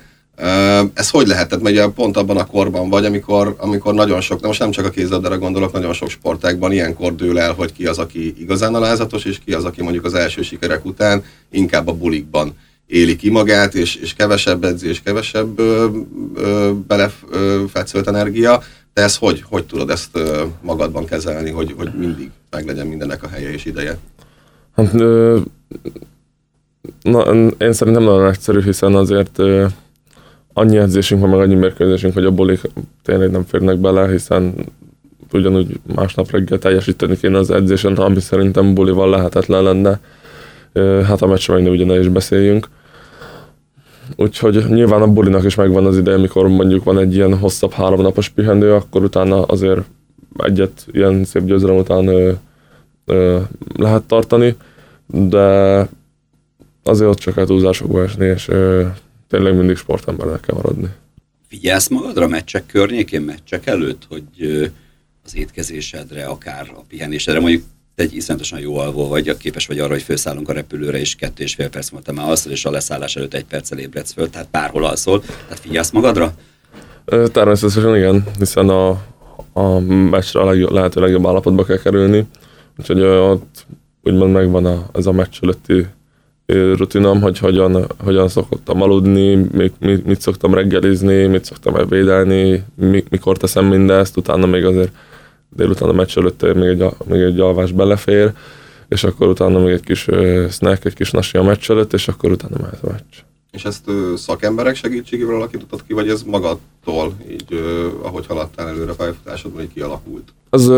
ez 0.95 1.11
hogy 1.11 1.27
lehetett? 1.27 1.63
Mert 1.63 1.75
ugye 1.75 1.87
pont 1.87 2.17
abban 2.17 2.37
a 2.37 2.47
korban 2.47 2.89
vagy, 2.89 3.05
amikor, 3.05 3.55
amikor 3.59 3.95
nagyon 3.95 4.21
sok, 4.21 4.41
de 4.41 4.47
most 4.47 4.59
nem 4.59 4.71
csak 4.71 4.85
a 4.85 4.91
kézlabdára 4.91 5.39
gondolok, 5.39 5.73
nagyon 5.73 5.93
sok 5.93 6.11
sportákban 6.11 6.73
ilyenkor 6.73 7.15
dől 7.15 7.39
el, 7.39 7.53
hogy 7.53 7.73
ki 7.73 7.87
az, 7.87 7.99
aki 7.99 8.35
igazán 8.39 8.75
alázatos, 8.75 9.25
és 9.25 9.39
ki 9.45 9.53
az, 9.53 9.65
aki 9.65 9.83
mondjuk 9.83 10.05
az 10.05 10.15
első 10.15 10.43
sikerek 10.43 10.85
után 10.85 11.25
inkább 11.51 11.89
a 11.89 11.93
bulikban 11.93 12.55
éli 12.87 13.17
ki 13.17 13.31
magát, 13.31 13.75
és, 13.75 13.95
és 13.95 14.15
kevesebb 14.15 14.65
edzés, 14.65 15.03
kevesebb 15.03 15.59
ö, 15.59 16.71
belefetszölt 16.87 18.07
energia. 18.07 18.63
De 18.95 19.03
ez 19.03 19.17
hogy, 19.17 19.45
hogy 19.49 19.65
tudod 19.65 19.91
ezt 19.91 20.19
magadban 20.61 21.05
kezelni, 21.05 21.51
hogy, 21.51 21.75
hogy 21.77 21.91
mindig 21.99 22.31
meglegyen 22.51 22.87
mindennek 22.87 23.23
a 23.23 23.29
helye 23.29 23.53
és 23.53 23.65
ideje? 23.65 23.99
Hát, 24.77 24.95
ö, 24.95 25.39
na, 27.03 27.23
én 27.59 27.73
szerintem 27.73 28.03
nagyon 28.03 28.29
egyszerű, 28.29 28.63
hiszen 28.63 28.95
azért 28.95 29.39
ö, 29.39 29.67
annyi 30.53 30.77
edzésünk 30.77 31.21
van, 31.21 31.31
meg 31.31 31.41
annyi 31.41 31.55
mérkőzésünk, 31.55 32.15
hogy 32.15 32.25
a 32.25 32.31
bulik 32.31 32.61
tényleg 33.03 33.31
nem 33.31 33.45
férnek 33.45 33.79
bele, 33.79 34.09
hiszen 34.11 34.55
ugyanúgy 35.33 35.81
másnap 35.95 36.31
reggel 36.31 36.59
teljesíteni 36.59 37.17
kéne 37.17 37.39
az 37.39 37.51
edzésen, 37.51 37.95
ami 37.95 38.21
szerintem 38.21 38.75
bulival 38.75 39.11
lehetetlen 39.11 39.63
lenne. 39.63 40.01
Hát 41.05 41.23
a 41.23 41.27
meccsre 41.27 41.55
meg 41.55 41.87
ne 41.87 41.99
is 41.99 42.09
beszéljünk. 42.09 42.69
Úgyhogy 44.17 44.65
nyilván 44.69 45.03
a 45.03 45.07
bulinak 45.07 45.45
is 45.45 45.55
megvan 45.55 45.87
az 45.87 45.99
ideje, 45.99 46.17
amikor 46.17 46.49
mondjuk 46.49 46.85
van 46.85 46.99
egy 46.99 47.15
ilyen 47.15 47.39
hosszabb 47.39 47.73
háromnapos 47.73 48.29
pihenő, 48.29 48.75
akkor 48.75 49.03
utána 49.03 49.43
azért 49.43 49.81
egyet 50.37 50.87
ilyen 50.93 51.25
szép 51.25 51.45
győzelem 51.45 51.77
után 51.77 52.07
ö, 52.07 52.33
ö, 53.05 53.39
lehet 53.77 54.03
tartani, 54.03 54.57
de 55.07 55.89
azért 56.85 57.11
ott 57.11 57.19
csak 57.19 57.45
túlzásokba 57.45 58.03
esni, 58.03 58.27
és 58.27 58.49
ö, 58.49 58.85
tényleg 59.33 59.57
mindig 59.57 59.77
sportembernek 59.77 60.41
kell 60.41 60.57
maradni. 60.57 60.89
Figyelsz 61.49 61.89
magadra 61.89 62.29
meccsek 62.29 62.67
környékén, 62.67 63.21
meccsek 63.21 63.67
előtt, 63.67 64.03
hogy 64.09 64.25
az 65.25 65.37
étkezésedre, 65.37 66.25
akár 66.25 66.71
a 66.75 66.83
pihenésedre, 66.89 67.41
mondjuk 67.41 67.63
te 67.95 68.03
egy 68.03 68.15
iszonyatosan 68.15 68.59
jó 68.61 68.77
alvó 68.77 69.09
vagy, 69.09 69.37
képes 69.37 69.67
vagy 69.67 69.79
arra, 69.79 69.93
hogy 69.93 70.03
felszállunk 70.03 70.49
a 70.49 70.53
repülőre, 70.53 70.99
és 70.99 71.15
kettő 71.15 71.43
és 71.43 71.55
fél 71.55 71.69
perc 71.69 71.91
múlva 71.91 72.07
te 72.07 72.13
már 72.13 72.29
alszol, 72.29 72.53
és 72.53 72.65
a 72.65 72.71
leszállás 72.71 73.17
előtt 73.17 73.35
egy 73.35 73.45
perccel 73.45 73.79
ébredsz 73.79 74.13
föl, 74.13 74.31
tehát 74.31 74.49
bárhol 74.51 74.85
alszol. 74.85 75.21
Tehát 75.21 75.59
figyelsz 75.61 75.91
magadra? 75.91 76.35
Természetesen 77.33 77.97
igen, 77.97 78.25
hiszen 78.39 78.69
a, 78.69 78.89
a 79.53 79.79
meccsre 79.79 80.41
a 80.41 80.45
legjobb, 80.45 80.71
lehető 80.71 81.01
legjobb 81.01 81.27
állapotba 81.27 81.65
kell 81.65 81.79
kerülni, 81.79 82.27
úgyhogy 82.79 83.01
ott 83.03 83.67
úgymond 84.03 84.33
megvan 84.33 84.65
a, 84.65 84.89
ez 84.93 85.07
a 85.07 85.13
meccs 85.13 85.39
előtti 85.41 85.87
rutinom, 86.47 87.21
hogy 87.21 87.39
hogyan, 87.39 87.87
hogyan 88.05 88.29
szoktam 88.29 88.83
aludni, 88.83 89.35
mit, 89.35 89.75
mit, 89.81 90.07
mit 90.07 90.21
szoktam 90.21 90.55
reggelizni, 90.55 91.27
mit 91.27 91.45
szoktam 91.45 91.75
elvédelni, 91.75 92.65
mi, 92.75 93.05
mikor 93.11 93.37
teszem 93.37 93.65
mindezt, 93.65 94.17
utána 94.17 94.47
még 94.47 94.65
azért 94.65 94.93
délután 95.57 95.89
a 95.89 95.93
meccs 95.93 96.19
előtt 96.19 96.55
még 96.55 96.69
egy, 96.69 96.85
még 97.05 97.21
egy 97.21 97.41
alvás 97.41 97.73
belefér, 97.73 98.33
és 98.89 99.05
akkor 99.05 99.29
utána 99.29 99.59
még 99.59 99.73
egy 99.73 99.85
kis 99.85 100.09
snack, 100.51 100.85
egy 100.85 100.95
kis 100.95 101.11
nasi 101.11 101.39
a 101.39 101.43
meccs 101.43 101.71
előtt, 101.71 101.93
és 101.93 102.09
akkor 102.09 102.31
utána 102.31 102.57
mehet 102.61 102.83
a 102.83 102.91
meccs. 102.91 103.23
És 103.51 103.65
ezt 103.65 103.91
szakemberek 104.17 104.75
segítségével 104.75 105.35
alakítottad 105.35 105.83
ki, 105.87 105.93
vagy 105.93 106.09
ez 106.09 106.23
magadtól, 106.23 107.13
így 107.31 107.61
ahogy 108.03 108.27
haladtál 108.27 108.69
előre 108.69 108.93
pályafutásodban, 108.93 109.63
így 109.63 109.73
kialakult? 109.73 110.33
Az 110.51 110.73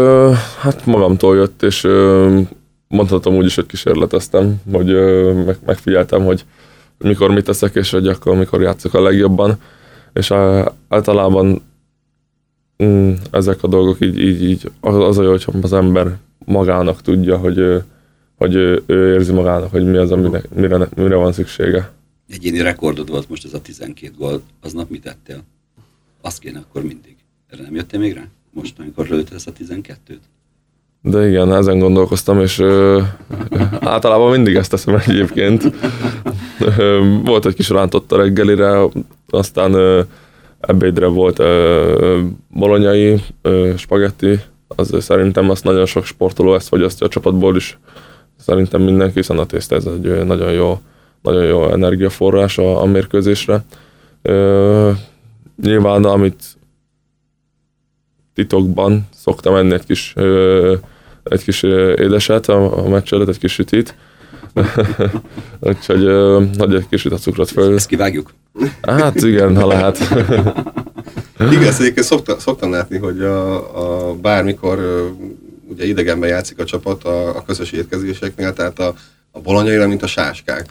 hát 0.59 0.87
magamtól 0.87 1.37
jött, 1.37 1.63
és 1.63 1.87
mondhatom 2.89 3.35
úgy 3.35 3.45
is, 3.45 3.55
hogy 3.55 3.67
kísérleteztem, 3.67 4.61
hogy 4.73 4.87
meg, 5.45 5.57
megfigyeltem, 5.67 6.25
hogy 6.25 6.45
mikor 6.99 7.31
mit 7.31 7.45
teszek, 7.45 7.75
és 7.75 7.91
hogy 7.91 8.09
akkor 8.09 8.37
mikor 8.37 8.63
játszok 8.63 8.95
a 8.95 9.03
legjobban, 9.03 9.59
és 10.13 10.31
általában 10.89 11.63
mm, 12.85 13.13
ezek 13.31 13.63
a 13.63 13.69
dolgok 13.69 14.01
így, 14.01 14.19
így, 14.19 14.43
így 14.43 14.71
az, 14.81 15.19
a 15.19 15.23
jó, 15.23 15.31
hogy 15.31 15.45
az 15.63 15.73
ember 15.73 16.17
magának 16.45 17.03
tudja, 17.03 17.37
hogy, 17.37 17.83
hogy 18.37 18.55
ő, 18.55 18.83
ő 18.87 19.13
érzi 19.13 19.33
magának, 19.33 19.71
hogy 19.71 19.85
mi 19.85 19.97
az, 19.97 20.11
amire, 20.11 20.43
mire, 20.55 20.89
mire 20.97 21.15
van 21.15 21.33
szüksége. 21.33 21.93
Egyéni 22.29 22.61
rekordod 22.61 23.11
volt 23.11 23.29
most 23.29 23.45
ez 23.45 23.55
a 23.55 23.61
12 23.61 24.13
gól, 24.19 24.43
aznap 24.61 24.91
mit 24.91 25.03
tettél? 25.03 25.43
Azt 26.21 26.39
kéne 26.39 26.59
akkor 26.59 26.83
mindig. 26.83 27.17
Erre 27.49 27.63
nem 27.63 27.75
jöttél 27.75 28.01
még 28.01 28.15
rá? 28.15 28.29
Most, 28.51 28.79
amikor 28.79 29.09
lőtted 29.09 29.35
ezt 29.35 29.49
a 29.49 29.53
12-t? 29.53 30.19
De 31.07 31.29
igen, 31.29 31.53
ezen 31.53 31.79
gondolkoztam, 31.79 32.41
és 32.41 32.59
ö, 32.59 33.01
általában 33.81 34.31
mindig 34.31 34.55
ezt 34.55 34.71
teszem 34.71 35.03
egyébként. 35.07 35.63
Ö, 36.79 37.01
volt 37.25 37.47
egy 37.47 37.55
kis 37.55 37.69
rántott 37.69 38.13
a 38.13 38.17
reggelire, 38.17 38.89
aztán 39.29 39.75
ö, 39.75 40.01
ebédre 40.61 41.07
volt 41.07 41.39
ö, 41.39 42.21
bolonyai, 42.49 43.23
ö, 43.43 43.73
spagetti, 43.77 44.41
az 44.69 44.97
szerintem 44.99 45.51
azt 45.51 45.65
nagyon 45.65 45.87
sok 45.87 46.05
sportoló 46.05 46.55
ezt 46.55 46.69
fogyasztja 46.69 47.07
a 47.07 47.11
csapatból 47.11 47.57
is. 47.57 47.79
Szerintem 48.37 48.83
mindenki, 48.83 49.15
hiszen 49.15 49.39
a 49.39 49.47
tészta 49.47 49.75
ez 49.75 49.85
egy 49.85 50.25
nagyon 50.25 50.53
jó, 50.53 50.81
nagyon 51.23 51.45
jó 51.45 51.71
energiaforrás 51.71 52.59
a, 52.59 52.83
a 52.83 52.85
mérkőzésre. 52.85 53.65
Ö, 54.23 54.91
nyilván, 55.63 56.05
amit 56.05 56.45
titokban 58.35 59.09
szoktam 59.15 59.55
enni 59.55 59.73
egy 59.73 59.87
kis 59.87 60.13
ö, 60.17 60.75
egy 61.25 61.45
kis 61.45 61.63
édeset 61.63 62.49
a, 62.49 62.85
a 62.85 62.89
meccs 62.89 63.13
előtt, 63.13 63.29
egy 63.29 63.39
kis 63.39 63.53
sütit. 63.53 63.95
Úgyhogy 65.61 66.05
hagyj 66.59 66.77
egy 66.77 66.89
kicsit 66.89 67.13
a 67.13 67.17
cukrot 67.17 67.51
föl. 67.51 67.75
Ezt 67.75 67.87
kivágjuk? 67.87 68.35
Hát 68.83 69.15
igen, 69.23 69.57
ha 69.57 69.67
lehet. 69.67 69.99
Ezt 71.39 71.81
egyébként 71.81 72.07
szokta, 72.07 72.39
szoktam 72.39 72.71
látni, 72.71 72.99
hogy 72.99 73.21
a, 73.21 74.09
a 74.09 74.15
bármikor 74.15 74.79
ugye 75.69 75.87
idegenben 75.87 76.29
játszik 76.29 76.59
a 76.59 76.65
csapat 76.65 77.05
a, 77.05 77.37
a 77.37 77.43
közös 77.47 77.73
étkezéseknél, 77.73 78.53
tehát 78.53 78.79
a, 78.79 78.95
a 79.31 79.41
bolonyaira, 79.41 79.87
mint 79.87 80.03
a 80.03 80.07
sáskák. 80.07 80.67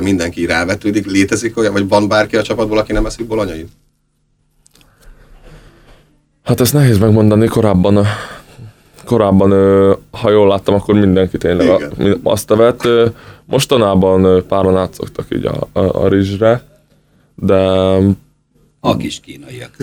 Mindenki 0.00 0.46
rávetődik, 0.46 1.06
létezik 1.06 1.56
olyan, 1.58 1.72
vagy 1.72 1.88
van 1.88 2.08
bárki 2.08 2.36
a 2.36 2.42
csapatból, 2.42 2.78
aki 2.78 2.92
nem 2.92 3.06
eszik 3.06 3.26
bolonyait? 3.26 3.68
Hát 6.42 6.60
ezt 6.60 6.72
nehéz 6.72 6.98
megmondani, 6.98 7.46
korábban, 7.46 8.06
korábban 9.04 9.50
ha 10.10 10.30
jól 10.30 10.48
láttam, 10.48 10.74
akkor 10.74 10.94
mindenki 10.94 11.38
tényleg 11.38 11.68
a, 11.68 11.80
azt 12.22 12.50
evett. 12.50 12.88
Mostanában 13.44 14.46
páran 14.48 14.76
átszoktak 14.76 15.26
így 15.30 15.46
a, 15.46 15.80
a, 15.80 16.04
a 16.04 16.08
rizsre, 16.08 16.62
de... 17.34 17.56
A 18.80 18.96
kis 18.96 19.20
kínaiak. 19.20 19.76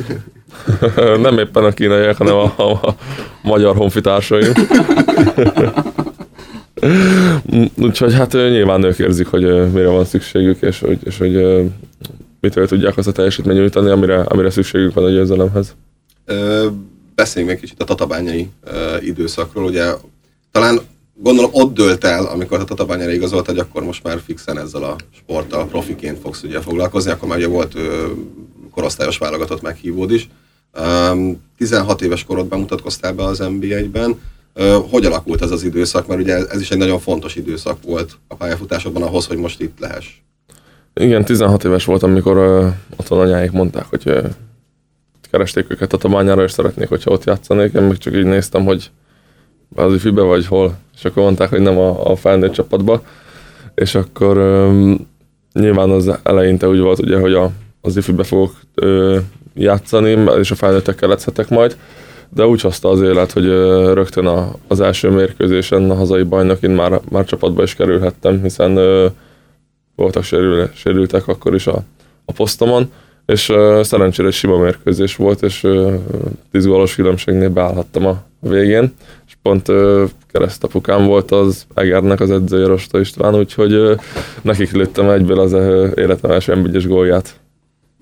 nem 1.21 1.37
éppen 1.37 1.63
a 1.63 1.71
kínaiak, 1.71 2.17
hanem 2.17 2.35
a, 2.35 2.53
a, 2.57 2.71
a 2.71 2.95
magyar 3.43 3.75
honfitársaim. 3.75 4.51
Úgyhogy 7.77 8.13
hát 8.13 8.31
nyilván 8.33 8.83
ők 8.83 8.99
érzik, 8.99 9.27
hogy 9.27 9.71
mire 9.71 9.87
van 9.87 10.05
szükségük, 10.05 10.61
és 10.61 10.79
hogy, 10.79 10.99
és 11.03 11.17
hogy 11.17 11.45
mitől 12.39 12.67
tudják 12.67 12.97
azt 12.97 13.07
a 13.07 13.11
teljesítményt 13.11 13.59
nyújtani, 13.59 13.89
amire, 13.89 14.19
amire 14.21 14.49
szükségük 14.49 14.93
van 14.93 15.03
a 15.03 15.09
győzelemhez. 15.09 15.75
Beszéljünk 17.31 17.57
egy 17.57 17.63
kicsit 17.63 17.81
a 17.81 17.85
tatabányai 17.85 18.49
időszakról. 18.99 19.63
Ugye 19.63 19.93
talán 20.51 20.79
gondolom 21.13 21.49
ott 21.53 21.73
dölt 21.73 22.03
el, 22.03 22.25
amikor 22.25 22.59
a 22.59 22.63
tatabányára 22.63 23.11
igazolt, 23.11 23.45
hogy 23.45 23.57
akkor 23.57 23.83
most 23.83 24.03
már 24.03 24.19
fixen 24.25 24.57
ezzel 24.57 24.83
a 24.83 24.95
sporttal 25.15 25.67
profiként 25.67 26.19
fogsz 26.19 26.43
ugye 26.43 26.61
foglalkozni, 26.61 27.11
akkor 27.11 27.27
már 27.27 27.37
ugye 27.37 27.47
volt 27.47 27.75
korosztályos 28.71 29.17
válogatott 29.17 29.61
meghívód 29.61 30.11
is. 30.11 30.29
16 31.57 32.01
éves 32.01 32.23
korodban 32.23 32.59
mutatkoztál 32.59 33.13
be 33.13 33.23
az 33.23 33.39
NB1-ben. 33.41 34.19
Hogy 34.89 35.05
alakult 35.05 35.41
ez 35.41 35.51
az 35.51 35.63
időszak? 35.63 36.07
Mert 36.07 36.21
ugye 36.21 36.47
ez 36.47 36.61
is 36.61 36.71
egy 36.71 36.77
nagyon 36.77 36.99
fontos 36.99 37.35
időszak 37.35 37.77
volt 37.83 38.17
a 38.27 38.35
pályafutásodban 38.35 39.03
ahhoz, 39.03 39.25
hogy 39.25 39.37
most 39.37 39.61
itt 39.61 39.79
lehess. 39.79 40.07
Igen, 40.93 41.25
16 41.25 41.63
éves 41.63 41.85
voltam, 41.85 42.11
amikor 42.11 42.37
uh, 42.37 42.73
otthon 42.97 43.19
anyáik 43.19 43.51
mondták, 43.51 43.85
hogy 43.85 44.03
uh, 44.05 44.29
keresték 45.31 45.65
őket 45.71 45.93
a 45.93 45.97
tabányára, 45.97 46.43
és 46.43 46.51
szeretnék, 46.51 46.87
hogyha 46.87 47.11
ott 47.11 47.23
játszanék. 47.23 47.73
Én 47.73 47.81
meg 47.81 47.97
csak 47.97 48.15
így 48.15 48.25
néztem, 48.25 48.65
hogy 48.65 48.91
az 49.75 49.93
ifibe 49.93 50.21
vagy 50.21 50.45
hol, 50.45 50.77
és 50.97 51.05
akkor 51.05 51.23
mondták, 51.23 51.49
hogy 51.49 51.61
nem 51.61 51.77
a, 51.77 52.11
a 52.11 52.15
felnőtt 52.15 52.51
csapatba. 52.51 53.03
És 53.75 53.95
akkor 53.95 54.37
um, 54.37 55.07
nyilván 55.53 55.89
az 55.89 56.11
eleinte 56.23 56.67
úgy 56.67 56.79
volt, 56.79 56.99
ugye, 56.99 57.19
hogy 57.19 57.33
a, 57.33 57.51
az 57.81 57.97
ifibe 57.97 58.23
fogok 58.23 58.55
uh, 58.75 59.17
játszani, 59.53 60.09
és 60.39 60.51
a 60.51 60.55
felnőttekkel 60.55 61.09
lechetek 61.09 61.49
majd 61.49 61.77
de 62.33 62.45
úgy 62.45 62.61
hozta 62.61 62.89
az 62.89 63.01
élet, 63.01 63.31
hogy 63.31 63.45
rögtön 63.93 64.25
a, 64.25 64.51
az 64.67 64.79
első 64.79 65.09
mérkőzésen 65.09 65.89
a 65.89 65.95
hazai 65.95 66.23
bajnokin 66.23 66.69
már, 66.69 67.01
már 67.09 67.25
csapatba 67.25 67.63
is 67.63 67.75
kerülhettem, 67.75 68.41
hiszen 68.41 68.79
voltak 69.95 70.23
sérül, 70.23 70.69
sérültek 70.73 71.27
akkor 71.27 71.53
is 71.53 71.67
a, 71.67 71.83
a 72.25 72.31
posztomon, 72.31 72.91
és 73.31 73.53
szerencsére 73.81 74.27
egy 74.27 74.33
sima 74.33 74.57
mérkőzés 74.57 75.15
volt, 75.15 75.41
és 75.41 75.67
10 76.51 76.65
gólos 76.65 76.95
különbségnél 76.95 77.49
beállhattam 77.49 78.05
a 78.05 78.23
végén, 78.39 78.93
és 79.27 79.33
pont 79.41 79.67
keresztapukám 80.31 81.05
volt 81.05 81.31
az 81.31 81.65
Egernek 81.73 82.19
az 82.19 82.31
edzője 82.31 82.65
Rosta 82.65 82.99
István, 82.99 83.35
úgyhogy 83.35 83.99
nekik 84.41 84.71
lőttem 84.71 85.09
egyből 85.09 85.39
az 85.39 85.53
életem 85.95 86.31
első 86.31 86.55
m 86.55 86.87
gólját 86.87 87.39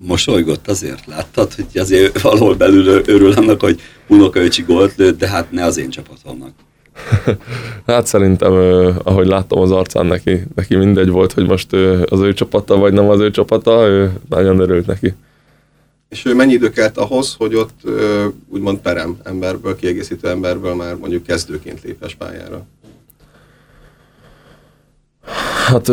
mosolygott 0.06 0.68
azért, 0.68 1.06
láttad, 1.06 1.54
hogy 1.54 1.66
azért 1.74 2.20
valahol 2.20 2.54
belül 2.54 3.02
örül 3.06 3.32
annak, 3.32 3.60
hogy 3.60 3.80
unokaöcsi 4.06 4.62
gólt 4.62 4.96
lőtt, 4.96 5.18
de 5.18 5.28
hát 5.28 5.52
ne 5.52 5.64
az 5.64 5.78
én 5.78 5.90
csapatomnak. 5.90 6.52
hát 7.86 8.06
szerintem, 8.06 8.52
ahogy 9.02 9.26
láttam 9.26 9.58
az 9.58 9.70
arcán, 9.70 10.06
neki, 10.06 10.42
neki 10.54 10.76
mindegy 10.76 11.08
volt, 11.08 11.32
hogy 11.32 11.46
most 11.46 11.72
az 12.04 12.20
ő 12.20 12.32
csapata, 12.32 12.76
vagy 12.76 12.92
nem 12.92 13.08
az 13.08 13.20
ő 13.20 13.30
csapata, 13.30 13.86
ő 13.86 14.12
nagyon 14.28 14.60
örült 14.60 14.86
neki. 14.86 15.14
És 16.08 16.24
ő 16.24 16.34
mennyi 16.34 16.52
idő 16.52 16.70
kellett 16.70 16.96
ahhoz, 16.96 17.34
hogy 17.38 17.54
ott 17.54 17.80
úgymond 18.48 18.78
perem 18.78 19.18
emberből, 19.22 19.76
kiegészítő 19.76 20.28
emberből 20.28 20.74
már 20.74 20.94
mondjuk 20.96 21.22
kezdőként 21.22 21.82
lépes 21.82 22.14
pályára? 22.14 22.66
Hát 25.66 25.88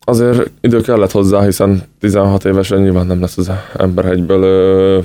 azért 0.00 0.50
idő 0.60 0.80
kellett 0.80 1.10
hozzá, 1.10 1.44
hiszen 1.44 1.82
16 2.00 2.44
évesen 2.44 2.80
nyilván 2.80 3.06
nem 3.06 3.20
lesz 3.20 3.38
az 3.38 3.50
ember 3.76 4.04
egyből 4.04 5.04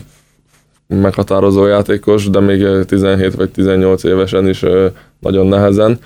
meghatározó 0.87 1.65
játékos, 1.65 2.29
de 2.29 2.39
még 2.39 2.85
17 2.85 3.35
vagy 3.35 3.49
18 3.49 4.03
évesen 4.03 4.47
is 4.47 4.63
nagyon 5.19 5.47
nehezen. 5.47 5.99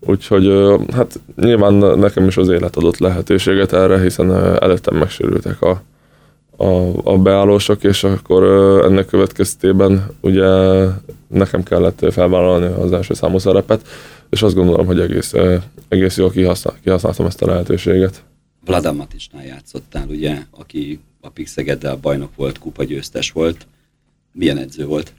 Úgyhogy 0.00 0.76
hát 0.92 1.20
nyilván 1.36 1.74
nekem 1.74 2.26
is 2.26 2.36
az 2.36 2.48
élet 2.48 2.76
adott 2.76 2.98
lehetőséget 2.98 3.72
erre, 3.72 4.00
hiszen 4.00 4.30
előttem 4.62 4.96
megsérültek 4.96 5.62
a, 5.62 5.82
a, 6.56 6.90
a 7.04 7.18
beállósok, 7.18 7.84
és 7.84 8.04
akkor 8.04 8.42
ennek 8.84 9.06
következtében 9.06 10.06
ugye 10.20 10.46
nekem 11.28 11.62
kellett 11.62 12.12
felvállalni 12.12 12.66
az 12.66 12.92
első 12.92 13.14
számú 13.14 13.38
szerepet, 13.38 13.88
és 14.30 14.42
azt 14.42 14.54
gondolom, 14.54 14.86
hogy 14.86 15.00
egész, 15.00 15.32
egész 15.88 16.16
jól 16.16 16.30
kihasznál, 16.30 16.76
kihasználtam 16.82 17.26
ezt 17.26 17.42
a 17.42 17.46
lehetőséget. 17.46 18.22
Vlada 18.64 18.92
Matisnál 18.92 19.44
játszottál, 19.44 20.06
ugye, 20.08 20.38
aki 20.50 21.00
a 21.20 21.28
Pixegeddel 21.28 21.96
bajnok 21.96 22.30
volt, 22.36 22.58
kupa 22.58 22.84
győztes 22.84 23.32
volt. 23.32 23.66
Milyen 24.38 24.56
edző 24.58 24.84
volt? 24.86 25.12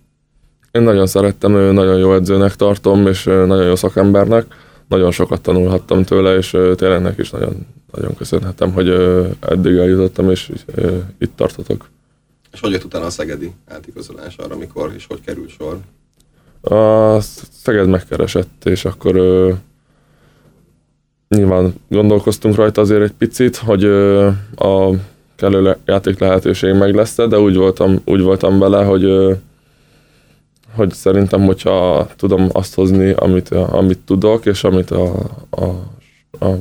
Én 0.72 0.82
nagyon 0.82 1.08
szerettem, 1.08 1.56
ő 1.56 1.72
nagyon 1.72 1.98
jó 1.98 2.14
edzőnek 2.14 2.56
tartom, 2.56 3.08
és 3.08 3.24
nagyon 3.24 3.66
jó 3.66 3.76
szakembernek. 3.76 4.46
Nagyon 4.88 5.12
sokat 5.12 5.42
tanulhattam 5.42 6.04
tőle, 6.04 6.36
és 6.36 6.50
tényleg 6.76 7.02
neki 7.02 7.22
is 7.22 7.30
nagyon, 7.30 7.66
nagyon 7.92 8.16
köszönhetem, 8.16 8.72
hogy 8.72 8.90
eddig 9.40 9.78
eljutottam, 9.78 10.32
és 10.32 10.52
itt 11.18 11.36
tartotok. 11.36 11.90
És 12.52 12.60
hogy 12.60 12.72
jött 12.72 12.84
utána 12.84 13.06
a 13.06 13.10
Szegedi 13.10 13.52
átigazolás 13.68 14.36
arra, 14.36 14.58
mikor 14.58 14.92
és 14.96 15.06
hogy 15.08 15.22
kerül 15.26 15.48
sor? 15.48 15.78
A 16.62 17.20
Szeged 17.62 17.88
megkeresett, 17.88 18.66
és 18.66 18.86
akkor 18.86 19.14
nyilván 21.28 21.74
gondolkoztunk 21.90 22.56
rajta 22.56 22.82
azért 22.82 23.02
egy 23.02 23.14
picit, 23.18 23.56
hogy 23.56 23.84
a 24.56 24.92
kellő 25.40 25.76
játék 25.86 26.20
lehetőség 26.20 26.74
meg 26.74 26.96
lesz 26.96 27.16
de 27.16 27.40
úgy 27.40 27.56
voltam, 27.56 28.02
úgy 28.06 28.22
voltam 28.22 28.60
vele, 28.60 28.84
hogy, 28.84 29.38
hogy 30.76 30.94
szerintem, 30.94 31.46
hogyha 31.46 32.08
tudom 32.16 32.50
azt 32.52 32.74
hozni, 32.74 33.12
amit, 33.12 33.50
amit 33.50 34.00
tudok, 34.06 34.46
és 34.46 34.64
amit 34.64 34.92
a, 34.92 35.14
a, 35.50 35.64
a 36.46 36.58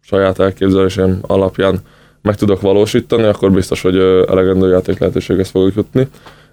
saját 0.00 0.38
elképzelésem 0.38 1.18
alapján 1.20 1.78
meg 2.22 2.36
tudok 2.36 2.60
valósítani, 2.60 3.22
akkor 3.22 3.52
biztos, 3.52 3.82
hogy 3.82 3.96
elegendő 4.28 4.68
játék 4.70 4.98
lehetőséghez 4.98 5.48
fogok 5.48 5.74
jutni, 5.74 6.08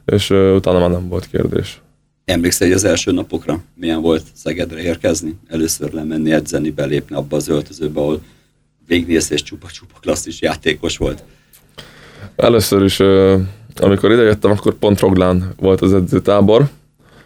és 0.06 0.30
utána 0.30 0.80
már 0.80 0.90
nem 0.90 1.08
volt 1.08 1.28
kérdés. 1.28 1.82
Emlékszel, 2.26 2.68
hogy 2.68 2.76
az 2.76 2.84
első 2.84 3.12
napokra 3.12 3.64
milyen 3.76 4.02
volt 4.02 4.24
Szegedre 4.34 4.82
érkezni? 4.82 5.40
Először 5.48 5.94
lemenni, 5.94 6.32
edzeni, 6.32 6.70
belépni 6.70 7.16
abba 7.16 7.36
az 7.36 7.48
öltözőbe, 7.48 8.00
ahol 8.00 8.22
végnéz 8.88 9.32
és 9.32 9.44
csupa-csupa 9.44 10.00
klasszis 10.02 10.42
játékos 10.42 10.98
volt. 10.98 11.24
Először 12.36 12.84
is, 12.84 13.00
amikor 13.80 14.12
idejöttem, 14.12 14.52
akkor 14.52 14.74
pont 14.74 15.00
Roglán 15.00 15.54
volt 15.60 15.82
az 15.82 15.94
edzőtábor, 15.94 16.66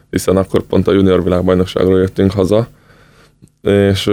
hiszen 0.10 0.38
akkor 0.38 0.62
pont 0.62 0.88
a 0.88 0.92
junior 0.92 1.24
világbajnokságról 1.24 2.00
jöttünk 2.00 2.32
haza, 2.32 2.68
és 3.62 4.06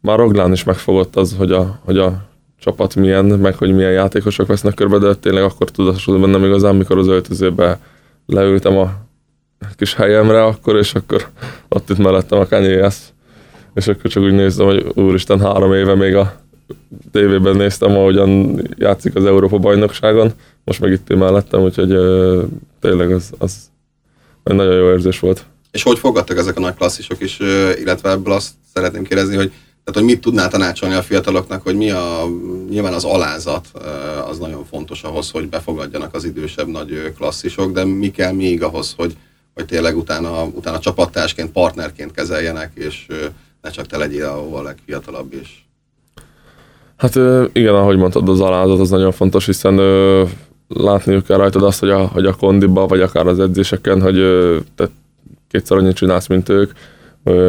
már 0.00 0.18
Roglán 0.18 0.52
is 0.52 0.64
megfogott 0.64 1.16
az, 1.16 1.34
hogy 1.38 1.52
a, 1.52 1.78
hogy 1.84 1.98
a 1.98 2.22
csapat 2.58 2.94
milyen, 2.94 3.24
meg 3.24 3.56
hogy 3.56 3.74
milyen 3.74 3.92
játékosok 3.92 4.46
vesznek 4.46 4.74
körbe, 4.74 4.98
de 4.98 5.14
tényleg 5.14 5.42
akkor 5.42 5.70
tudatosult 5.70 6.20
bennem 6.20 6.44
igazán, 6.44 6.76
mikor 6.76 6.98
az 6.98 7.06
öltözőbe 7.06 7.78
leültem 8.26 8.76
a 8.76 8.90
kis 9.76 9.94
helyemre 9.94 10.44
akkor, 10.44 10.76
és 10.76 10.94
akkor 10.94 11.26
ott 11.68 11.90
itt 11.90 11.98
mellettem 11.98 12.38
a 12.38 12.46
kenyéhez. 12.46 13.12
És 13.74 13.88
akkor 13.88 14.10
csak 14.10 14.22
úgy 14.22 14.32
néztem, 14.32 14.66
hogy 14.66 14.86
úristen, 14.94 15.40
három 15.40 15.74
éve 15.74 15.94
még 15.94 16.14
a 16.14 16.32
tévében 17.12 17.56
néztem, 17.56 17.90
ahogyan 17.90 18.62
játszik 18.76 19.14
az 19.14 19.24
Európa 19.24 19.58
bajnokságon, 19.58 20.32
most 20.64 20.80
meg 20.80 20.92
itt 20.92 21.14
mellettem, 21.14 21.62
úgyhogy 21.62 21.92
uh, 21.92 22.44
tényleg 22.80 23.12
az, 23.12 23.30
az 23.38 23.56
nagyon 24.44 24.74
jó 24.74 24.90
érzés 24.90 25.18
volt. 25.18 25.44
És 25.70 25.82
hogy 25.82 25.98
fogadtak 25.98 26.38
ezek 26.38 26.56
a 26.56 26.60
nagy 26.60 26.74
klasszisok 26.74 27.20
is, 27.20 27.38
illetve 27.80 28.10
ebből 28.10 28.32
azt 28.32 28.50
szeretném 28.74 29.02
kérdezni, 29.02 29.36
hogy 29.36 29.52
tehát, 29.84 30.00
hogy 30.00 30.10
mit 30.10 30.20
tudnál 30.20 30.48
tanácsolni 30.48 30.94
a 30.94 31.02
fiataloknak, 31.02 31.62
hogy 31.62 31.76
mi 31.76 31.90
a, 31.90 32.28
nyilván 32.70 32.92
az 32.92 33.04
alázat 33.04 33.68
az 34.28 34.38
nagyon 34.38 34.64
fontos 34.64 35.02
ahhoz, 35.02 35.30
hogy 35.30 35.48
befogadjanak 35.48 36.14
az 36.14 36.24
idősebb 36.24 36.68
nagy 36.68 37.12
klasszisok, 37.16 37.72
de 37.72 37.84
mi 37.84 38.10
kell 38.10 38.32
még 38.32 38.62
ahhoz, 38.62 38.94
hogy, 38.96 39.16
hogy 39.54 39.64
tényleg 39.64 39.96
utána, 39.96 40.44
utána 40.44 40.78
csapattársként, 40.78 41.52
partnerként 41.52 42.12
kezeljenek, 42.12 42.70
és 42.74 43.06
ne 43.62 43.70
csak 43.70 43.86
te 43.86 43.96
legyél 43.96 44.50
a, 44.52 44.62
legfiatalabb 44.62 45.32
is. 45.32 45.63
Hát 47.04 47.18
igen, 47.52 47.74
ahogy 47.74 47.96
mondtad, 47.96 48.28
az 48.28 48.40
alázat 48.40 48.80
az 48.80 48.90
nagyon 48.90 49.12
fontos, 49.12 49.46
hiszen 49.46 49.80
látniuk 50.68 51.26
kell 51.26 51.36
rajtad 51.36 51.62
azt, 51.62 51.80
hogy 51.80 51.90
a, 51.90 52.06
hogy 52.06 52.26
a 52.26 52.34
kondiba, 52.34 52.86
vagy 52.86 53.00
akár 53.00 53.26
az 53.26 53.40
edzéseken, 53.40 54.02
hogy 54.02 54.16
te 54.74 54.88
kétszer 55.50 55.76
annyit 55.76 55.96
csinálsz, 55.96 56.26
mint 56.26 56.48
ők, 56.48 56.72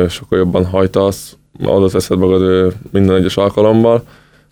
sokkal 0.10 0.38
jobban 0.38 0.66
hajtasz, 0.66 1.36
oda 1.64 1.90
teszed 1.90 2.18
magad 2.18 2.74
minden 2.92 3.16
egyes 3.16 3.38
alkalommal. 3.38 4.04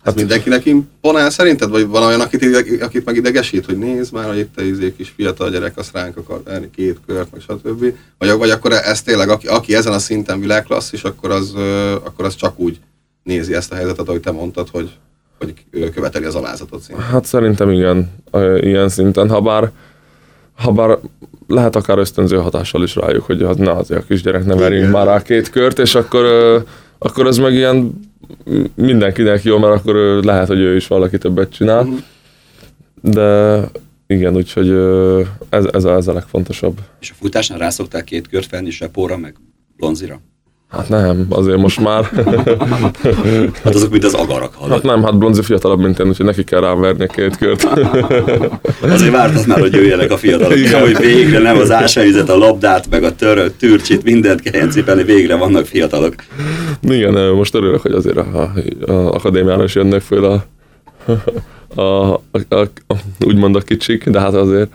Hát 0.04 0.16
mindenkinek 0.16 0.66
imponál 0.66 1.30
szerinted? 1.30 1.70
Vagy 1.70 1.88
van 1.88 2.04
olyan, 2.04 2.22
akit, 2.22 2.82
akit 2.82 3.06
meg 3.06 3.16
idegesít, 3.16 3.66
hogy 3.66 3.78
nézd 3.78 4.14
már, 4.14 4.28
hogy 4.28 4.38
itt 4.38 4.60
egy 4.60 4.68
izé 4.68 4.94
kis 4.98 5.14
fiatal 5.16 5.50
gyerek, 5.50 5.78
azt 5.78 5.94
ránk 5.94 6.18
akar 6.18 6.42
verni 6.44 6.70
két 6.76 7.00
kört, 7.08 7.32
meg 7.32 7.42
stb. 7.42 7.94
Vagy, 8.18 8.38
vagy 8.38 8.50
akkor 8.50 8.72
ez 8.72 9.02
tényleg, 9.02 9.30
aki, 9.30 9.48
aki 9.48 9.76
ezen 9.76 9.94
a 9.94 10.00
szinten 10.00 10.40
világklasszis, 10.40 11.04
akkor 11.04 11.32
az, 11.32 11.54
akkor 12.04 12.26
az 12.26 12.36
csak 12.36 12.60
úgy 12.60 12.80
nézi 13.24 13.54
ezt 13.54 13.72
a 13.72 13.76
helyzetet, 13.76 14.08
ahogy 14.08 14.20
te 14.20 14.32
mondtad, 14.32 14.70
hogy, 14.70 14.92
hogy 15.38 15.54
követeli 15.92 16.26
az 16.26 16.36
alázatot 16.36 16.82
szintén. 16.82 17.06
Hát 17.06 17.26
szerintem 17.26 17.70
igen, 17.70 18.12
ilyen 18.60 18.90
szinten, 18.90 19.30
ha 19.30 19.42
bár, 19.42 19.72
ha 20.54 20.72
bár 20.72 20.98
lehet 21.48 21.76
akár 21.76 21.98
ösztönző 21.98 22.38
hatással 22.38 22.84
is 22.84 22.96
rájuk, 22.96 23.24
hogy 23.24 23.42
az, 23.42 23.58
na 23.58 23.76
azért 23.76 24.02
a 24.02 24.06
kisgyerek 24.06 24.46
ne 24.46 24.56
verjünk 24.56 24.92
már 24.92 25.06
rá 25.06 25.22
két 25.22 25.50
kört, 25.50 25.80
és 25.80 25.96
akkor, 25.96 26.26
akkor 26.98 27.28
ez 27.28 27.38
meg 27.38 27.54
ilyen 27.54 28.12
mindenkinek 28.76 29.44
jó, 29.44 29.58
mert 29.58 29.74
akkor 29.74 29.96
lehet, 30.24 30.48
hogy 30.48 30.60
ő 30.60 30.76
is 30.76 30.88
valaki 30.88 31.18
többet 31.18 31.54
csinál. 31.54 31.84
Mhm. 31.84 31.96
De 33.02 33.60
igen, 34.08 34.36
úgyhogy 34.36 34.70
ez, 35.50 35.66
ez, 35.72 35.84
a, 35.84 35.96
ez 35.96 36.08
a 36.08 36.14
legfontosabb. 36.14 36.78
És 37.00 37.12
a 37.12 37.14
futásnál 37.20 37.58
rászoktál 37.58 38.04
két 38.04 38.28
kört 38.28 38.46
felni 38.46 38.70
Sepóra, 38.70 39.18
meg 39.18 39.36
Blonzira? 39.78 40.22
Hát 40.74 40.90
nem, 40.90 41.26
azért 41.30 41.58
most 41.58 41.80
már. 41.80 42.04
hát 43.64 43.76
azok 43.76 43.92
mint 43.92 44.04
az 44.04 44.14
agarak 44.14 44.54
hallott. 44.56 44.74
Hát 44.74 44.84
nem, 44.84 45.04
hát 45.04 45.18
Bronzi 45.18 45.42
fiatalabb, 45.42 45.80
mint 45.80 46.00
én, 46.00 46.08
úgyhogy 46.08 46.26
neki 46.26 46.44
kell 46.44 46.60
ráverni 46.60 47.08
két 47.16 47.38
kört. 47.38 47.64
azért 48.94 49.12
vártad 49.12 49.48
már, 49.48 49.60
hogy 49.60 49.74
jöjjenek 49.74 50.12
a 50.12 50.18
fiatalok, 50.18 50.58
Igen. 50.58 50.82
hogy 50.82 50.98
végre 50.98 51.40
nem 51.40 51.58
az 51.58 51.72
ásványvizet, 51.72 52.30
a 52.30 52.38
labdát, 52.38 52.90
meg 52.90 53.04
a 53.04 53.16
törölt 53.16 53.54
tűrcsit, 53.54 54.04
mindent 54.04 54.42
kelljen 54.42 54.70
cipelni, 54.70 55.04
végre 55.04 55.36
vannak 55.36 55.66
fiatalok. 55.66 56.16
Igen, 56.82 57.34
most 57.36 57.56
örülök, 57.56 57.82
hogy 57.82 57.92
azért 57.92 58.18
a, 58.18 58.52
a, 58.86 58.92
a 58.92 59.14
akadémiára 59.14 59.64
is 59.64 59.76
jönnek 59.76 60.02
föl 60.02 60.26
a, 60.26 60.44
a, 61.76 61.82
a, 61.82 62.14
a, 62.50 62.60
a, 62.88 62.94
úgymond 63.26 63.56
a 63.56 63.60
kicsik, 63.60 64.10
de 64.10 64.20
hát 64.20 64.34
azért 64.34 64.70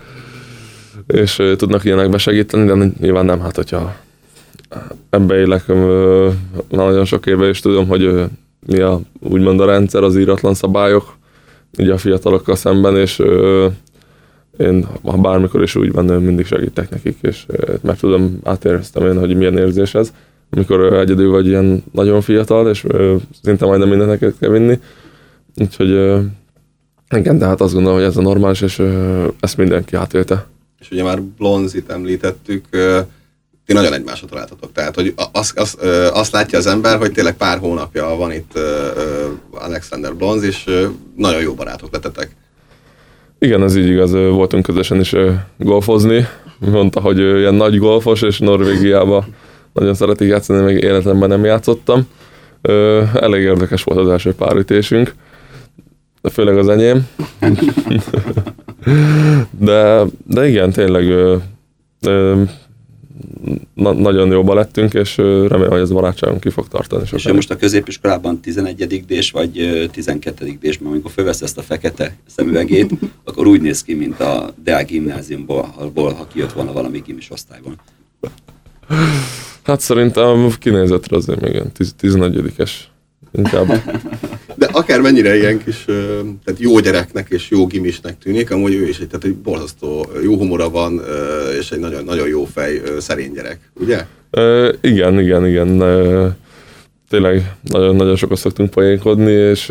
és 1.07 1.43
tudnak 1.57 1.85
ilyenekbe 1.85 2.19
segíteni, 2.19 2.67
de 2.67 2.91
nyilván 3.01 3.25
nem, 3.25 3.41
hát 3.41 3.57
hogyha 3.57 3.95
ebbe 5.11 5.37
élek 5.37 5.67
nagyon 6.69 7.05
sok 7.05 7.27
éve, 7.27 7.49
és 7.49 7.61
tudom, 7.61 7.87
hogy 7.87 8.25
mi 8.67 8.81
a, 8.81 9.01
úgymond 9.21 9.61
a 9.61 9.67
rendszer, 9.67 10.03
az 10.03 10.17
íratlan 10.17 10.55
szabályok, 10.55 11.17
ugye 11.79 11.93
a 11.93 11.99
fiatalokkal 11.99 12.57
szemben, 12.57 12.97
és 12.97 13.23
én 14.59 14.87
ha 15.03 15.17
bármikor 15.17 15.63
is 15.63 15.77
úgy 15.77 15.93
van, 15.93 16.05
mindig 16.05 16.47
segítek 16.47 16.91
nekik, 16.91 17.19
és 17.21 17.47
meg 17.81 17.99
tudom, 17.99 18.39
átéreztem 18.45 19.07
én, 19.07 19.19
hogy 19.19 19.37
milyen 19.37 19.59
érzés 19.59 19.95
ez, 19.95 20.13
amikor 20.51 20.93
egyedül 20.93 21.31
vagy 21.31 21.47
ilyen 21.47 21.85
nagyon 21.93 22.21
fiatal, 22.21 22.69
és 22.69 22.87
szinte 23.43 23.67
majdnem 23.67 23.89
mindeneket 23.89 24.35
kell 24.41 24.51
vinni. 24.51 24.79
Úgyhogy 25.57 25.89
igen, 27.17 27.39
de 27.39 27.45
hát 27.45 27.61
azt 27.61 27.73
gondolom, 27.75 27.99
hogy 27.99 28.07
ez 28.07 28.17
a 28.17 28.23
normális, 28.23 28.61
és 28.61 28.83
ezt 29.41 29.57
mindenki 29.57 29.97
átélte. 29.97 30.47
És 30.81 30.91
ugye 30.91 31.03
már 31.03 31.23
Blonzit 31.23 31.91
említettük, 31.91 32.65
ti 33.69 33.75
nagyon 33.75 33.93
egymásra 33.93 34.27
találtatok. 34.27 34.73
Tehát, 34.73 34.95
hogy 34.95 35.15
azt, 35.33 35.59
azt, 35.59 35.83
azt 36.13 36.33
látja 36.33 36.59
az 36.59 36.67
ember, 36.67 36.99
hogy 36.99 37.13
tényleg 37.13 37.37
pár 37.37 37.59
hónapja 37.59 38.17
van 38.17 38.33
itt 38.33 38.59
Alexander 39.51 40.15
Blonz, 40.15 40.43
és 40.43 40.65
nagyon 41.17 41.43
jó 41.43 41.55
barátok 41.55 41.93
lettetek. 41.93 42.37
Igen, 43.39 43.63
ez 43.63 43.77
így 43.77 43.89
igaz, 43.89 44.13
voltunk 44.13 44.63
közösen 44.63 45.01
is 45.01 45.15
golfozni. 45.59 46.27
Mondta, 46.59 47.01
hogy 47.01 47.19
ő 47.19 47.39
ilyen 47.39 47.55
nagy 47.55 47.79
golfos, 47.79 48.23
és 48.23 48.39
Norvégiába 48.39 49.27
nagyon 49.73 49.95
szeretik 49.95 50.29
játszani, 50.29 50.65
még 50.65 50.83
életemben 50.83 51.29
nem 51.29 51.45
játszottam. 51.45 52.09
Elég 53.15 53.43
érdekes 53.43 53.83
volt 53.83 53.99
az 53.99 54.09
első 54.09 54.35
párütésünk, 54.35 55.15
de 56.23 56.31
főleg 56.31 56.59
az 56.59 56.69
enyém. 56.69 57.09
de, 59.69 60.05
de 60.27 60.49
igen, 60.49 60.73
tényleg 60.73 61.37
na- 63.75 63.93
nagyon 63.93 64.31
jóba 64.31 64.55
lettünk, 64.55 64.95
és 64.95 65.17
remélem, 65.17 65.71
hogy 65.71 65.81
ez 65.81 65.91
a 65.91 65.95
barátságunk 65.95 66.41
ki 66.41 66.51
fog 66.51 66.69
tartani. 66.69 67.03
És 67.13 67.27
ő 67.27 67.35
most 67.35 67.51
a 67.51 67.57
középiskolában 67.57 68.41
11. 68.41 69.05
dés, 69.07 69.31
vagy 69.31 69.89
12. 69.93 70.57
dés, 70.61 70.79
mert 70.79 70.91
amikor 70.91 71.11
fölvesz 71.11 71.43
ezt 71.43 71.59
a 71.59 71.63
fekete 71.63 72.17
szemüvegét, 72.27 72.91
akkor 73.25 73.47
úgy 73.47 73.61
néz 73.61 73.83
ki, 73.83 73.95
mint 73.95 74.21
a 74.21 74.55
Deák 74.65 74.87
gimnáziumból, 74.87 75.75
ha 75.95 76.27
kijött 76.33 76.53
volna 76.53 76.73
valami 76.73 77.03
gimis 77.07 77.31
osztályban. 77.31 77.81
Hát 79.63 79.81
szerintem 79.81 80.51
kinézetre 80.59 81.17
azért 81.17 81.41
még 81.41 81.53
ilyen 81.53 81.73
11-es 82.01 82.71
inkább. 83.33 83.67
De 84.59 84.69
akár 84.73 85.01
mennyire 85.01 85.37
ilyen 85.37 85.65
kis 85.65 85.85
tehát 86.45 86.57
jó 86.57 86.79
gyereknek 86.79 87.31
és 87.31 87.51
jó 87.51 87.67
gimisnek 87.67 88.19
tűnik, 88.19 88.51
amúgy 88.51 88.75
ő 88.75 88.89
is 88.89 88.99
egy, 88.99 89.07
tehát 89.07 89.25
egy 89.25 89.35
borzasztó 89.35 90.07
jó 90.23 90.37
humora 90.37 90.71
van, 90.71 91.01
és 91.59 91.71
egy 91.71 91.79
nagyon, 91.79 92.05
nagyon 92.05 92.29
jó 92.29 92.45
fej, 92.45 92.83
szerény 92.99 93.33
gyerek, 93.33 93.71
ugye? 93.81 94.07
Uh, 94.33 94.75
igen, 94.81 95.21
igen, 95.21 95.47
igen. 95.47 95.83
Uh, 95.83 96.29
tényleg 97.09 97.55
nagyon, 97.63 97.97
nagyon 97.97 98.17
sokat 98.17 98.39
szoktunk 98.39 98.71
poénkodni, 98.71 99.33
és 99.33 99.67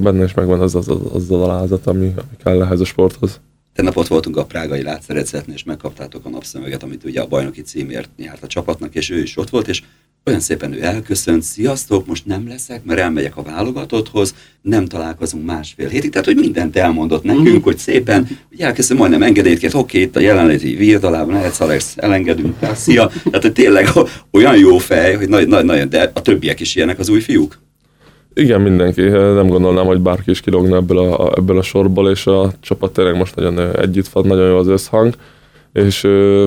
benne 0.00 0.24
is 0.24 0.34
megvan 0.34 0.60
az 0.60 0.74
az, 0.74 0.88
az, 0.88 0.98
az 1.12 1.30
a 1.30 1.42
alázat, 1.42 1.86
ami, 1.86 2.06
ami 2.06 2.36
kell 2.44 2.62
ehhez 2.62 2.80
a 2.80 2.84
sporthoz. 2.84 3.40
Tegnap 3.74 3.96
ott 3.96 4.06
voltunk 4.06 4.36
a 4.36 4.44
prágai 4.44 4.82
látszerezetnél, 4.82 5.54
és 5.54 5.64
megkaptátok 5.64 6.24
a 6.24 6.28
napszöveget, 6.28 6.82
amit 6.82 7.04
ugye 7.04 7.20
a 7.20 7.26
bajnoki 7.26 7.62
címért 7.62 8.10
nyert 8.16 8.42
a 8.42 8.46
csapatnak, 8.46 8.94
és 8.94 9.10
ő 9.10 9.18
is 9.18 9.36
ott 9.36 9.50
volt, 9.50 9.68
és 9.68 9.82
olyan 10.24 10.40
szépen 10.40 10.72
ő 10.72 10.82
elköszönt, 10.82 11.42
sziasztok, 11.42 12.06
most 12.06 12.26
nem 12.26 12.48
leszek, 12.48 12.84
mert 12.84 13.00
elmegyek 13.00 13.36
a 13.36 13.42
válogatotthoz, 13.42 14.34
nem 14.62 14.84
találkozunk 14.84 15.46
másfél 15.46 15.88
hétig, 15.88 16.10
tehát 16.10 16.26
hogy 16.26 16.36
mindent 16.36 16.76
elmondott 16.76 17.22
nekünk, 17.22 17.58
mm. 17.58 17.62
hogy 17.62 17.78
szépen, 17.78 18.26
hogy 18.48 18.60
elkezdtem 18.60 18.96
majdnem 18.96 19.22
engedélyt 19.22 19.58
kért, 19.58 19.74
oké, 19.74 20.00
itt 20.00 20.16
a 20.16 20.20
jelenléti 20.20 20.74
virdalában, 20.74 21.34
lehet 21.34 21.60
Alex, 21.60 21.92
elengedünk, 21.96 22.58
tehát 22.58 22.76
szia, 22.76 23.10
tehát 23.24 23.42
hogy 23.42 23.52
tényleg 23.52 23.88
olyan 24.30 24.56
jó 24.56 24.78
fej, 24.78 25.14
hogy 25.14 25.28
nagy, 25.28 25.48
nagy, 25.48 25.64
nagyon, 25.64 25.88
de 25.88 26.10
a 26.14 26.22
többiek 26.22 26.60
is 26.60 26.74
ilyenek 26.74 26.98
az 26.98 27.08
új 27.08 27.20
fiúk. 27.20 27.58
Igen, 28.34 28.60
mindenki. 28.60 29.00
Nem 29.08 29.46
gondolnám, 29.46 29.86
hogy 29.86 30.00
bárki 30.00 30.30
is 30.30 30.40
kilógna 30.40 30.76
ebből 30.76 30.98
a, 30.98 31.32
ebből 31.36 31.58
a 31.58 31.62
sorból, 31.62 32.10
és 32.10 32.26
a 32.26 32.52
csapat 32.60 32.92
tényleg 32.92 33.16
most 33.16 33.34
nagyon 33.34 33.76
együtt 33.76 34.08
van, 34.08 34.26
nagyon 34.26 34.48
jó 34.48 34.56
az 34.56 34.66
összhang, 34.66 35.14
és 35.72 36.04
ö, 36.04 36.46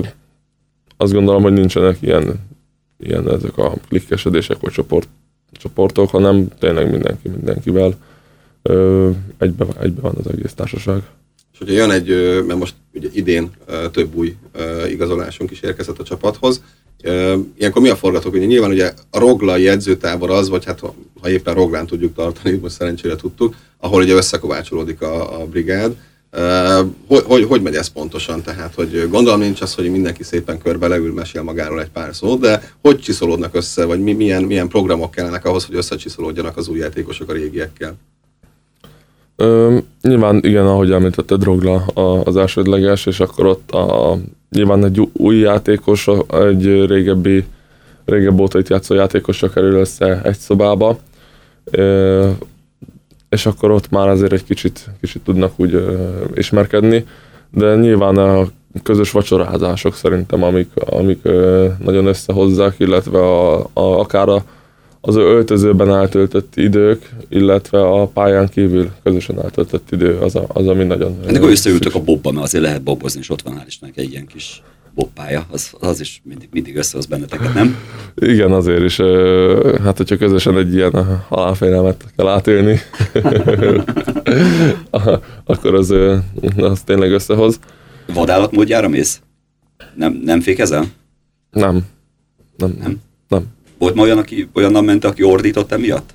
azt 0.96 1.12
gondolom, 1.12 1.42
hogy 1.42 1.52
nincsenek 1.52 1.96
ilyen, 2.00 2.46
ilyen 2.98 3.30
ezek 3.30 3.58
a 3.58 3.74
klikkesedések 3.88 4.60
vagy 4.60 4.72
csoport, 4.72 5.08
csoportok, 5.52 6.10
hanem 6.10 6.48
tényleg 6.58 6.90
mindenki 6.90 7.28
mindenkivel 7.28 7.94
ö, 8.62 9.10
egybe, 9.38 9.66
egybe 9.80 10.00
van 10.00 10.14
az 10.18 10.30
egész 10.30 10.52
társaság. 10.54 11.02
És 11.52 11.58
hogyha 11.58 11.74
jön 11.74 11.90
egy, 11.90 12.08
mert 12.46 12.58
most 12.58 12.74
ugye 12.94 13.08
idén 13.12 13.50
több 13.90 14.14
új 14.14 14.36
igazolásunk 14.88 15.50
is 15.50 15.60
érkezett 15.60 15.98
a 15.98 16.04
csapathoz, 16.04 16.62
Ilyenkor 17.56 17.82
mi 17.82 17.88
a 17.88 17.96
forgatókönyv? 17.96 18.46
Nyilván 18.46 18.70
ugye 18.70 18.92
a 19.10 19.18
Roglai 19.18 19.68
edzőtábor 19.68 20.30
az, 20.30 20.48
vagy 20.48 20.64
hát 20.64 20.80
ha 21.20 21.30
éppen 21.30 21.54
Roglán 21.54 21.86
tudjuk 21.86 22.14
tartani, 22.14 22.56
most 22.56 22.74
szerencsére 22.74 23.16
tudtuk, 23.16 23.54
ahol 23.78 24.02
ugye 24.02 24.14
összekovácsolódik 24.14 25.02
a, 25.02 25.40
a 25.40 25.46
brigád. 25.46 25.96
Hogy, 27.06 27.44
hogy, 27.44 27.62
megy 27.62 27.74
ez 27.74 27.88
pontosan? 27.88 28.42
Tehát, 28.42 28.74
hogy 28.74 29.08
gondolom 29.10 29.40
nincs 29.40 29.60
az, 29.60 29.74
hogy 29.74 29.90
mindenki 29.90 30.22
szépen 30.22 30.58
körbe 30.58 30.86
leül, 30.88 31.12
mesél 31.12 31.42
magáról 31.42 31.80
egy 31.80 31.90
pár 31.90 32.14
szót, 32.14 32.40
de 32.40 32.62
hogy 32.82 33.00
csiszolódnak 33.00 33.54
össze, 33.54 33.84
vagy 33.84 34.00
mi, 34.00 34.12
milyen, 34.12 34.42
milyen 34.42 34.68
programok 34.68 35.10
kellenek 35.10 35.44
ahhoz, 35.44 35.64
hogy 35.64 35.76
összecsiszolódjanak 35.76 36.56
az 36.56 36.68
új 36.68 36.78
játékosok 36.78 37.30
a 37.30 37.32
régiekkel? 37.32 37.94
Ö, 39.36 39.78
nyilván 40.02 40.40
igen, 40.42 40.66
ahogy 40.66 40.90
említetted, 40.90 41.40
Drogla 41.40 41.84
az 42.24 42.36
elsődleges, 42.36 43.06
és 43.06 43.20
akkor 43.20 43.46
ott 43.46 43.70
a, 43.70 44.18
nyilván 44.50 44.84
egy 44.84 45.08
új 45.12 45.36
játékos, 45.36 46.08
egy 46.28 46.86
régebbi, 46.86 47.44
régebb 48.04 48.40
óta 48.40 48.58
itt 48.58 48.68
játszó 48.68 48.94
játékosra 48.94 49.50
kerül 49.50 49.74
össze 49.74 50.20
egy 50.24 50.38
szobába, 50.38 50.98
ö, 51.64 52.30
és 53.36 53.46
akkor 53.46 53.70
ott 53.70 53.90
már 53.90 54.08
azért 54.08 54.32
egy 54.32 54.44
kicsit, 54.44 54.90
kicsit 55.00 55.22
tudnak 55.22 55.52
úgy 55.56 55.74
ö, 55.74 56.08
ismerkedni, 56.34 57.06
de 57.50 57.74
nyilván 57.74 58.16
a 58.16 58.48
közös 58.82 59.10
vacsorázások 59.10 59.94
szerintem, 59.94 60.42
amik, 60.42 60.70
amik 60.74 61.18
ö, 61.22 61.66
nagyon 61.84 62.06
összehozzák, 62.06 62.74
illetve 62.78 63.18
a, 63.18 63.58
a, 63.58 63.98
akár 64.00 64.28
a 64.28 64.44
az 65.00 65.16
öltözőben 65.16 65.90
eltöltött 65.90 66.56
idők, 66.56 67.10
illetve 67.28 67.80
a 67.88 68.06
pályán 68.06 68.48
kívül 68.48 68.90
közösen 69.02 69.42
eltöltött 69.42 69.90
idő, 69.90 70.18
az, 70.18 70.34
a, 70.34 70.44
az 70.48 70.66
ami 70.66 70.84
nagyon... 70.84 71.16
Ennek 71.22 71.36
akkor 71.36 71.50
összeültök 71.50 71.94
a 71.94 72.00
bobba, 72.00 72.32
mert 72.32 72.44
azért 72.44 72.64
lehet 72.64 72.82
bobozni, 72.82 73.20
és 73.20 73.30
ott 73.30 73.42
van 73.42 73.60
hál' 73.62 73.66
Istennek 73.66 73.96
egy 73.96 74.10
ilyen 74.10 74.26
kis 74.26 74.62
boppája, 74.96 75.46
az, 75.50 75.70
az 75.80 76.00
is 76.00 76.20
mindig, 76.24 76.48
mindig 76.52 76.76
összehoz 76.76 77.06
benneteket, 77.06 77.54
nem? 77.54 77.76
Igen, 78.14 78.52
azért 78.52 78.82
is. 78.82 79.00
Hát, 79.82 79.96
hogyha 79.96 80.16
közösen 80.16 80.56
egy 80.56 80.74
ilyen 80.74 81.24
halálfélelmet 81.28 82.04
kell 82.16 82.28
átélni, 82.28 82.78
akkor 85.44 85.74
az, 85.74 85.94
az 86.56 86.82
tényleg 86.84 87.12
összehoz. 87.12 87.58
Vadállatmódjára 88.14 88.88
mész? 88.88 89.20
Nem, 89.94 90.20
nem 90.24 90.40
fékezel? 90.40 90.84
Nem. 91.50 91.86
Nem. 92.56 92.76
Nem? 92.80 93.00
Nem. 93.28 93.44
Volt 93.78 93.94
ma 93.94 94.02
olyan, 94.02 94.18
aki 94.18 94.48
olyannal 94.54 94.82
ment, 94.82 95.04
aki 95.04 95.22
ordított 95.22 95.72
emiatt? 95.72 96.14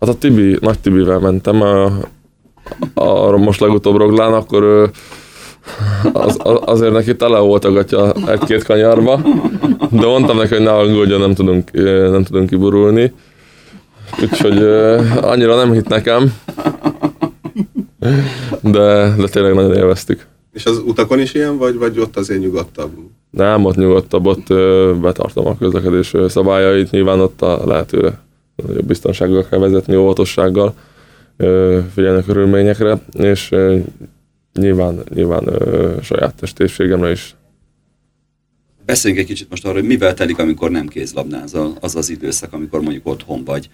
Hát 0.00 0.08
a 0.08 0.18
Tibi, 0.18 0.56
nagy 0.60 0.78
Tibivel 0.78 1.18
mentem, 1.18 1.60
a, 1.60 1.84
a, 2.94 3.36
most 3.36 3.60
legutóbb 3.60 3.96
Roglán, 3.96 4.32
akkor 4.32 4.90
az, 6.12 6.36
az, 6.42 6.58
azért 6.64 6.92
neki 6.92 7.16
tele 7.16 7.38
volt 7.38 7.64
a 7.64 7.72
gatya 7.72 8.12
egy-két 8.26 8.64
kanyarba, 8.64 9.20
de 9.90 10.06
mondtam 10.06 10.36
neki, 10.36 10.54
hogy 10.54 10.62
ne 10.62 10.72
aggódjon, 10.72 11.20
nem 11.20 11.34
tudunk, 11.34 11.70
nem 12.10 12.24
tudunk 12.24 12.48
kiburulni. 12.48 13.12
Úgyhogy 14.22 14.62
annyira 15.20 15.56
nem 15.56 15.72
hit 15.72 15.88
nekem, 15.88 16.34
de, 18.60 19.14
de 19.16 19.28
tényleg 19.30 19.54
nagyon 19.54 19.74
élveztük. 19.74 20.26
És 20.52 20.64
az 20.64 20.82
utakon 20.86 21.20
is 21.20 21.34
ilyen, 21.34 21.58
vagy, 21.58 21.78
vagy 21.78 21.98
ott 21.98 22.16
azért 22.16 22.40
nyugodtabb? 22.40 22.90
Nem, 23.30 23.64
ott 23.64 23.76
nyugodtabb, 23.76 24.26
ott 24.26 24.46
betartom 25.00 25.46
a 25.46 25.56
közlekedés 25.58 26.14
szabályait, 26.28 26.90
nyilván 26.90 27.20
ott 27.20 27.42
a 27.42 27.62
lehetőre 27.66 28.18
nagyobb 28.66 28.86
biztonsággal 28.86 29.46
kell 29.50 29.58
vezetni, 29.58 29.96
óvatossággal, 29.96 30.74
figyelni 31.94 32.18
a 32.18 32.24
körülményekre, 32.24 32.98
és 33.12 33.54
nyilván, 34.54 35.02
nyilván 35.14 35.48
saját 36.02 36.34
testépségemre 36.34 37.10
is. 37.10 37.34
Beszéljünk 38.86 39.22
egy 39.22 39.28
kicsit 39.28 39.50
most 39.50 39.64
arról, 39.64 39.78
hogy 39.78 39.88
mivel 39.88 40.14
telik, 40.14 40.38
amikor 40.38 40.70
nem 40.70 40.88
kézlabdázol, 40.88 41.76
az 41.80 41.96
az 41.96 42.10
időszak, 42.10 42.52
amikor 42.52 42.80
mondjuk 42.80 43.06
otthon 43.06 43.44
vagy 43.44 43.70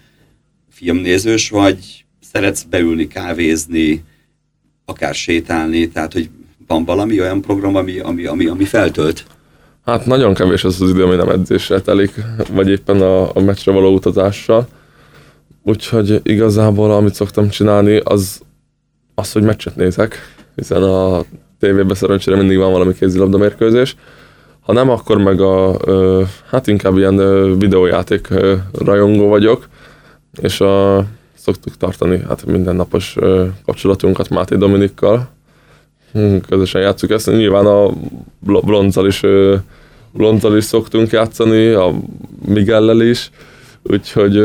filmnézős, 0.69 1.49
vagy 1.49 2.05
szeretsz 2.31 2.63
beülni, 2.63 3.07
kávézni, 3.07 4.03
akár 4.85 5.15
sétálni, 5.15 5.89
tehát 5.89 6.13
hogy 6.13 6.29
van 6.67 6.85
valami 6.85 7.19
olyan 7.19 7.41
program, 7.41 7.75
ami, 7.75 7.99
ami, 7.99 8.25
ami, 8.25 8.45
ami 8.45 8.65
feltölt? 8.65 9.25
Hát 9.85 10.05
nagyon 10.05 10.33
kevés 10.33 10.63
az 10.63 10.81
az 10.81 10.89
idő, 10.89 11.03
ami 11.03 11.15
nem 11.15 11.29
edzéssel 11.29 11.81
telik, 11.81 12.11
vagy 12.51 12.69
éppen 12.69 13.01
a, 13.01 13.35
a 13.35 13.39
meccsre 13.39 13.71
való 13.71 13.93
utazással. 13.93 14.67
Úgyhogy 15.63 16.19
igazából, 16.23 16.91
amit 16.91 17.13
szoktam 17.13 17.49
csinálni, 17.49 17.97
az 17.97 18.41
az, 19.15 19.31
hogy 19.31 19.43
meccset 19.43 19.75
nézek, 19.75 20.15
hiszen 20.61 20.83
a 20.83 21.23
tévében 21.59 21.95
szerencsére 21.95 22.37
mindig 22.37 22.57
van 22.57 22.71
valami 22.71 22.93
kézilabda 22.93 23.37
mérkőzés. 23.37 23.95
Ha 24.59 24.73
nem, 24.73 24.89
akkor 24.89 25.17
meg 25.17 25.41
a, 25.41 25.77
hát 26.49 26.67
inkább 26.67 26.97
ilyen 26.97 27.17
videójáték 27.57 28.27
rajongó 28.71 29.27
vagyok, 29.27 29.67
és 30.41 30.61
a, 30.61 31.05
szoktuk 31.33 31.77
tartani 31.77 32.21
hát 32.27 32.45
mindennapos 32.45 33.17
kapcsolatunkat 33.65 34.29
Máté 34.29 34.55
Dominikkal. 34.55 35.29
Hm, 36.11 36.37
közösen 36.49 36.81
játszuk 36.81 37.09
ezt. 37.09 37.31
Nyilván 37.31 37.65
a 37.65 37.89
Blondzal 38.39 39.07
is, 39.07 39.21
Blondzal 40.11 40.57
is 40.57 40.63
szoktunk 40.63 41.11
játszani, 41.11 41.67
a 41.67 41.93
Miguellel 42.45 43.01
is. 43.01 43.31
Úgyhogy 43.83 44.37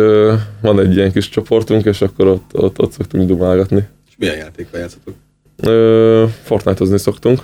van 0.60 0.80
egy 0.80 0.96
ilyen 0.96 1.12
kis 1.12 1.28
csoportunk, 1.28 1.84
és 1.84 2.00
akkor 2.00 2.26
ott, 2.26 2.50
ott, 2.52 2.80
ott 2.80 2.92
szoktunk 2.92 3.28
dumálgatni. 3.28 3.88
És 4.08 4.14
milyen 4.18 4.36
játékkal 4.36 4.80
játszatok? 5.56 6.30
Fortnite-ozni 6.44 6.98
szoktunk. 6.98 7.42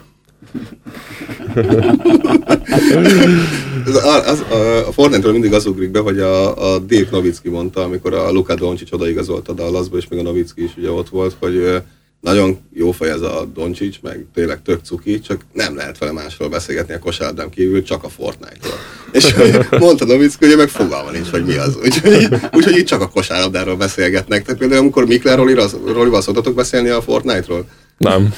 az, 3.86 4.24
az, 4.26 4.40
a, 4.86 4.92
Fortnite-ról 4.92 5.32
mindig 5.32 5.52
az 5.52 5.66
ugrik 5.66 5.90
be, 5.90 5.98
hogy 5.98 6.18
a, 6.18 6.74
a 6.74 6.78
Dirk 6.78 7.10
Nowitzki 7.10 7.48
mondta, 7.48 7.82
amikor 7.82 8.14
a 8.14 8.32
Luka 8.32 8.54
Doncic 8.54 8.92
odaigazolt 8.92 9.48
a 9.48 9.52
Dallasba, 9.52 9.96
és 9.96 10.08
még 10.08 10.18
a 10.18 10.22
Nowitzki 10.22 10.62
is 10.62 10.70
ugye 10.76 10.90
ott 10.90 11.08
volt, 11.08 11.36
hogy 11.38 11.82
nagyon 12.22 12.58
jó 12.74 12.90
fej 12.90 13.10
ez 13.10 13.20
a 13.20 13.48
Doncsics, 13.54 14.00
meg 14.02 14.26
tényleg 14.34 14.62
tök 14.62 14.80
cuki, 14.84 15.20
csak 15.20 15.40
nem 15.52 15.76
lehet 15.76 15.98
vele 15.98 16.12
másról 16.12 16.48
beszélgetni 16.48 16.94
a 16.94 16.98
kosárlabdán 16.98 17.50
kívül, 17.50 17.82
csak 17.82 18.04
a 18.04 18.08
Fortnite-ról. 18.08 18.78
És 19.12 19.34
mondta 19.78 20.04
Novickó, 20.04 20.46
hogy 20.46 20.56
meg 20.56 20.68
fogalma 20.68 21.10
nincs, 21.10 21.28
hogy 21.28 21.44
mi 21.44 21.56
az. 21.56 21.76
Úgyhogy, 21.82 22.28
úgyhogy 22.52 22.76
itt 22.76 22.86
csak 22.86 23.00
a 23.00 23.08
kosárlabdáról 23.08 23.76
beszélgetnek. 23.76 24.44
Tehát 24.44 24.60
például 24.60 24.80
amikor 24.80 25.06
Mikler 25.06 25.38
Rolival 25.84 26.20
szoktatok 26.20 26.54
beszélni 26.54 26.88
a 26.88 27.02
Fortnite-ról? 27.02 27.66
Nem. 27.96 28.28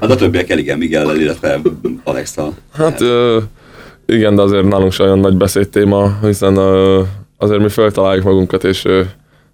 hát 0.00 0.10
a 0.10 0.16
többiek 0.16 0.50
elég 0.50 0.76
Miguel, 0.76 1.16
illetve 1.16 1.60
Alexa. 2.04 2.52
Hát 2.72 3.00
ö, 3.00 3.38
igen, 4.06 4.34
de 4.34 4.42
azért 4.42 4.68
nálunk 4.68 4.92
sem 4.92 5.06
olyan 5.06 5.18
nagy 5.18 5.36
beszédtéma, 5.36 6.18
hiszen 6.22 6.56
ö, 6.56 7.02
azért 7.36 7.62
mi 7.62 7.68
feltaláljuk 7.68 8.24
magunkat, 8.24 8.64
és 8.64 8.84
ö, 8.84 9.02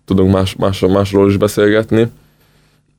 tudunk 0.05 0.33
más, 0.33 0.57
más, 0.57 0.81
másról 0.81 1.31
is 1.31 1.37
beszélgetni. 1.37 2.07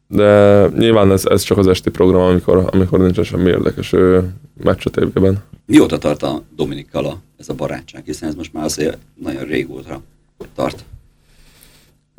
De 0.08 0.66
nyilván 0.78 1.12
ez, 1.12 1.26
ez 1.26 1.42
csak 1.42 1.58
az 1.58 1.68
esti 1.68 1.90
program, 1.90 2.22
amikor, 2.22 2.70
amikor 2.72 3.00
nincsen 3.00 3.24
semmi 3.24 3.50
érdekes 3.50 3.94
meccs 4.64 4.86
a 4.86 4.90
tévében. 4.90 5.44
Mióta 5.66 5.98
tart 5.98 6.24
a 6.24 6.42
Dominikkal 6.56 7.06
a, 7.06 7.18
ez 7.38 7.50
a 7.50 7.54
barátság, 7.54 8.04
hiszen 8.06 8.30
ez 8.30 8.36
most 8.36 8.54
már 8.54 8.64
azért 8.64 8.98
nagyon 9.16 9.44
régóta 9.44 10.02
tart. 10.56 10.84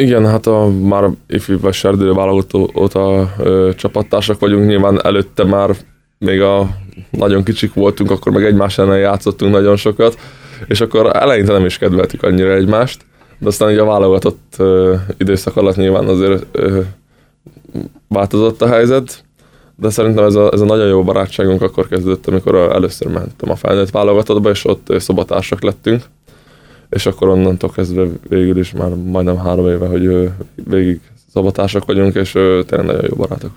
Igen, 0.02 0.26
hát 0.26 0.46
a, 0.46 0.68
már 0.68 1.10
ifjú 1.28 1.70
serdülő 1.70 2.12
válogató 2.12 2.70
óta 2.76 3.32
ö, 3.38 3.70
csapattársak 3.76 4.40
vagyunk, 4.40 4.66
nyilván 4.66 5.04
előtte 5.04 5.44
már 5.44 5.76
még 6.18 6.40
a 6.40 6.68
nagyon 7.10 7.42
kicsik 7.42 7.74
voltunk, 7.74 8.10
akkor 8.10 8.32
meg 8.32 8.44
egymás 8.44 8.78
ellen 8.78 8.98
játszottunk 8.98 9.52
nagyon 9.52 9.76
sokat, 9.76 10.18
és 10.66 10.80
akkor 10.80 11.16
eleinte 11.16 11.52
nem 11.52 11.64
is 11.64 11.78
kedveltük 11.78 12.22
annyira 12.22 12.54
egymást, 12.54 13.04
de 13.38 13.46
aztán 13.46 13.70
ugye 13.70 13.80
a 13.80 13.84
válogatott 13.84 14.54
ö, 14.58 14.94
időszak 15.16 15.56
alatt 15.56 15.76
nyilván 15.76 16.08
azért 16.08 16.46
ö, 16.52 16.80
változott 18.08 18.62
a 18.62 18.68
helyzet, 18.68 19.24
de 19.76 19.90
szerintem 19.90 20.24
ez 20.24 20.34
a, 20.34 20.52
ez 20.52 20.60
a 20.60 20.64
nagyon 20.64 20.88
jó 20.88 21.02
barátságunk 21.02 21.62
akkor 21.62 21.88
kezdődött, 21.88 22.26
amikor 22.26 22.54
először 22.54 23.08
mentem 23.12 23.50
a 23.50 23.56
felnőtt 23.56 23.90
válogatottba, 23.90 24.50
és 24.50 24.64
ott 24.64 24.92
szobatársak 24.98 25.62
lettünk, 25.62 26.02
és 26.90 27.06
akkor 27.06 27.28
onnantól 27.28 27.70
kezdve 27.70 28.06
végül 28.28 28.58
is 28.58 28.72
már 28.72 28.94
majdnem 28.94 29.36
három 29.36 29.68
éve, 29.68 29.86
hogy 29.86 30.30
végig 30.54 31.00
szobatársak 31.32 31.84
vagyunk, 31.84 32.14
és 32.14 32.32
tényleg 32.32 32.86
nagyon 32.86 33.04
jó 33.08 33.16
barátok. 33.16 33.50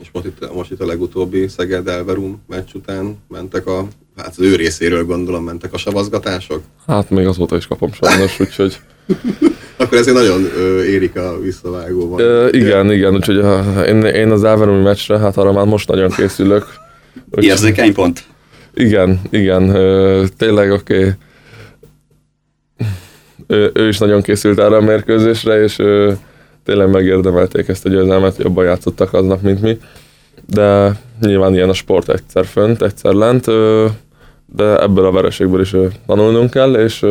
És 0.00 0.08
most 0.12 0.26
itt, 0.26 0.54
most 0.54 0.70
itt 0.70 0.80
a 0.80 0.86
legutóbbi 0.86 1.48
Szeged 1.48 1.88
Elverum 1.88 2.42
meccs 2.46 2.74
után 2.74 3.16
mentek 3.28 3.66
a, 3.66 3.86
hát 4.16 4.28
az 4.28 4.40
ő 4.40 4.56
részéről 4.56 5.04
gondolom 5.04 5.44
mentek 5.44 5.72
a 5.72 5.78
savazgatások? 5.78 6.62
Hát 6.86 7.10
még 7.10 7.26
azóta 7.26 7.56
is 7.56 7.66
kapom 7.66 7.92
sajnos, 7.92 8.40
úgyhogy 8.40 8.78
akkor 9.76 9.98
ezért 9.98 10.16
nagyon 10.16 10.44
ö, 10.56 10.82
érik 10.82 11.16
a 11.16 11.40
visszavágóban. 11.40 12.20
Ö, 12.20 12.48
igen, 12.50 12.92
igen, 12.92 13.14
úgyhogy 13.14 13.36
én, 13.86 14.02
én 14.02 14.30
az 14.30 14.44
elverumi 14.44 14.82
meccsre, 14.82 15.18
hát 15.18 15.36
arra 15.36 15.52
már 15.52 15.66
most 15.66 15.88
nagyon 15.88 16.10
készülök. 16.10 16.66
Úgy, 17.30 17.44
Érzékeny 17.50 17.92
pont. 17.92 18.24
Igen, 18.74 19.20
igen, 19.30 19.68
ö, 19.68 20.24
tényleg 20.36 20.70
oké. 20.70 20.98
Okay. 20.98 21.12
Ő, 23.48 23.70
ő 23.74 23.88
is 23.88 23.98
nagyon 23.98 24.22
készült 24.22 24.58
erre 24.58 24.76
a 24.76 24.80
mérkőzésre, 24.80 25.62
és 25.62 25.78
ö, 25.78 26.12
tényleg 26.64 26.90
megérdemelték 26.90 27.68
ezt 27.68 27.86
a 27.86 27.88
győzelmet, 27.88 28.36
jobban 28.36 28.64
játszottak 28.64 29.12
aznap, 29.12 29.42
mint 29.42 29.60
mi. 29.60 29.78
De 30.46 30.92
nyilván 31.20 31.54
ilyen 31.54 31.68
a 31.68 31.72
sport 31.72 32.08
egyszer 32.08 32.46
fönt, 32.46 32.82
egyszer 32.82 33.12
lent, 33.12 33.44
de 34.46 34.82
ebből 34.82 35.04
a 35.04 35.12
vereségből 35.12 35.60
is 35.60 35.74
tanulnunk 36.06 36.50
kell, 36.50 36.74
és 36.74 37.02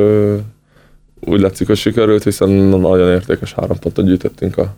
úgy 1.20 1.40
látszik, 1.40 1.68
hogy 1.68 1.78
sikerült, 1.78 2.24
hiszen 2.24 2.50
nagyon 2.50 3.12
értékes 3.12 3.54
három 3.54 3.80
pontot 3.80 4.06
gyűjtöttünk 4.06 4.58
a 4.58 4.76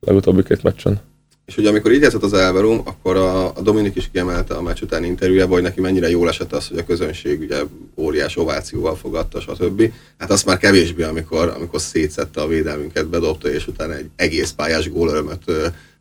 legutóbbi 0.00 0.42
két 0.42 0.62
meccsen. 0.62 1.00
És 1.48 1.56
ugye 1.56 1.68
amikor 1.68 1.92
így 1.92 2.00
játszott 2.00 2.22
az 2.22 2.32
Elverum, 2.32 2.80
akkor 2.84 3.16
a, 3.16 3.46
a 3.46 3.60
Dominik 3.62 3.96
is 3.96 4.08
kiemelte 4.12 4.54
a 4.54 4.62
meccs 4.62 4.82
utáni 4.82 5.06
interjújában, 5.06 5.52
hogy 5.52 5.62
neki 5.62 5.80
mennyire 5.80 6.10
jól 6.10 6.28
esett 6.28 6.52
az, 6.52 6.68
hogy 6.68 6.78
a 6.78 6.84
közönség 6.84 7.40
ugye 7.40 7.56
óriás 7.96 8.36
ovációval 8.36 8.96
fogadta, 8.96 9.40
stb. 9.40 9.92
Hát 10.18 10.30
azt 10.30 10.46
már 10.46 10.58
kevésbé, 10.58 11.02
amikor, 11.02 11.52
amikor 11.56 11.80
szétszette 11.80 12.40
a 12.40 12.46
védelmünket, 12.46 13.08
bedobta, 13.08 13.50
és 13.50 13.66
utána 13.66 13.94
egy 13.94 14.08
egész 14.16 14.50
pályás 14.50 14.90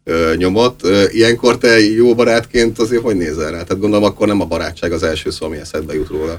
ö, 0.03 0.33
nyomott. 0.35 0.81
Ilyenkor 1.11 1.57
te 1.57 1.79
jó 1.79 2.15
barátként 2.15 2.79
azért 2.79 3.01
hogy 3.01 3.15
nézel 3.15 3.51
rá? 3.51 3.63
Tehát 3.63 3.79
gondolom 3.79 4.03
akkor 4.03 4.27
nem 4.27 4.41
a 4.41 4.45
barátság 4.45 4.91
az 4.91 5.03
első 5.03 5.29
szó, 5.29 5.45
ami 5.45 5.57
eszedbe 5.57 5.93
jut 5.93 6.09
róla. 6.09 6.37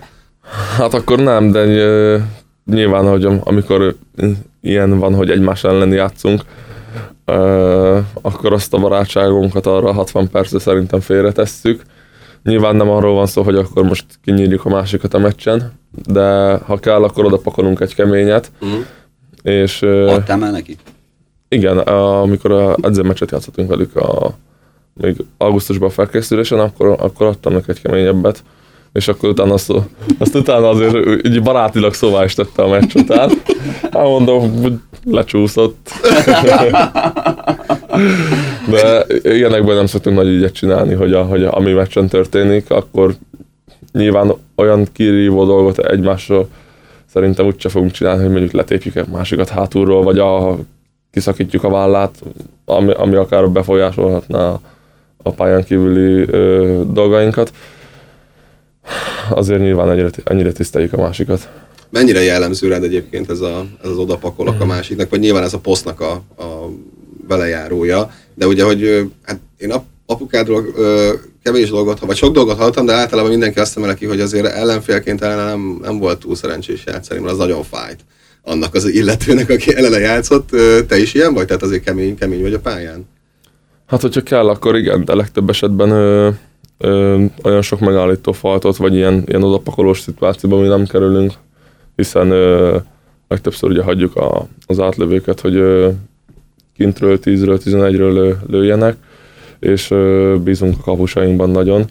Hát 0.76 0.94
akkor 0.94 1.18
nem, 1.18 1.50
de 1.50 1.64
nyilván, 2.64 3.04
hogy 3.04 3.24
amikor 3.24 3.96
ilyen 4.60 4.98
van, 4.98 5.14
hogy 5.14 5.30
egymás 5.30 5.64
ellen 5.64 5.92
játszunk, 5.92 6.42
akkor 8.20 8.52
azt 8.52 8.74
a 8.74 8.78
barátságunkat 8.78 9.66
arra 9.66 9.92
60 9.92 10.28
percre 10.28 10.58
szerintem 10.58 11.00
félretesszük. 11.00 11.82
Nyilván 12.42 12.76
nem 12.76 12.90
arról 12.90 13.14
van 13.14 13.26
szó, 13.26 13.42
hogy 13.42 13.56
akkor 13.56 13.82
most 13.84 14.04
kinyírjuk 14.24 14.64
a 14.64 14.68
másikat 14.68 15.14
a 15.14 15.18
meccsen, 15.18 15.72
de 16.06 16.56
ha 16.56 16.78
kell, 16.78 17.02
akkor 17.02 17.24
oda 17.24 17.38
pakolunk 17.38 17.80
egy 17.80 17.94
keményet. 17.94 18.50
Uh-huh. 18.60 18.84
És, 19.42 19.82
Adtál 19.82 20.36
már 20.36 20.52
neki? 20.52 20.76
Igen, 21.48 21.78
amikor 21.78 22.52
a 22.52 22.76
edzőmeccset 22.82 23.30
játszottunk 23.30 23.68
velük 23.68 23.96
a 23.96 24.34
még 24.94 25.16
augusztusban 25.36 25.88
a 25.88 25.92
felkészülésen, 25.92 26.58
akkor, 26.58 26.96
akkor 27.00 27.26
adtam 27.26 27.52
neki 27.52 27.70
egy 27.70 27.80
keményebbet, 27.80 28.42
és 28.98 29.08
akkor 29.08 29.28
utána 29.28 29.52
azt, 29.52 29.72
azt 30.18 30.34
utána 30.34 30.68
azért 30.68 31.26
így 31.26 31.42
barátilag 31.42 31.94
szóvá 31.94 32.24
is 32.24 32.34
tette 32.34 32.62
a 32.62 32.68
meccs 32.68 32.94
után. 32.94 33.30
Hát 33.82 33.92
mondom, 34.02 34.62
lecsúszott. 35.04 35.90
De 38.70 39.06
ilyenekben 39.22 39.76
nem 39.76 39.86
szoktunk 39.86 40.16
nagy 40.16 40.26
ügyet 40.26 40.54
csinálni, 40.54 40.94
hogy, 40.94 41.12
a, 41.12 41.22
hogy 41.22 41.44
a, 41.44 41.56
ami 41.56 41.72
meccsen 41.72 42.08
történik, 42.08 42.70
akkor 42.70 43.14
nyilván 43.92 44.32
olyan 44.56 44.86
kirívó 44.92 45.44
dolgot 45.44 45.78
egymásról 45.78 46.48
szerintem 47.12 47.46
úgyse 47.46 47.68
fogunk 47.68 47.90
csinálni, 47.90 48.22
hogy 48.22 48.30
mondjuk 48.30 48.52
letépjük 48.52 48.96
egy 48.96 49.06
másikat 49.06 49.48
hátulról, 49.48 50.02
vagy 50.02 50.18
a, 50.18 50.58
kiszakítjuk 51.10 51.64
a 51.64 51.70
vállát, 51.70 52.22
ami, 52.64 52.92
ami 52.92 53.14
akár 53.14 53.50
befolyásolhatná 53.50 54.58
a 55.22 55.30
pályán 55.30 55.64
kívüli 55.64 56.26
ö, 56.30 56.82
dolgainkat. 56.92 57.52
Azért 59.30 59.60
nyilván 59.60 59.90
ennyire, 59.90 60.10
ennyire 60.24 60.52
tiszteljük 60.52 60.92
a 60.92 60.96
másikat. 60.96 61.48
Mennyire 61.90 62.22
jellemző 62.22 62.68
rád 62.68 62.82
egyébként 62.82 63.30
ez, 63.30 63.40
a, 63.40 63.66
ez 63.82 63.90
az 63.90 63.96
odapakolok 63.96 64.60
a 64.60 64.66
másiknak, 64.66 65.10
vagy 65.10 65.20
nyilván 65.20 65.42
ez 65.42 65.54
a 65.54 65.58
posztnak 65.58 66.00
a, 66.00 66.12
a 66.42 66.70
velejárója, 67.28 68.10
de 68.34 68.46
ugye, 68.46 68.64
hogy 68.64 69.10
hát 69.22 69.38
én 69.58 69.72
apukádról 70.06 70.64
ö, 70.76 71.12
kevés 71.42 71.70
dolgot, 71.70 71.98
vagy 71.98 72.16
sok 72.16 72.34
dolgot 72.34 72.56
hallottam, 72.56 72.86
de 72.86 72.92
általában 72.92 73.30
mindenki 73.30 73.58
azt 73.58 73.76
emel 73.76 73.94
ki, 73.94 74.06
hogy 74.06 74.20
azért 74.20 74.46
ellenfélként 74.46 75.22
ellen 75.22 75.46
nem, 75.46 75.78
nem 75.82 75.98
volt 75.98 76.18
túl 76.18 76.34
szerencsés 76.34 76.82
játszani, 76.86 77.20
mert 77.20 77.32
az 77.32 77.38
nagyon 77.38 77.62
fájt 77.62 78.00
annak 78.42 78.74
az 78.74 78.86
illetőnek, 78.86 79.50
aki 79.50 79.74
ellene 79.74 79.98
játszott. 79.98 80.48
Te 80.88 80.98
is 80.98 81.14
ilyen 81.14 81.34
vagy? 81.34 81.46
Tehát 81.46 81.62
azért 81.62 81.84
kemény, 81.84 82.16
kemény 82.16 82.42
vagy 82.42 82.54
a 82.54 82.60
pályán? 82.60 83.08
Hát, 83.86 84.00
hogyha 84.00 84.22
kell, 84.22 84.48
akkor 84.48 84.76
igen, 84.76 85.04
de 85.04 85.14
legtöbb 85.14 85.48
esetben 85.48 85.90
ö, 85.90 86.30
ö, 86.78 87.24
olyan 87.42 87.62
sok 87.62 87.80
megállító 87.80 88.32
faltot, 88.32 88.76
vagy 88.76 88.94
ilyen, 88.94 89.22
ilyen 89.26 89.42
odapakolós 89.42 90.00
szituációban 90.00 90.60
mi 90.60 90.66
nem 90.66 90.86
kerülünk, 90.86 91.32
hiszen 91.96 92.30
ö, 92.30 92.76
legtöbbször 93.28 93.70
ugye 93.70 93.82
hagyjuk 93.82 94.16
a, 94.16 94.46
az 94.66 94.80
átlövőket, 94.80 95.40
hogy 95.40 95.56
ö, 95.56 95.88
kintről 96.76 97.18
10-ről, 97.22 97.60
11-ről 97.64 98.12
lő, 98.12 98.38
lőjenek, 98.46 98.96
és 99.58 99.90
ö, 99.90 100.36
bízunk 100.44 100.74
a 100.78 100.82
kapusainkban 100.82 101.50
nagyon. 101.50 101.84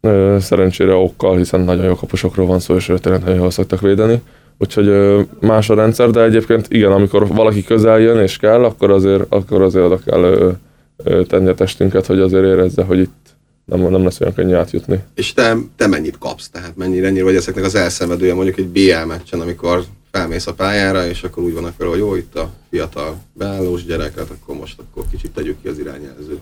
Ö, 0.00 0.36
szerencsére 0.40 0.94
okkal, 0.94 1.36
hiszen 1.36 1.60
nagyon 1.60 1.84
jó 1.84 1.94
kapusokról 1.94 2.46
van 2.46 2.58
szó, 2.58 2.74
és 2.74 2.92
tényleg 3.00 3.22
nagyon 3.22 3.40
jól 3.40 3.50
szoktak 3.50 3.80
védeni. 3.80 4.22
Úgyhogy 4.58 4.86
ö, 4.86 5.20
más 5.40 5.70
a 5.70 5.74
rendszer, 5.74 6.10
de 6.10 6.22
egyébként 6.22 6.66
igen, 6.70 6.92
amikor 6.92 7.26
valaki 7.26 7.64
közel 7.64 8.00
jön 8.00 8.18
és 8.18 8.36
kell, 8.36 8.64
akkor 8.64 8.90
azért, 8.90 9.24
akkor 9.28 9.62
azért 9.62 9.84
oda 9.84 9.98
kell 9.98 10.22
ö, 10.22 10.50
ö, 10.96 11.24
tenni 11.24 11.48
a 11.48 11.54
testünket, 11.54 12.06
hogy 12.06 12.20
azért 12.20 12.44
érezze, 12.44 12.82
hogy 12.82 12.98
itt 12.98 13.36
nem, 13.68 13.90
nem 13.90 14.04
lesz 14.04 14.20
olyan 14.20 14.34
könnyű 14.34 14.54
átjutni. 14.54 15.02
És 15.14 15.32
te, 15.32 15.56
te 15.76 15.86
mennyit 15.86 16.18
kapsz? 16.18 16.48
Tehát 16.48 16.76
mennyire, 16.76 17.06
ennyire 17.06 17.24
vagy 17.24 17.34
ezeknek 17.34 17.64
az 17.64 17.74
elszenvedője 17.74 18.34
mondjuk 18.34 18.58
egy 18.58 18.68
BL 18.68 19.06
meccsen, 19.06 19.40
amikor 19.40 19.84
felmész 20.10 20.46
a 20.46 20.54
pályára, 20.54 21.06
és 21.06 21.22
akkor 21.22 21.42
úgy 21.42 21.54
vannak 21.54 21.76
vele, 21.76 21.90
hogy 21.90 21.98
jó, 21.98 22.14
itt 22.14 22.36
a 22.36 22.50
fiatal 22.70 23.16
beállós 23.32 23.84
gyereket, 23.84 24.30
akkor 24.30 24.56
most 24.56 24.78
akkor 24.78 25.04
kicsit 25.10 25.30
tegyük 25.30 25.62
ki 25.62 25.68
az 25.68 25.78
irányjelzőt. 25.78 26.40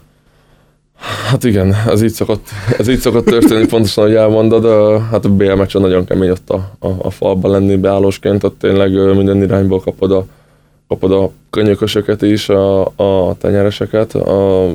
Hát 0.99 1.45
igen, 1.45 1.75
ez 1.87 2.03
így 2.03 2.13
szokott, 2.13 2.49
ez 2.79 2.89
így 2.89 2.99
szokott 2.99 3.25
történni, 3.25 3.67
pontosan, 3.77 4.05
hogy 4.05 4.15
elmondod. 4.15 5.01
Hát 5.11 5.25
a 5.25 5.29
BL 5.29 5.53
meccsen 5.53 5.81
nagyon 5.81 6.05
kemény 6.05 6.31
ott 6.31 6.51
a, 6.51 6.77
a, 6.79 6.89
a 6.99 7.11
falban 7.11 7.51
lenni 7.51 7.77
beállósként, 7.77 8.45
ott 8.45 8.59
tényleg 8.59 8.93
minden 8.93 9.43
irányból 9.43 9.81
kapod 9.81 10.13
a, 10.13 10.27
kapod 10.89 11.13
a 11.13 11.31
könyökösöket 11.51 12.23
is, 12.23 12.49
a, 12.49 12.87
a 12.87 13.37
tenyereseket, 13.39 14.15
a, 14.15 14.71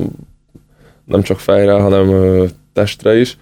nem 1.04 1.22
csak 1.22 1.38
fejre, 1.38 1.72
hanem 1.72 2.48
testre 2.72 3.18
is. 3.18 3.36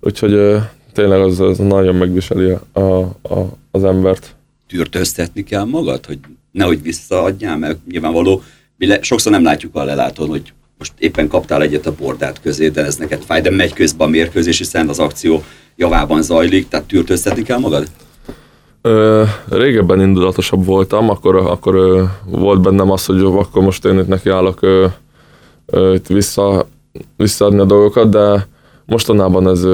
Úgyhogy 0.00 0.60
tényleg 0.92 1.20
az, 1.20 1.40
az 1.40 1.58
nagyon 1.58 1.94
megviseli 1.94 2.54
a, 2.72 2.80
a, 2.80 3.56
az 3.70 3.84
embert. 3.84 4.34
Tűrtöztetni 4.68 5.42
kell 5.42 5.64
magad, 5.64 6.06
hogy 6.06 6.18
nehogy 6.50 6.82
visszaadjál, 6.82 7.58
mert 7.58 7.78
nyilvánvaló, 7.90 8.42
mi 8.76 8.86
le, 8.86 9.02
sokszor 9.02 9.32
nem 9.32 9.42
látjuk 9.42 9.74
a 9.74 9.84
lelátón, 9.84 10.28
hogy 10.28 10.52
most 10.78 10.92
éppen 10.98 11.28
kaptál 11.28 11.62
egyet 11.62 11.86
a 11.86 11.94
bordát 11.94 12.40
közé, 12.40 12.68
de 12.68 12.84
ez 12.84 12.96
neked 12.96 13.22
fáj, 13.22 13.40
de 13.40 13.50
megy 13.50 13.72
közben 13.72 14.06
a 14.06 14.10
mérkőzés, 14.10 14.58
hiszen 14.58 14.88
az 14.88 14.98
akció 14.98 15.42
javában 15.76 16.22
zajlik, 16.22 16.68
tehát 16.68 16.86
tűrtöztetni 16.86 17.42
kell 17.42 17.58
magad? 17.58 17.86
Ö, 18.82 19.22
régebben 19.48 20.00
indulatosabb 20.00 20.64
voltam, 20.64 21.10
akkor, 21.10 21.36
akkor 21.36 21.74
ö, 21.74 22.02
volt 22.24 22.60
bennem 22.60 22.90
az, 22.90 23.04
hogy 23.04 23.20
jó, 23.20 23.38
akkor 23.38 23.62
most 23.62 23.84
én 23.84 23.98
itt 23.98 24.08
nekiállok 24.08 24.62
ö, 24.62 24.86
ö, 25.66 25.94
itt 25.94 26.06
vissza, 26.06 26.66
visszaadni 27.16 27.58
a 27.58 27.64
dolgokat, 27.64 28.08
de 28.08 28.46
mostanában 28.86 29.48
ez 29.48 29.64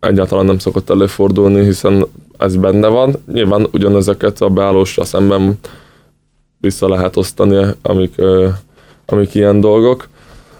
egyáltalán 0.00 0.44
nem 0.44 0.58
szokott 0.58 0.90
előfordulni, 0.90 1.64
hiszen 1.64 2.06
ez 2.38 2.56
benne 2.56 2.88
van. 2.88 3.16
Nyilván 3.32 3.66
ugyanezeket 3.72 4.40
a 4.40 4.48
beállósra 4.48 5.04
szemben 5.04 5.58
vissza 6.60 6.88
lehet 6.88 7.16
osztani, 7.16 7.66
amik, 7.82 8.14
amik 9.06 9.34
ilyen 9.34 9.60
dolgok, 9.60 10.08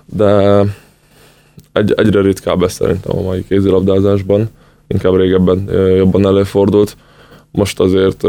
de 0.04 0.60
egy, 1.72 1.92
egyre 1.92 2.20
ritkább 2.20 2.62
ez 2.62 2.72
szerintem 2.72 3.16
a 3.16 3.22
mai 3.22 3.44
kézilabdázásban, 3.46 4.48
inkább 4.86 5.16
régebben 5.16 5.68
jobban 5.96 6.26
előfordult. 6.26 6.96
Most 7.50 7.80
azért 7.80 8.24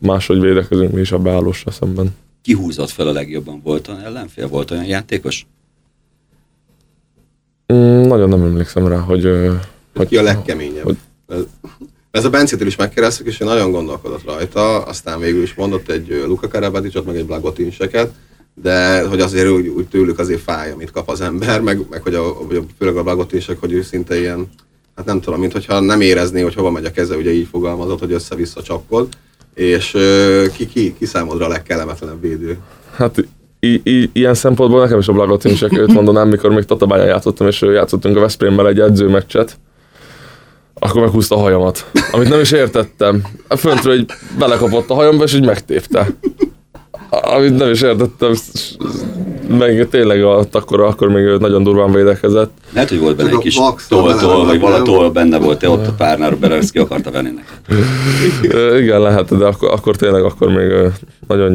máshogy 0.00 0.40
védekezünk 0.40 0.92
mi 0.92 1.00
is 1.00 1.12
a 1.12 1.18
beállósra 1.18 1.70
szemben. 1.70 2.16
Ki 2.42 2.52
húzott 2.52 2.90
fel 2.90 3.08
a 3.08 3.12
legjobban? 3.12 3.60
Volt 3.64 3.88
olyan 3.88 4.00
ellenfél? 4.00 4.48
Volt 4.48 4.70
olyan 4.70 4.84
játékos? 4.84 5.46
Mm, 7.72 8.02
nagyon 8.02 8.28
nem 8.28 8.42
emlékszem 8.42 8.86
rá, 8.86 8.98
hogy... 8.98 9.28
hogy 9.94 10.08
Ki 10.08 10.16
a 10.16 10.22
legkeményebb? 10.22 10.84
Hogy, 10.84 10.98
ez 12.10 12.24
a 12.24 12.30
Bencétől 12.30 12.66
is 12.66 12.76
megkérdeztük, 12.76 13.26
és 13.26 13.40
ő 13.40 13.44
nagyon 13.44 13.70
gondolkodott 13.70 14.24
rajta, 14.24 14.82
aztán 14.82 15.20
végül 15.20 15.42
is 15.42 15.54
mondott 15.54 15.88
egy 15.88 16.22
Luka 16.26 16.48
Karabaticsot, 16.48 17.06
meg 17.06 17.16
egy 17.16 17.26
Blagotinseket, 17.26 18.12
de 18.54 19.06
hogy 19.06 19.20
azért 19.20 19.50
úgy, 19.50 19.66
úgy 19.66 19.88
tőlük 19.88 20.18
azért 20.18 20.40
fáj, 20.40 20.70
amit 20.70 20.90
kap 20.90 21.08
az 21.08 21.20
ember, 21.20 21.60
meg, 21.60 21.80
meg 21.90 22.02
hogy 22.02 22.14
a, 22.14 22.28
a, 22.28 22.46
főleg 22.78 22.96
a 22.96 23.02
Blagotinsek, 23.02 23.60
hogy 23.60 23.72
ő 23.72 23.82
szinte 23.82 24.18
ilyen, 24.18 24.48
hát 24.96 25.06
nem 25.06 25.20
tudom, 25.20 25.40
mint 25.40 25.52
hogyha 25.52 25.80
nem 25.80 26.00
érezné, 26.00 26.40
hogy 26.40 26.54
hova 26.54 26.70
megy 26.70 26.84
a 26.84 26.90
keze, 26.90 27.16
ugye 27.16 27.32
így 27.32 27.48
fogalmazott, 27.50 27.98
hogy 27.98 28.12
össze-vissza 28.12 28.62
csapkod, 28.62 29.08
és 29.54 29.96
ki, 30.52 30.66
ki, 30.66 30.94
ki 30.98 31.06
számodra 31.06 31.44
a 31.44 31.48
legkellemetlenebb 31.48 32.20
védő? 32.20 32.58
Hát 32.96 33.24
I- 33.64 34.10
ilyen 34.12 34.34
szempontból 34.34 34.80
nekem 34.80 34.98
is 34.98 35.08
a 35.08 35.12
Blagotinsek 35.12 35.78
őt 35.78 35.92
mondanám, 35.92 36.28
mikor 36.28 36.50
még 36.50 36.64
Tatabáján 36.64 37.06
játszottam, 37.06 37.46
és 37.46 37.60
játszottunk 37.60 38.16
a 38.16 38.20
Veszprémmel 38.20 38.68
egy 38.68 38.80
edzőmeccset, 38.80 39.58
akkor 40.74 41.00
meghúzta 41.02 41.34
a 41.36 41.38
hajamat, 41.40 41.90
amit 42.12 42.28
nem 42.28 42.40
is 42.40 42.52
értettem. 42.52 43.22
A 43.48 43.56
föntről 43.56 43.94
így 43.94 44.10
belekapott 44.38 44.90
a 44.90 44.94
hajamba, 44.94 45.24
és 45.24 45.34
így 45.34 45.44
megtépte. 45.44 46.06
Amit 47.22 47.56
nem 47.56 47.70
is 47.70 47.82
értettem, 47.82 48.34
meg 49.48 49.88
tényleg 49.90 50.22
a, 50.22 50.46
akkor, 50.52 50.80
akkor 50.80 51.08
még 51.08 51.24
nagyon 51.38 51.62
durván 51.62 51.92
védekezett. 51.92 52.50
Lehet, 52.72 52.88
hogy 52.88 52.98
volt 52.98 53.16
benne 53.16 53.30
egy 53.30 53.38
kis 53.38 53.60
toltól, 53.88 54.44
vagy 54.44 54.60
valatól 54.60 55.10
benne 55.10 55.38
volt, 55.38 55.58
te 55.58 55.70
ott 55.70 55.86
a 55.86 55.92
párnáról 55.92 56.38
bele, 56.38 56.58
ki 56.70 56.78
akarta 56.78 57.10
venni 57.10 57.30
neki. 57.30 57.76
Igen, 58.82 59.00
lehet, 59.00 59.36
de 59.38 59.44
akkor, 59.44 59.70
akkor 59.70 59.96
tényleg 59.96 60.22
akkor 60.22 60.48
még 60.48 60.92
nagyon 61.28 61.52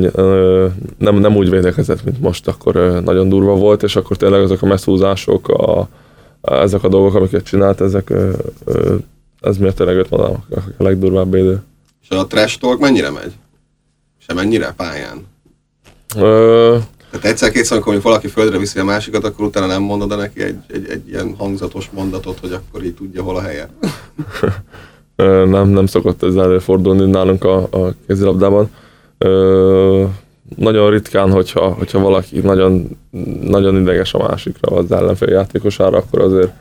nem, 0.97 1.15
nem 1.15 1.35
úgy 1.35 1.49
védekezett, 1.49 2.03
mint 2.03 2.21
most, 2.21 2.47
akkor 2.47 3.01
nagyon 3.03 3.29
durva 3.29 3.55
volt, 3.55 3.83
és 3.83 3.95
akkor 3.95 4.17
tényleg 4.17 4.41
ezek 4.41 4.61
a 4.61 4.65
messzúzások, 4.65 5.47
a, 5.47 5.87
ezek 6.41 6.83
a 6.83 6.87
dolgok, 6.87 7.15
amiket 7.15 7.43
csinált, 7.43 7.81
ezek 7.81 8.13
ez 9.41 9.57
miért 9.57 9.75
tényleg 9.75 9.95
őt 9.95 10.07
van 10.07 10.19
a, 10.19 10.43
legdurvább 10.77 11.31
védő. 11.31 11.61
És 12.01 12.09
a 12.09 12.27
trash 12.27 12.59
talk 12.59 12.79
mennyire 12.79 13.09
megy? 13.09 13.31
Se 14.27 14.33
mennyire 14.33 14.73
pályán? 14.77 15.25
Ö... 16.17 16.77
Tehát 17.11 17.25
egyszer-kétszer, 17.25 17.77
amikor 17.77 18.01
valaki 18.01 18.27
földre 18.27 18.57
viszi 18.57 18.79
a 18.79 18.83
másikat, 18.83 19.23
akkor 19.23 19.45
utána 19.45 19.65
nem 19.65 19.81
mondod 19.81 20.17
neki 20.17 20.43
egy, 20.43 20.57
egy, 20.67 20.87
egy 20.89 21.07
ilyen 21.07 21.35
hangzatos 21.37 21.89
mondatot, 21.93 22.39
hogy 22.39 22.51
akkor 22.51 22.83
így 22.83 22.93
tudja, 22.93 23.23
hol 23.23 23.35
a 23.35 23.41
helye? 23.41 23.69
nem, 25.55 25.67
nem 25.67 25.85
szokott 25.85 26.23
ez 26.23 26.35
előfordulni 26.35 27.11
nálunk 27.11 27.43
a, 27.43 27.57
a 27.57 27.93
kézilabdában. 28.07 28.69
Ö, 29.17 30.05
nagyon 30.55 30.89
ritkán, 30.89 31.31
hogyha, 31.31 31.69
hogyha 31.69 31.99
valaki 31.99 32.39
nagyon, 32.39 32.97
nagyon 33.41 33.81
ideges 33.81 34.13
a 34.13 34.27
másikra, 34.27 34.75
az 34.75 34.91
ellenfél 34.91 35.29
játékosára, 35.29 35.97
akkor 35.97 36.21
azért 36.21 36.51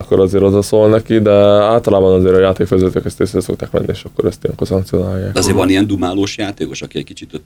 akkor 0.00 0.20
azért 0.20 0.42
oda 0.42 0.62
szól 0.62 0.88
neki, 0.88 1.18
de 1.18 1.30
általában 1.30 2.12
azért 2.12 2.34
a 2.34 2.40
játékvezetők 2.40 3.04
ezt 3.04 3.20
észre 3.20 3.40
szokták 3.40 3.70
venni, 3.70 3.86
és 3.88 4.04
akkor 4.04 4.24
ezt 4.24 4.44
ilyenkor 4.44 4.66
szankcionálják. 4.66 5.32
De 5.32 5.38
azért 5.38 5.56
van 5.56 5.68
ilyen 5.68 5.86
dumálós 5.86 6.36
játékos, 6.36 6.82
aki 6.82 6.98
egy 6.98 7.04
kicsit 7.04 7.34
ott 7.34 7.44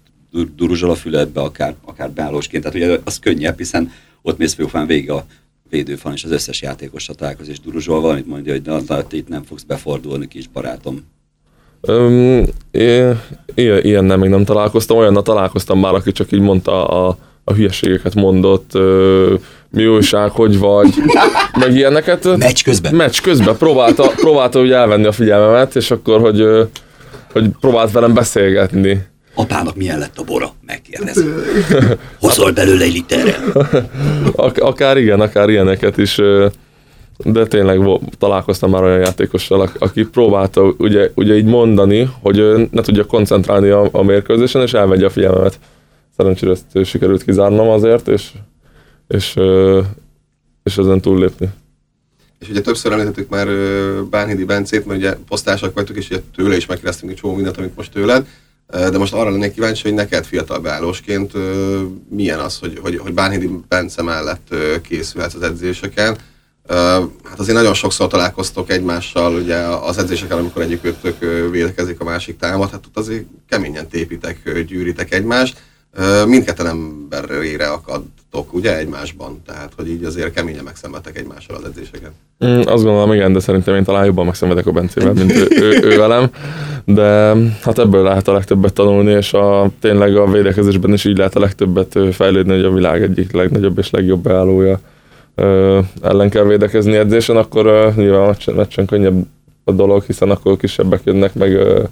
duruzsol 0.57 0.91
a 0.91 0.95
füledbe, 0.95 1.41
akár, 1.41 1.75
akár 1.85 2.11
beállósként, 2.11 2.63
tehát 2.63 2.79
ugye 2.79 3.01
az 3.05 3.19
könnyebb, 3.19 3.59
hiszen 3.59 3.93
ott 4.23 4.39
mész 4.39 4.55
főfán 4.55 4.87
végig 4.87 5.11
a 5.11 5.25
védőfan, 5.71 6.13
és 6.13 6.25
az 6.25 6.31
összes 6.31 6.63
játékosra 6.63 7.15
találkoz, 7.15 7.49
és 7.49 7.61
duruzsol 7.61 8.01
valamit 8.01 8.27
mondja, 8.27 8.53
hogy 8.53 8.63
na, 8.63 8.81
na, 8.87 9.03
itt 9.11 9.29
nem 9.29 9.43
fogsz 9.43 9.63
befordulni, 9.63 10.29
kis 10.29 10.49
barátom. 10.49 11.05
Um, 11.81 12.45
ilyen, 12.71 13.19
ilyen 13.55 14.05
nem, 14.05 14.21
még 14.21 14.31
nem 14.31 14.45
találkoztam, 14.45 14.97
olyannal 14.97 15.23
találkoztam 15.23 15.79
már, 15.79 15.95
aki 15.95 16.13
csak 16.13 16.33
így 16.33 16.41
mondta 16.41 16.89
a 16.89 17.09
a 17.09 17.17
hülyeségeket 17.53 18.15
mondott, 18.15 18.71
ö, 18.75 19.35
mi 19.71 19.87
újság, 19.87 20.31
hogy 20.31 20.59
vagy, 20.59 20.89
meg 21.61 21.75
ilyeneket. 21.75 22.37
Meccs 22.37 22.63
közben? 22.63 22.95
Meccs 22.95 23.21
közben 23.21 23.57
próbálta, 23.57 24.13
próbálta 24.17 24.61
úgy 24.61 24.71
elvenni 24.73 25.07
a 25.07 25.13
figyelmemet, 25.13 25.77
és 25.77 25.91
akkor, 25.91 26.21
hogy, 26.21 26.41
ö, 26.41 26.63
hogy 27.33 27.49
próbált 27.61 27.91
velem 27.93 28.15
beszélgetni. 28.15 29.03
Apának 29.35 29.77
milyen 29.77 29.99
lett 29.99 30.19
a 30.19 30.23
bora? 30.25 30.53
Megkérdezi. 30.67 31.25
Hozol 32.21 32.53
belőle 32.53 32.85
egy 32.85 32.93
literre. 32.93 33.37
Ak- 34.35 34.59
akár 34.61 34.97
igen, 34.97 35.21
akár 35.21 35.49
ilyeneket 35.49 35.99
is, 35.99 36.21
de 37.19 37.47
tényleg 37.47 37.81
találkoztam 38.19 38.71
már 38.71 38.83
olyan 38.83 38.99
játékossal, 38.99 39.61
ak- 39.61 39.83
aki 39.83 40.05
próbálta 40.05 40.75
ugye, 40.79 41.11
ugye 41.15 41.37
így 41.37 41.45
mondani, 41.45 42.11
hogy 42.23 42.69
ne 42.71 42.83
tudja 42.83 43.05
koncentrálni 43.05 43.69
a, 43.69 43.89
a 43.93 44.03
mérkőzésen, 44.03 44.63
és 44.63 44.73
elvegye 44.73 45.07
a 45.07 45.11
figyelmemet. 45.11 45.59
Szerencsére 46.17 46.53
ezt 46.53 46.87
sikerült 46.87 47.25
kizárnom 47.25 47.69
azért, 47.69 48.09
és, 48.09 48.33
és, 49.09 49.35
és 50.63 50.77
ezen 50.77 51.01
túllépni. 51.01 51.49
És 52.39 52.49
ugye 52.49 52.61
többször 52.61 52.93
említettük 52.93 53.29
már 53.29 53.49
Bánhidi 54.11 54.45
Bencét, 54.45 54.87
mert 54.87 54.99
ugye 54.99 55.17
posztársak 55.29 55.75
vagytok, 55.75 55.97
és 55.97 56.11
ugye 56.11 56.21
tőle 56.37 56.57
is 56.57 56.67
megkérdeztünk 56.67 57.13
egy 57.13 57.19
csomó 57.19 57.35
mindent, 57.35 57.57
amit 57.57 57.77
most 57.77 57.93
tőled. 57.93 58.27
De 58.67 58.99
most 58.99 59.13
arra 59.13 59.31
lennék 59.31 59.53
kíváncsi, 59.53 59.83
hogy 59.83 59.95
neked 59.95 60.25
fiatal 60.25 60.59
beállósként 60.59 61.33
milyen 62.09 62.39
az, 62.39 62.59
hogy, 62.59 62.79
hogy, 62.83 62.99
hogy 62.99 63.15
Bánhidi 63.15 63.51
Bence 63.69 64.03
mellett 64.03 64.55
készülhetsz 64.83 65.35
az 65.35 65.43
edzéseken. 65.43 66.17
Hát 67.25 67.39
azért 67.39 67.57
nagyon 67.57 67.75
sokszor 67.75 68.09
találkoztok 68.09 68.71
egymással 68.71 69.35
ugye 69.35 69.57
az 69.57 69.99
edzéseken, 69.99 70.39
amikor 70.39 70.63
egyikőtök 70.63 71.17
ö, 71.19 71.51
védekezik, 71.51 72.01
a 72.01 72.05
másik 72.05 72.37
támad, 72.37 72.71
hát 72.71 72.87
ott 72.87 72.97
azért 72.97 73.25
keményen 73.49 73.89
tépitek, 73.89 74.65
gyűritek 74.67 75.15
egymást. 75.15 75.63
Mindketten 76.27 76.67
emberére 76.67 77.67
akadtok 77.67 78.53
ugye 78.53 78.77
egymásban, 78.77 79.43
tehát 79.47 79.73
hogy 79.77 79.89
így 79.89 80.05
azért 80.05 80.33
keményen 80.33 80.65
megszenvedtek 80.65 81.19
egymással 81.19 81.57
az 81.57 81.65
edzéseken. 81.65 82.11
Mm, 82.45 82.59
azt 82.59 82.85
gondolom, 82.85 83.13
igen, 83.13 83.33
de 83.33 83.41
szerintem 83.41 83.75
én 83.75 83.85
talán 83.85 84.05
jobban 84.05 84.25
megszenvedek 84.25 84.67
a 84.67 84.73
Bencével, 84.73 85.13
mint 85.13 85.33
ő, 85.33 85.47
ő, 85.51 85.81
ő 85.83 85.97
velem. 85.97 86.31
De 86.85 87.35
hát 87.63 87.79
ebből 87.79 88.03
lehet 88.03 88.29
a 88.29 88.33
legtöbbet 88.33 88.73
tanulni, 88.73 89.11
és 89.11 89.33
a, 89.33 89.71
tényleg 89.81 90.17
a 90.17 90.31
védekezésben 90.31 90.93
is 90.93 91.05
így 91.05 91.17
lehet 91.17 91.35
a 91.35 91.41
legtöbbet 91.41 91.99
fejlődni, 92.13 92.55
hogy 92.55 92.65
a 92.65 92.73
világ 92.73 93.03
egyik 93.03 93.33
legnagyobb 93.33 93.79
és 93.79 93.91
legjobb 93.91 94.23
beállója 94.23 94.81
ö, 95.35 95.81
ellen 96.03 96.31
kell 96.31 96.45
védekezni 96.45 96.97
edzésen, 96.97 97.37
akkor 97.37 97.67
ö, 97.67 97.89
nyilván 97.97 98.23
a 98.23 98.27
meccsen, 98.27 98.55
meccsen 98.55 98.87
könnyebb 98.87 99.27
a 99.65 99.73
dolog, 99.73 100.03
hiszen 100.03 100.31
akkor 100.31 100.57
kisebbek 100.57 101.01
jönnek 101.05 101.35
meg 101.35 101.55
ö, 101.55 101.83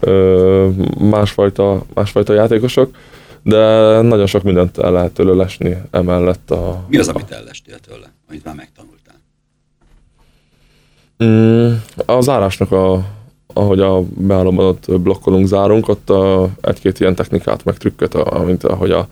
ö, 0.00 0.68
másfajta, 0.98 1.82
másfajta 1.94 2.32
játékosok, 2.32 2.94
de 3.42 4.00
nagyon 4.00 4.26
sok 4.26 4.42
mindent 4.42 4.78
el 4.78 4.92
lehet 4.92 5.12
tőle 5.12 5.32
lesni 5.34 5.76
emellett 5.90 6.50
a, 6.50 6.84
Mi 6.88 6.98
az, 6.98 7.08
amit 7.08 7.30
ellestél 7.30 7.78
tőle, 7.78 8.12
amit 8.28 8.44
már 8.44 8.54
megtanultál? 8.54 9.20
Mm, 11.24 11.72
a 12.06 12.20
zárásnak, 12.20 12.72
a, 12.72 13.04
ahogy 13.54 13.80
a 13.80 14.00
beállóban 14.02 14.66
ott 14.66 15.00
blokkolunk, 15.00 15.46
zárunk, 15.46 15.88
ott 15.88 16.10
a, 16.10 16.48
egy-két 16.60 17.00
ilyen 17.00 17.14
technikát, 17.14 17.64
meg 17.64 17.76
trükköt, 17.76 18.14
a- 18.14 18.42
mint 18.42 18.64
ahogy 18.64 18.90
a, 18.90 19.06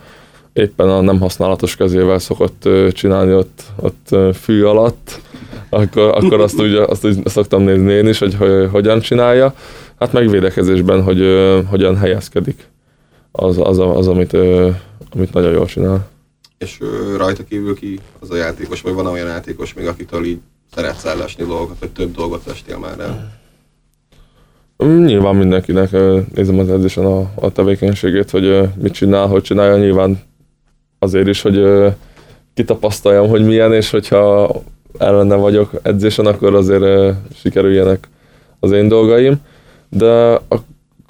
éppen 0.52 0.88
a 0.88 1.00
nem 1.00 1.20
használatos 1.20 1.76
kezével 1.76 2.18
szokott 2.18 2.68
csinálni 2.92 3.34
ott, 3.34 3.62
ott 3.76 4.16
fű 4.34 4.62
alatt, 4.62 5.20
akkor, 5.68 6.02
akkor 6.16 6.40
azt, 6.40 6.60
úgy, 6.60 6.74
azt 6.74 7.04
úgy 7.04 7.26
szoktam 7.26 7.62
nézni 7.62 7.92
én 7.92 8.08
is, 8.08 8.18
hogy, 8.18 8.34
hogy 8.34 8.68
hogyan 8.70 9.00
csinálja. 9.00 9.54
Hát 9.98 10.12
meg 10.12 10.28
védekezésben, 10.30 11.02
hogy 11.02 11.24
hogyan 11.68 11.96
helyezkedik. 11.96 12.68
Az, 13.32 13.58
az, 13.58 13.78
az 13.78 14.08
amit, 14.08 14.32
amit 15.10 15.32
nagyon 15.32 15.52
jól 15.52 15.66
csinál. 15.66 16.08
És 16.58 16.78
rajta 17.16 17.44
kívül 17.44 17.74
ki 17.74 17.98
az 18.18 18.30
a 18.30 18.36
játékos, 18.36 18.80
vagy 18.80 18.92
van 18.92 19.06
olyan 19.06 19.26
játékos 19.26 19.74
még, 19.74 19.86
akitől 19.86 20.24
így 20.24 20.40
szeretsz 20.74 21.04
ellesni 21.04 21.44
dolgokat, 21.44 21.78
vagy 21.78 21.90
több 21.90 22.14
dolgot 22.14 22.44
lestél 22.46 22.78
már 22.78 22.98
el? 23.00 23.38
Mm, 24.84 25.04
Nyilván 25.04 25.36
mindenkinek 25.36 25.90
nézem 26.34 26.58
az 26.58 26.68
edzésen 26.68 27.04
a, 27.04 27.30
a 27.34 27.52
tevékenységét, 27.52 28.30
hogy 28.30 28.68
mit 28.76 28.92
csinál, 28.92 29.26
hogy 29.26 29.42
csinálja. 29.42 29.76
Nyilván 29.76 30.20
azért 30.98 31.28
is, 31.28 31.42
hogy 31.42 31.64
kitapasztaljam, 32.54 33.28
hogy 33.28 33.44
milyen, 33.44 33.72
és 33.72 33.90
hogyha 33.90 34.50
ellene 34.98 35.34
vagyok 35.34 35.70
edzésen, 35.82 36.26
akkor 36.26 36.54
azért 36.54 37.14
sikerüljenek 37.34 38.08
az 38.60 38.72
én 38.72 38.88
dolgaim. 38.88 39.34
De 39.88 40.12
a 40.32 40.56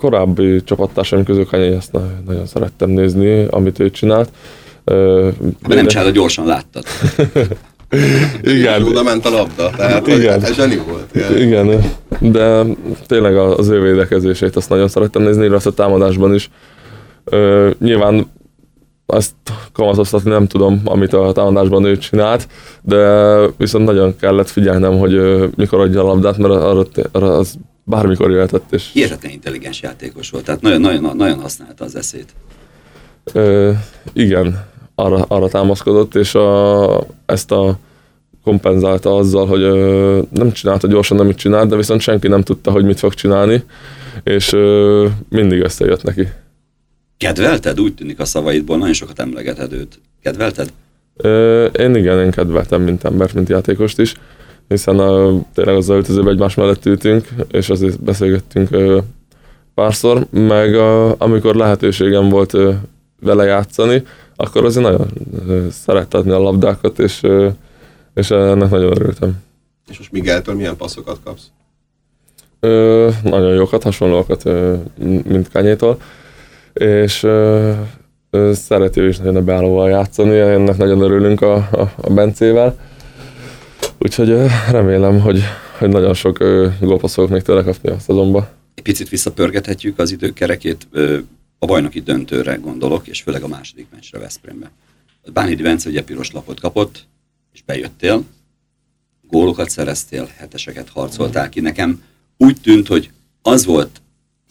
korábbi 0.01 0.63
csapattársaim 0.65 1.25
közül 1.25 1.47
Kanyai 1.47 1.75
ezt 1.75 1.93
na- 1.93 2.13
nagyon 2.27 2.47
szerettem 2.47 2.91
nézni, 2.91 3.47
amit 3.51 3.79
ő 3.79 3.91
csinált. 3.91 4.29
Hát 5.63 5.75
nem 5.75 5.87
csinálod, 5.87 6.13
gyorsan 6.13 6.47
láttad. 6.47 6.85
Igen, 8.43 8.83
Oda 8.83 9.03
ment 9.03 9.27
a 9.27 9.31
labda, 9.31 9.71
tehát 9.77 10.07
Igen. 10.07 10.43
Ez 10.43 10.55
zseni 10.55 10.77
volt. 10.89 11.15
Igen. 11.15 11.37
Igen, 11.39 11.93
de 12.19 12.63
tényleg 13.07 13.37
az 13.37 13.69
ő 13.69 13.81
védekezését 13.81 14.57
azt 14.57 14.69
nagyon 14.69 14.89
szerettem 14.89 15.23
nézni, 15.23 15.45
illetve 15.45 15.71
a 15.71 15.73
támadásban 15.73 16.35
is. 16.35 16.51
Ö, 17.25 17.71
nyilván 17.81 18.27
azt 19.07 19.35
kamatoztatni 19.73 20.31
nem 20.31 20.47
tudom, 20.47 20.81
amit 20.85 21.13
a 21.13 21.33
támadásban 21.33 21.85
ő 21.85 21.97
csinált, 21.99 22.49
de 22.83 23.37
viszont 23.57 23.85
nagyon 23.85 24.17
kellett 24.17 24.49
figyelnem, 24.49 24.99
hogy 24.99 25.21
mikor 25.57 25.81
adja 25.81 26.01
a 26.01 26.07
labdát, 26.07 26.39
mert 26.39 26.55
arra, 26.55 26.87
arra 27.13 27.37
az 27.37 27.55
bármikor 27.91 28.31
jöhetett, 28.31 28.73
és 28.73 28.91
Hihetetlen 28.93 29.33
intelligens 29.33 29.83
játékos 29.83 30.31
volt, 30.31 30.45
tehát 30.45 30.61
nagyon, 30.61 30.81
nagyon, 30.81 31.17
nagyon 31.17 31.41
használta 31.41 31.85
az 31.85 31.97
eszét. 31.97 32.35
ö, 33.33 33.73
igen, 34.13 34.67
arra, 34.95 35.25
arra 35.29 35.49
támaszkodott, 35.49 36.15
és 36.15 36.35
a, 36.35 37.07
ezt 37.27 37.51
a 37.53 37.79
kompenzálta 38.45 39.17
azzal, 39.17 39.47
hogy 39.47 39.63
ö, 39.63 40.21
nem 40.31 40.53
csinálta 40.53 40.87
gyorsan, 40.87 41.19
amit 41.19 41.37
csinált, 41.37 41.69
de 41.69 41.77
viszont 41.77 42.01
senki 42.01 42.29
nem 42.29 42.43
tudta, 42.43 42.71
hogy 42.71 42.85
mit 42.85 42.99
fog 42.99 43.15
csinálni, 43.15 43.65
és 44.25 44.53
ö, 44.53 45.07
mindig 45.29 45.61
összejött 45.61 46.03
neki. 46.03 46.29
Kedvelted? 47.17 47.81
Úgy 47.81 47.95
tűnik 47.95 48.19
a 48.21 48.25
szavaidból, 48.25 48.79
nagyon 48.79 48.95
sokat 48.95 49.19
emlegeted 49.19 49.73
őt. 49.73 50.01
Kedvelted? 50.23 50.73
Ö, 51.17 51.65
én 51.65 51.95
igen, 51.95 52.19
én 52.19 52.31
kedveltem, 52.31 52.83
mint 52.83 53.05
embert, 53.05 53.35
mint 53.35 53.49
játékost 53.49 53.99
is, 53.99 54.15
hiszen 54.71 54.99
a, 54.99 55.41
tényleg 55.55 55.77
az 55.77 55.89
öltözőben 55.89 56.33
egymás 56.33 56.55
mellett 56.55 56.87
ültünk, 56.87 57.29
és 57.51 57.71
azért 57.71 58.03
beszélgettünk 58.03 58.69
párszor, 59.75 60.27
meg 60.31 60.75
a, 60.75 61.21
amikor 61.21 61.55
lehetőségem 61.55 62.29
volt 62.29 62.57
vele 63.21 63.45
játszani, 63.45 64.03
akkor 64.37 64.65
azért 64.65 64.85
nagyon 64.85 65.07
adni 66.11 66.31
a 66.31 66.39
labdákat, 66.39 66.99
és, 66.99 67.27
és 68.15 68.31
ennek 68.31 68.71
nagyon 68.71 68.91
örültem. 68.91 69.43
És 69.89 69.99
most 69.99 70.13
Migueltől 70.13 70.55
milyen 70.55 70.77
passzokat 70.77 71.19
kapsz? 71.25 71.47
Ö, 72.61 73.09
nagyon 73.23 73.55
jókat, 73.55 73.83
hasonlókat, 73.83 74.45
mint 75.25 75.51
Kanyétól, 75.53 76.01
és 76.73 77.23
ö, 77.23 77.73
szereti 78.53 79.07
is 79.07 79.19
nagyon 79.19 79.37
a 79.37 79.43
beállóval 79.43 79.89
játszani, 79.89 80.39
ennek 80.39 80.77
nagyon 80.77 81.01
örülünk 81.01 81.41
a, 81.43 81.55
a, 81.55 81.93
a 81.97 82.13
Bencével. 82.13 82.90
Úgyhogy 83.99 84.29
remélem, 84.71 85.21
hogy, 85.21 85.43
hogy 85.79 85.89
nagyon 85.89 86.15
sok 86.15 86.39
gólpaszt 86.81 87.15
fogok 87.15 87.31
még 87.31 87.43
tőle 87.43 87.63
kapni 87.63 87.91
a 87.91 87.99
szezonban. 87.99 88.49
Egy 88.75 88.83
picit 88.83 89.09
visszapörgethetjük 89.09 89.99
az 89.99 90.11
idők 90.11 90.35
kerekét, 90.35 90.87
ö, 90.91 91.19
a 91.59 91.67
bajnoki 91.67 92.01
döntőre 92.01 92.55
gondolok, 92.55 93.07
és 93.07 93.23
főleg 93.23 93.43
a 93.43 93.49
második 93.49 93.87
meccsre 93.93 94.19
Veszprémbe. 94.19 94.71
Bánhidi 95.33 95.63
Bence 95.63 95.89
ugye 95.89 96.05
piros 96.05 96.33
lapot 96.33 96.61
kapott, 96.61 97.07
és 97.53 97.63
bejöttél, 97.63 98.25
gólokat 99.29 99.71
szereztél, 99.71 100.29
heteseket 100.37 100.89
harcoltál 100.89 101.49
ki. 101.49 101.61
Nekem 101.61 102.03
úgy 102.37 102.61
tűnt, 102.61 102.87
hogy 102.87 103.11
az 103.43 103.65
volt 103.65 104.01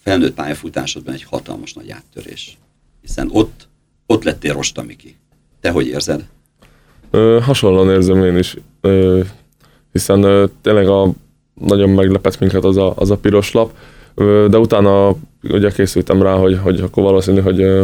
felnőtt 0.03 0.33
pályafutásodban 0.33 1.13
egy 1.13 1.23
hatalmas 1.23 1.73
nagy 1.73 1.91
áttörés. 1.91 2.57
Hiszen 3.01 3.29
ott, 3.31 3.67
ott 4.05 4.23
lettél 4.23 4.53
Rosta 4.53 4.83
Miki. 4.83 5.15
Te 5.59 5.69
hogy 5.69 5.87
érzed? 5.87 6.27
Ö, 7.11 7.39
hasonlóan 7.41 7.89
érzem 7.89 8.23
én 8.23 8.37
is, 8.37 8.57
ö, 8.81 9.19
hiszen 9.91 10.23
ö, 10.23 10.45
tényleg 10.61 10.87
a, 10.87 11.11
nagyon 11.53 11.89
meglepett 11.89 12.39
minket 12.39 12.63
az 12.63 12.77
a, 12.77 12.93
az 12.95 13.11
a 13.11 13.17
piros 13.17 13.51
lap, 13.51 13.71
ö, 14.15 14.47
de 14.49 14.57
utána 14.57 15.15
ugye 15.43 15.69
készültem 15.71 16.21
rá, 16.21 16.33
hogy, 16.33 16.59
hogy 16.61 16.79
akkor 16.79 17.03
valószínű, 17.03 17.39
hogy, 17.39 17.61
ö, 17.61 17.83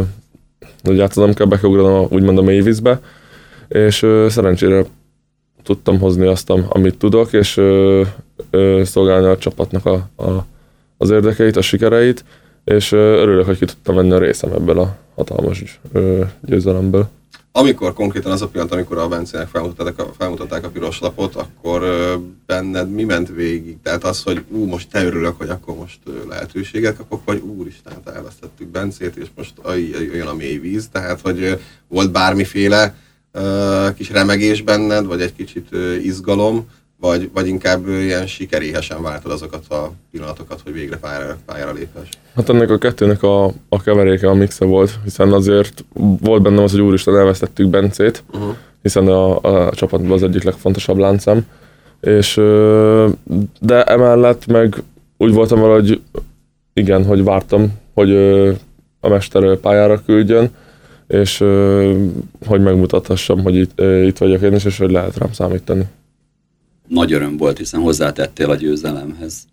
hogy 0.82 1.00
át 1.00 1.12
tudom 1.12 1.34
kell 1.34 1.46
beugranom 1.46 1.92
a, 1.92 2.06
úgymond 2.10 2.38
a 2.38 2.42
mély 2.42 2.60
vízbe, 2.60 3.00
és 3.68 4.02
ö, 4.02 4.26
szerencsére 4.28 4.84
tudtam 5.62 5.98
hozni 5.98 6.26
azt, 6.26 6.50
am- 6.50 6.66
amit 6.68 6.98
tudok, 6.98 7.32
és 7.32 7.56
ö, 7.56 8.02
ö, 8.50 8.80
szolgálni 8.84 9.26
a 9.26 9.38
csapatnak 9.38 9.86
a, 9.86 10.08
a, 10.16 10.44
az 10.96 11.10
érdekeit, 11.10 11.56
a 11.56 11.62
sikereit, 11.62 12.24
és 12.64 12.92
ö, 12.92 12.98
örülök, 12.98 13.46
hogy 13.46 13.58
ki 13.58 13.64
tudtam 13.64 13.94
venni 13.94 14.12
a 14.12 14.18
részem 14.18 14.52
ebből 14.52 14.78
a 14.78 14.96
hatalmas 15.14 15.80
ö, 15.92 16.22
győzelemből. 16.42 17.08
Amikor 17.56 17.92
konkrétan 17.92 18.32
az 18.32 18.42
a 18.42 18.48
pillanat, 18.48 18.72
amikor 18.72 18.98
a 18.98 19.08
Bencének 19.08 19.48
felmutatták 19.48 19.98
a, 19.98 20.12
felmutatták 20.18 20.64
a 20.64 20.68
piros 20.68 21.00
lapot, 21.00 21.34
akkor 21.34 21.82
benned 22.46 22.90
mi 22.90 23.04
ment 23.04 23.28
végig? 23.28 23.76
Tehát 23.82 24.04
az, 24.04 24.22
hogy 24.22 24.44
ú, 24.48 24.64
most 24.64 24.88
te 24.90 25.04
örülök, 25.04 25.38
hogy 25.38 25.48
akkor 25.48 25.76
most 25.76 25.98
lehetőséget 26.28 26.96
kapok, 26.96 27.24
vagy 27.24 27.38
úristen, 27.40 27.92
elvesztettük 28.04 28.68
Bencét, 28.68 29.16
és 29.16 29.26
most 29.36 29.52
jön 30.12 30.26
a 30.26 30.34
mély 30.34 30.58
víz, 30.58 30.88
tehát 30.92 31.20
hogy 31.20 31.60
volt 31.88 32.12
bármiféle 32.12 32.94
kis 33.96 34.10
remegés 34.10 34.62
benned, 34.62 35.06
vagy 35.06 35.20
egy 35.20 35.34
kicsit 35.34 35.68
izgalom, 36.02 36.68
vagy, 37.00 37.30
vagy 37.32 37.46
inkább 37.46 37.88
ilyen 37.88 38.26
sikeréhesen 38.26 39.02
vártad 39.02 39.32
azokat 39.32 39.68
a 39.68 39.92
pillanatokat, 40.10 40.60
hogy 40.64 40.72
végre 40.72 40.96
pályára, 40.96 41.36
pályára 41.46 41.72
lépes? 41.72 42.08
Hát 42.34 42.48
ennek 42.48 42.70
a 42.70 42.78
kettőnek 42.78 43.22
a, 43.22 43.44
a 43.68 43.82
keveréke, 43.84 44.28
a 44.28 44.34
mixe 44.34 44.64
volt, 44.64 44.98
hiszen 45.04 45.32
azért 45.32 45.84
volt 46.20 46.42
bennem 46.42 46.64
az, 46.64 46.70
hogy 46.70 46.80
úristen 46.80 47.16
elvesztettük 47.16 47.68
Bencét, 47.68 48.24
uh-huh. 48.32 48.54
hiszen 48.82 49.08
a, 49.08 49.40
a 49.40 49.74
csapatban 49.74 50.10
az 50.10 50.22
egyik 50.22 50.42
legfontosabb 50.42 50.96
láncem, 50.96 51.46
és 52.00 52.34
de 53.60 53.84
emellett 53.84 54.46
meg 54.46 54.82
úgy 55.16 55.32
voltam 55.32 55.60
vele, 55.60 55.72
hogy 55.72 56.00
igen, 56.72 57.04
hogy 57.04 57.24
vártam, 57.24 57.72
hogy 57.94 58.16
a 59.00 59.08
mester 59.08 59.56
pályára 59.56 60.02
küldjön, 60.04 60.50
és 61.06 61.38
hogy 62.46 62.62
megmutathassam, 62.62 63.42
hogy 63.42 63.54
itt, 63.54 63.80
itt 63.80 64.18
vagyok 64.18 64.42
én 64.42 64.54
is, 64.54 64.64
és 64.64 64.78
hogy 64.78 64.90
lehet 64.90 65.18
rám 65.18 65.32
számítani 65.32 65.86
nagy 66.88 67.12
öröm 67.12 67.36
volt, 67.36 67.58
hiszen 67.58 67.80
hozzátettél 67.80 68.50
a 68.50 68.54
győzelemhez. 68.54 69.44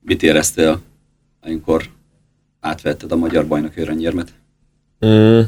Mit 0.00 0.22
éreztél, 0.22 0.80
amikor 1.42 1.82
átvetted 2.60 3.12
a 3.12 3.16
magyar 3.16 3.46
bajnok 3.46 3.76
örönyérmet? 3.76 4.28
Mm, 5.06 5.40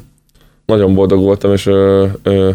nagyon 0.67 0.95
boldog 0.95 1.23
voltam, 1.23 1.53
és 1.53 1.67
ö, 1.67 2.07
ö, 2.23 2.51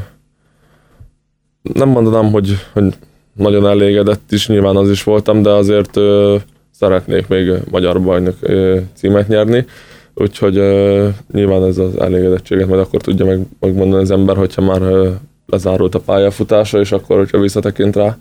nem 1.61 1.89
mondanám, 1.89 2.31
hogy, 2.31 2.57
hogy 2.73 2.93
nagyon 3.33 3.67
elégedett 3.67 4.31
is, 4.31 4.47
nyilván 4.47 4.75
az 4.75 4.89
is 4.89 5.03
voltam, 5.03 5.41
de 5.41 5.49
azért 5.49 5.95
ö, 5.95 6.35
szeretnék 6.71 7.27
még 7.27 7.51
magyar 7.71 8.01
bajnok 8.01 8.35
ö, 8.39 8.79
címet 8.93 9.27
nyerni, 9.27 9.65
úgyhogy 10.13 10.57
ö, 10.57 11.09
nyilván 11.31 11.63
ez 11.63 11.77
az 11.77 11.99
elégedettséget 11.99 12.67
majd 12.67 12.79
akkor 12.79 13.01
tudja 13.01 13.25
meg, 13.25 13.39
megmondani 13.59 14.01
az 14.01 14.11
ember, 14.11 14.35
hogyha 14.35 14.61
már 14.61 14.81
ö, 14.81 15.11
lezárult 15.45 15.95
a 15.95 15.99
pályafutása, 15.99 16.79
és 16.79 16.91
akkor, 16.91 17.17
hogyha 17.17 17.39
visszatekint 17.39 17.95
rá, 17.95 18.17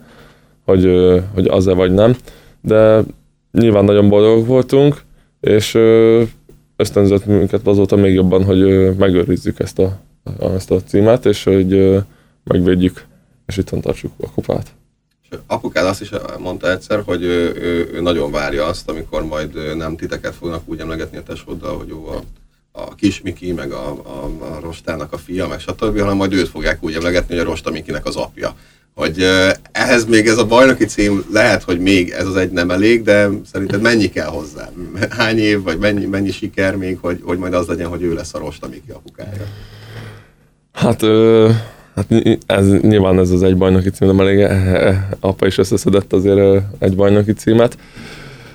hogy, 0.65 0.83
hogy 1.33 1.47
az-e 1.47 1.73
vagy 1.73 1.91
nem. 1.91 2.15
De 2.61 3.03
nyilván 3.51 3.85
nagyon 3.85 4.09
boldogok 4.09 4.47
voltunk, 4.47 5.01
és 5.39 5.73
ösztönzött 6.75 7.25
minket 7.25 7.67
azóta 7.67 7.95
még 7.95 8.13
jobban, 8.13 8.43
hogy 8.43 8.95
megőrizzük 8.97 9.59
ezt 9.59 9.79
a, 9.79 9.99
ezt 10.39 10.71
a 10.71 10.81
címet, 10.83 11.25
és 11.25 11.43
hogy 11.43 12.01
megvédjük, 12.43 13.05
és 13.45 13.57
itt 13.57 13.69
tartsuk 13.69 14.11
a 14.21 14.31
kupát. 14.31 14.73
Apukád 15.47 15.85
azt 15.85 16.01
is 16.01 16.09
mondta 16.39 16.71
egyszer, 16.71 17.01
hogy 17.05 17.23
ő, 17.23 17.53
ő, 17.55 17.89
ő 17.93 18.01
nagyon 18.01 18.31
várja 18.31 18.65
azt, 18.65 18.89
amikor 18.89 19.25
majd 19.25 19.75
nem 19.77 19.95
titeket 19.95 20.35
fognak 20.35 20.61
úgy 20.65 20.79
emlegetni 20.79 21.17
a 21.17 21.23
tesóddal, 21.23 21.77
hogy 21.77 21.87
jó 21.87 22.07
a, 22.07 22.21
a 22.71 22.95
kis 22.95 23.21
Miki, 23.21 23.51
meg 23.51 23.71
a, 23.71 23.89
a, 23.89 24.25
a 24.39 24.59
Rostának 24.61 25.13
a 25.13 25.17
fia, 25.17 25.47
meg 25.47 25.59
stb., 25.59 25.99
hanem 25.99 26.15
majd 26.15 26.33
őt 26.33 26.47
fogják 26.47 26.83
úgy 26.83 26.93
emlegetni, 26.93 27.35
hogy 27.35 27.45
a 27.45 27.49
Rosta 27.49 27.71
Mikinek 27.71 28.05
az 28.05 28.15
apja 28.15 28.55
hogy 28.95 29.25
ehhez 29.71 30.05
még 30.05 30.27
ez 30.27 30.37
a 30.37 30.45
bajnoki 30.45 30.85
cím 30.85 31.25
lehet, 31.33 31.63
hogy 31.63 31.79
még 31.79 32.09
ez 32.09 32.27
az 32.27 32.35
egy 32.35 32.51
nem 32.51 32.71
elég, 32.71 33.03
de 33.03 33.29
szerinted 33.51 33.81
mennyi 33.81 34.09
kell 34.09 34.27
hozzá? 34.27 34.69
Hány 35.09 35.37
év, 35.37 35.63
vagy 35.63 35.77
mennyi, 35.77 36.05
mennyi 36.05 36.31
siker 36.31 36.75
még, 36.75 36.97
hogy, 37.01 37.19
hogy 37.23 37.37
majd 37.37 37.53
az 37.53 37.67
legyen, 37.67 37.87
hogy 37.87 38.01
ő 38.01 38.13
lesz 38.13 38.33
a 38.33 38.37
Rosta 38.37 38.67
Miki 38.67 38.91
apukája? 38.91 39.45
Hát, 40.73 41.01
ö, 41.01 41.49
hát 41.95 42.05
ez, 42.45 42.67
nyilván 42.81 43.19
ez 43.19 43.31
az 43.31 43.43
egy 43.43 43.57
bajnoki 43.57 43.89
cím 43.89 44.07
nem 44.07 44.19
elég. 44.19 44.47
Apa 45.19 45.45
is 45.45 45.57
összeszedett 45.57 46.13
azért 46.13 46.63
egy 46.79 46.95
bajnoki 46.95 47.33
címet. 47.33 47.77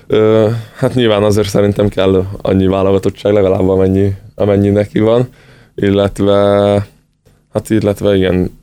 Ö, 0.06 0.48
hát 0.76 0.94
nyilván 0.94 1.22
azért 1.22 1.48
szerintem 1.48 1.88
kell 1.88 2.26
annyi 2.40 2.66
válogatottság, 2.66 3.32
legalább 3.32 3.68
amennyi, 3.68 4.12
amennyi 4.34 4.68
neki 4.68 4.98
van, 4.98 5.28
illetve 5.74 6.86
Hát 7.52 7.70
illetve 7.70 8.16
igen, 8.16 8.58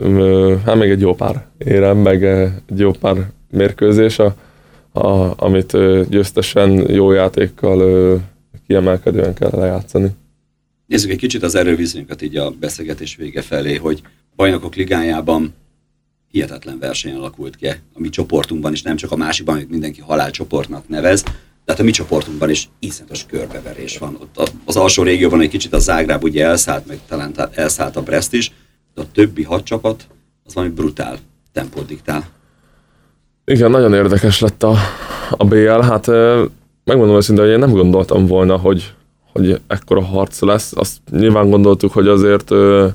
hát 0.65 0.75
még 0.75 0.89
egy 0.89 1.01
jó 1.01 1.15
pár 1.15 1.45
érem, 1.57 1.97
meg 1.97 2.23
egy 2.25 2.79
jó 2.79 2.91
pár 2.91 3.31
mérkőzés, 3.51 4.19
a, 4.19 4.35
a, 4.91 5.33
amit 5.37 5.71
győztesen 6.09 6.91
jó 6.91 7.11
játékkal 7.11 8.21
kiemelkedően 8.67 9.33
kell 9.33 9.51
lejátszani. 9.53 10.09
Nézzük 10.85 11.11
egy 11.11 11.17
kicsit 11.17 11.43
az 11.43 11.55
erőviszonyokat 11.55 12.21
így 12.21 12.35
a 12.35 12.49
beszélgetés 12.59 13.15
vége 13.15 13.41
felé, 13.41 13.75
hogy 13.75 14.01
bajnokok 14.35 14.75
ligájában 14.75 15.53
hihetetlen 16.31 16.79
verseny 16.79 17.15
alakult 17.15 17.55
ki. 17.55 17.67
A 17.67 17.99
mi 17.99 18.09
csoportunkban 18.09 18.73
is, 18.73 18.81
nem 18.81 18.95
csak 18.95 19.11
a 19.11 19.15
másikban, 19.15 19.55
amit 19.55 19.69
mindenki 19.69 20.01
halálcsoportnak 20.01 20.87
nevez, 20.87 21.23
de 21.23 21.31
hát 21.73 21.79
a 21.79 21.83
mi 21.83 21.91
csoportunkban 21.91 22.49
is 22.49 22.69
iszonyatos 22.79 23.25
körbeverés 23.25 23.97
van. 23.97 24.17
Ott 24.35 24.51
az 24.65 24.75
alsó 24.75 25.03
régióban 25.03 25.41
egy 25.41 25.49
kicsit 25.49 25.73
a 25.73 25.79
Zágráb 25.79 26.23
ugye 26.23 26.45
elszállt, 26.45 26.87
meg 26.87 26.99
talán 27.07 27.33
elszállt 27.53 27.95
a 27.95 28.03
Brest 28.03 28.33
is, 28.33 28.51
de 28.97 29.03
a 29.03 29.11
többi 29.13 29.43
hadcsapat 29.43 30.07
az 30.45 30.53
valami 30.53 30.73
brutál 30.73 31.17
tempót 31.53 31.85
diktál. 31.85 32.27
Igen, 33.45 33.71
nagyon 33.71 33.93
érdekes 33.93 34.39
lett 34.39 34.63
a, 34.63 34.75
a 35.31 35.45
BL. 35.45 35.81
Hát 35.81 36.07
megmondom 36.83 37.15
őszintén, 37.15 37.43
hogy 37.43 37.53
én 37.53 37.59
nem 37.59 37.71
gondoltam 37.71 38.25
volna, 38.25 38.57
hogy, 38.57 38.93
hogy 39.31 39.61
ekkora 39.67 40.03
harc 40.03 40.41
lesz. 40.41 40.73
Azt 40.75 40.97
nyilván 41.11 41.49
gondoltuk, 41.49 41.91
hogy 41.91 42.07
azért 42.07 42.51
ö, 42.51 42.87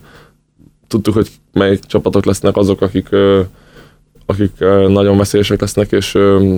tudtuk, 0.86 1.14
hogy 1.14 1.30
melyik 1.52 1.84
csapatok 1.84 2.24
lesznek 2.24 2.56
azok, 2.56 2.80
akik, 2.80 3.06
ö, 3.10 3.40
akik 4.26 4.52
ö, 4.58 4.88
nagyon 4.88 5.16
veszélyesek 5.16 5.60
lesznek, 5.60 5.92
és 5.92 6.14
ö, 6.14 6.56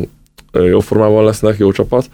jó 0.53 0.81
formában 0.81 1.25
lesznek, 1.25 1.59
jó 1.59 1.73
csapat. 1.73 2.11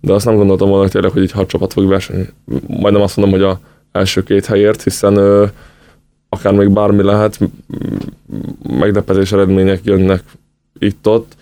De 0.00 0.12
azt 0.12 0.24
nem 0.24 0.36
gondoltam 0.36 0.68
volna 0.68 0.82
hogy 0.82 0.92
tényleg, 0.92 1.10
hogy 1.10 1.22
egy 1.22 1.32
hat 1.32 1.48
csapat 1.48 1.72
fog 1.72 1.88
versenyezni. 1.88 2.32
Majdnem 2.66 3.02
azt 3.02 3.16
mondom, 3.16 3.40
hogy 3.40 3.48
a 3.48 3.60
első 3.92 4.22
két 4.22 4.46
helyért, 4.46 4.82
hiszen 4.82 5.16
ö, 5.16 5.46
akár 6.32 6.52
még 6.52 6.70
bármi 6.70 7.02
lehet, 7.02 7.38
meglepetés 8.68 9.32
eredmények 9.32 9.80
jönnek 9.84 10.22
itt-ott. 10.78 11.36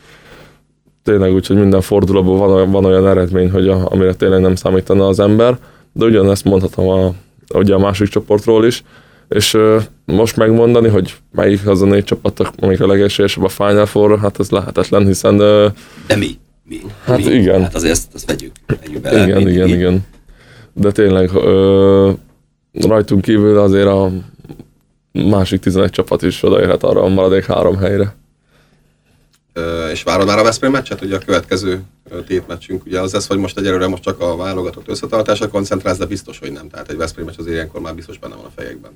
Tényleg 1.03 1.33
úgy, 1.33 1.47
hogy 1.47 1.57
minden 1.57 1.81
fordulóban 1.81 2.39
van, 2.39 2.71
van 2.71 2.85
olyan 2.85 3.09
eredmény, 3.09 3.51
hogy 3.51 3.69
a, 3.69 3.91
amire 3.91 4.15
tényleg 4.15 4.41
nem 4.41 4.55
számítana 4.55 5.07
az 5.07 5.21
ember, 5.21 5.59
de 5.93 6.05
ugyanezt 6.05 6.45
mondhatom 6.45 6.89
a, 6.89 7.15
ugye 7.55 7.75
a 7.75 7.79
másik 7.79 8.09
csoportról 8.09 8.67
is, 8.67 8.85
és 9.29 9.55
uh, 9.55 9.83
most 10.05 10.37
megmondani, 10.37 10.89
hogy 10.89 11.15
melyik 11.33 11.67
az 11.67 11.83
a 11.83 11.87
négy 11.87 12.05
csapat, 12.05 12.53
amelyik 12.61 12.81
a 12.81 12.87
legesélyesebb 12.87 13.45
a 13.45 13.49
Final 13.49 13.87
Four, 13.87 14.19
hát 14.19 14.39
ez 14.39 14.51
lehetetlen, 14.51 15.07
hiszen... 15.07 15.35
Uh, 15.35 15.73
de 16.07 16.17
mi? 16.17 16.31
Mi? 16.65 16.81
Hát 17.05 17.25
mi? 17.25 17.33
igen. 17.33 17.63
Hát 17.63 17.75
azért 17.75 17.93
ezt, 17.93 18.15
ezt 18.15 18.27
vegyük, 18.27 18.53
vegyük 18.67 19.01
bele. 19.01 19.27
Igen, 19.27 19.43
mi, 19.43 19.51
igen, 19.51 19.69
mi? 19.69 19.75
igen. 19.75 20.07
De 20.73 20.93
tényleg 20.93 21.31
uh, 21.35 22.13
rajtunk 22.73 23.21
kívül 23.21 23.59
azért 23.59 23.87
a 23.87 24.11
másik 25.13 25.61
11 25.61 25.91
csapat 25.91 26.23
is 26.23 26.43
odaérhet 26.43 26.83
arra 26.83 27.03
a 27.03 27.09
maradék 27.09 27.45
három 27.45 27.77
helyre. 27.77 28.15
Ö, 29.53 29.89
és 29.89 30.03
várod 30.03 30.27
már 30.27 30.39
a 30.39 30.43
Veszprém 30.43 30.71
meccset? 30.71 31.03
Ugye 31.03 31.17
a 31.17 31.19
következő 31.19 31.83
tétmeccsünk 32.27 32.85
ugye 32.85 33.01
az 33.01 33.13
lesz, 33.13 33.27
hogy 33.27 33.39
most 33.39 33.59
egyelőre 33.59 33.87
most 33.87 34.03
csak 34.03 34.21
a 34.21 34.37
válogatott 34.37 34.89
összetartásra 34.89 35.49
koncentrálsz, 35.49 35.99
de 35.99 36.07
biztos, 36.07 36.39
hogy 36.39 36.53
nem. 36.53 36.69
Tehát 36.69 36.91
egy 36.91 36.97
Veszprém 36.97 37.25
meccs 37.25 37.39
azért 37.39 37.55
ilyenkor 37.55 37.81
már 37.81 37.95
biztos 37.95 38.19
benne 38.19 38.35
van 38.35 38.45
a 38.45 38.53
fejekben. 38.57 38.91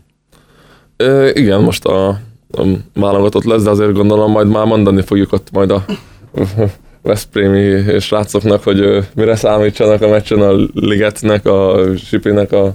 Ö, 0.96 1.28
igen, 1.28 1.60
most 1.60 1.84
a, 1.84 2.08
a 2.50 2.62
válogatott 2.94 3.44
lesz, 3.44 3.62
de 3.62 3.70
azért 3.70 3.92
gondolom 3.92 4.30
majd 4.30 4.48
már 4.48 4.66
mondani 4.66 5.02
fogjuk 5.02 5.32
ott 5.32 5.50
majd 5.50 5.70
a 5.70 5.84
Veszprémi 7.02 7.98
srácoknak, 8.00 8.62
hogy 8.62 9.06
mire 9.14 9.36
számítsanak 9.36 10.02
a 10.02 10.08
meccsen 10.08 10.40
a 10.40 10.52
Ligetnek, 10.74 11.46
a 11.46 11.86
Sipinek, 11.96 12.52
a, 12.52 12.74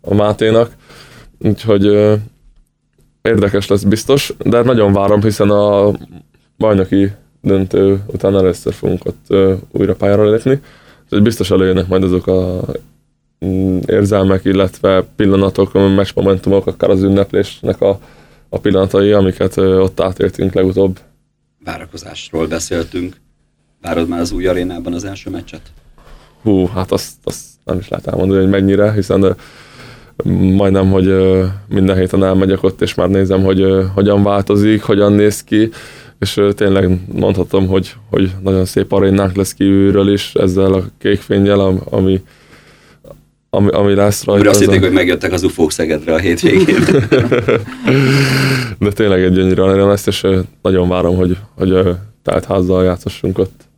a 0.00 0.14
Máténak. 0.14 0.70
Úgyhogy 1.38 1.86
érdekes 3.28 3.66
lesz 3.66 3.82
biztos, 3.82 4.32
de 4.44 4.62
nagyon 4.62 4.92
várom, 4.92 5.22
hiszen 5.22 5.50
a 5.50 5.92
bajnoki 6.58 7.12
döntő 7.40 8.02
után 8.06 8.36
először 8.36 8.72
fogunk 8.72 9.04
ott 9.04 9.26
újra 9.70 9.94
pályára 9.94 10.30
lépni, 10.30 10.60
úgyhogy 11.04 11.22
biztos 11.22 11.50
előjönnek 11.50 11.86
majd 11.88 12.02
azok 12.02 12.26
a 12.26 12.60
mm, 13.44 13.78
érzelmek, 13.86 14.44
illetve 14.44 15.04
pillanatok, 15.16 15.72
momentumok, 16.14 16.66
akár 16.66 16.90
az 16.90 17.02
ünneplésnek 17.02 17.80
a, 17.80 18.00
a 18.48 18.58
pillanatai, 18.58 19.12
amiket 19.12 19.56
ott 19.56 20.00
átértünk 20.00 20.52
legutóbb. 20.52 20.98
Várakozásról 21.64 22.46
beszéltünk. 22.46 23.16
Várod 23.82 24.08
már 24.08 24.20
az 24.20 24.32
új 24.32 24.46
arénában 24.46 24.92
az 24.92 25.04
első 25.04 25.30
meccset? 25.30 25.62
Hú, 26.42 26.66
hát 26.66 26.92
azt, 26.92 27.12
azt 27.24 27.44
nem 27.64 27.78
is 27.78 27.88
lehet 27.88 28.06
elmondani, 28.06 28.40
hogy 28.40 28.50
mennyire, 28.50 28.92
hiszen 28.92 29.36
majdnem, 30.24 30.90
hogy 30.90 31.14
minden 31.68 31.96
héten 31.96 32.24
elmegyek 32.24 32.62
ott, 32.62 32.80
és 32.80 32.94
már 32.94 33.08
nézem, 33.08 33.42
hogy 33.42 33.64
hogyan 33.94 34.22
változik, 34.22 34.82
hogyan 34.82 35.12
néz 35.12 35.44
ki, 35.44 35.70
és 36.18 36.40
tényleg 36.54 37.00
mondhatom, 37.12 37.66
hogy, 37.66 37.94
hogy 38.10 38.30
nagyon 38.42 38.64
szép 38.64 38.92
arénánk 38.92 39.36
lesz 39.36 39.54
kívülről 39.54 40.12
is, 40.12 40.34
ezzel 40.34 40.72
a 40.72 40.84
kék 40.98 41.20
fényjel, 41.20 41.82
ami 41.90 42.22
ami, 43.50 43.70
ami 43.70 43.94
lesz 43.94 44.24
rajta. 44.24 44.32
Amire 44.32 44.50
azt 44.50 44.60
hitték, 44.60 44.80
hogy 44.80 44.92
megjöttek 44.92 45.32
az 45.32 45.42
ufók 45.42 45.72
Szegedre 45.72 46.14
a 46.14 46.18
hétvégén. 46.18 46.80
De 48.78 48.90
tényleg 48.92 49.22
egy 49.22 49.32
gyönyörű 49.32 49.60
arena 49.62 49.88
lesz, 49.88 50.06
és 50.06 50.26
nagyon 50.62 50.88
várom, 50.88 51.16
hogy, 51.16 51.36
hogy 51.54 51.96
telt 52.22 52.44
házzal 52.44 52.84
játszassunk 52.84 53.38
ott. 53.38 53.68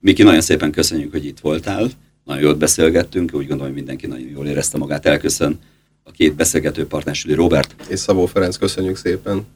Miki, 0.00 0.22
nagyon 0.22 0.40
szépen 0.40 0.70
köszönjük, 0.70 1.12
hogy 1.12 1.24
itt 1.24 1.40
voltál. 1.40 1.90
Nagyon 2.24 2.42
jól 2.42 2.54
beszélgettünk, 2.54 3.30
úgy 3.34 3.46
gondolom, 3.46 3.64
hogy 3.64 3.74
mindenki 3.74 4.06
nagyon 4.06 4.28
jól 4.28 4.46
érezte 4.46 4.78
magát. 4.78 5.06
Elköszön 5.06 5.58
a 6.02 6.10
két 6.10 6.34
beszélgető 6.34 6.86
partner, 6.86 7.16
Robert. 7.28 7.74
És 7.88 7.98
Szabó 7.98 8.26
Ferenc, 8.26 8.56
köszönjük 8.56 8.96
szépen. 8.96 9.46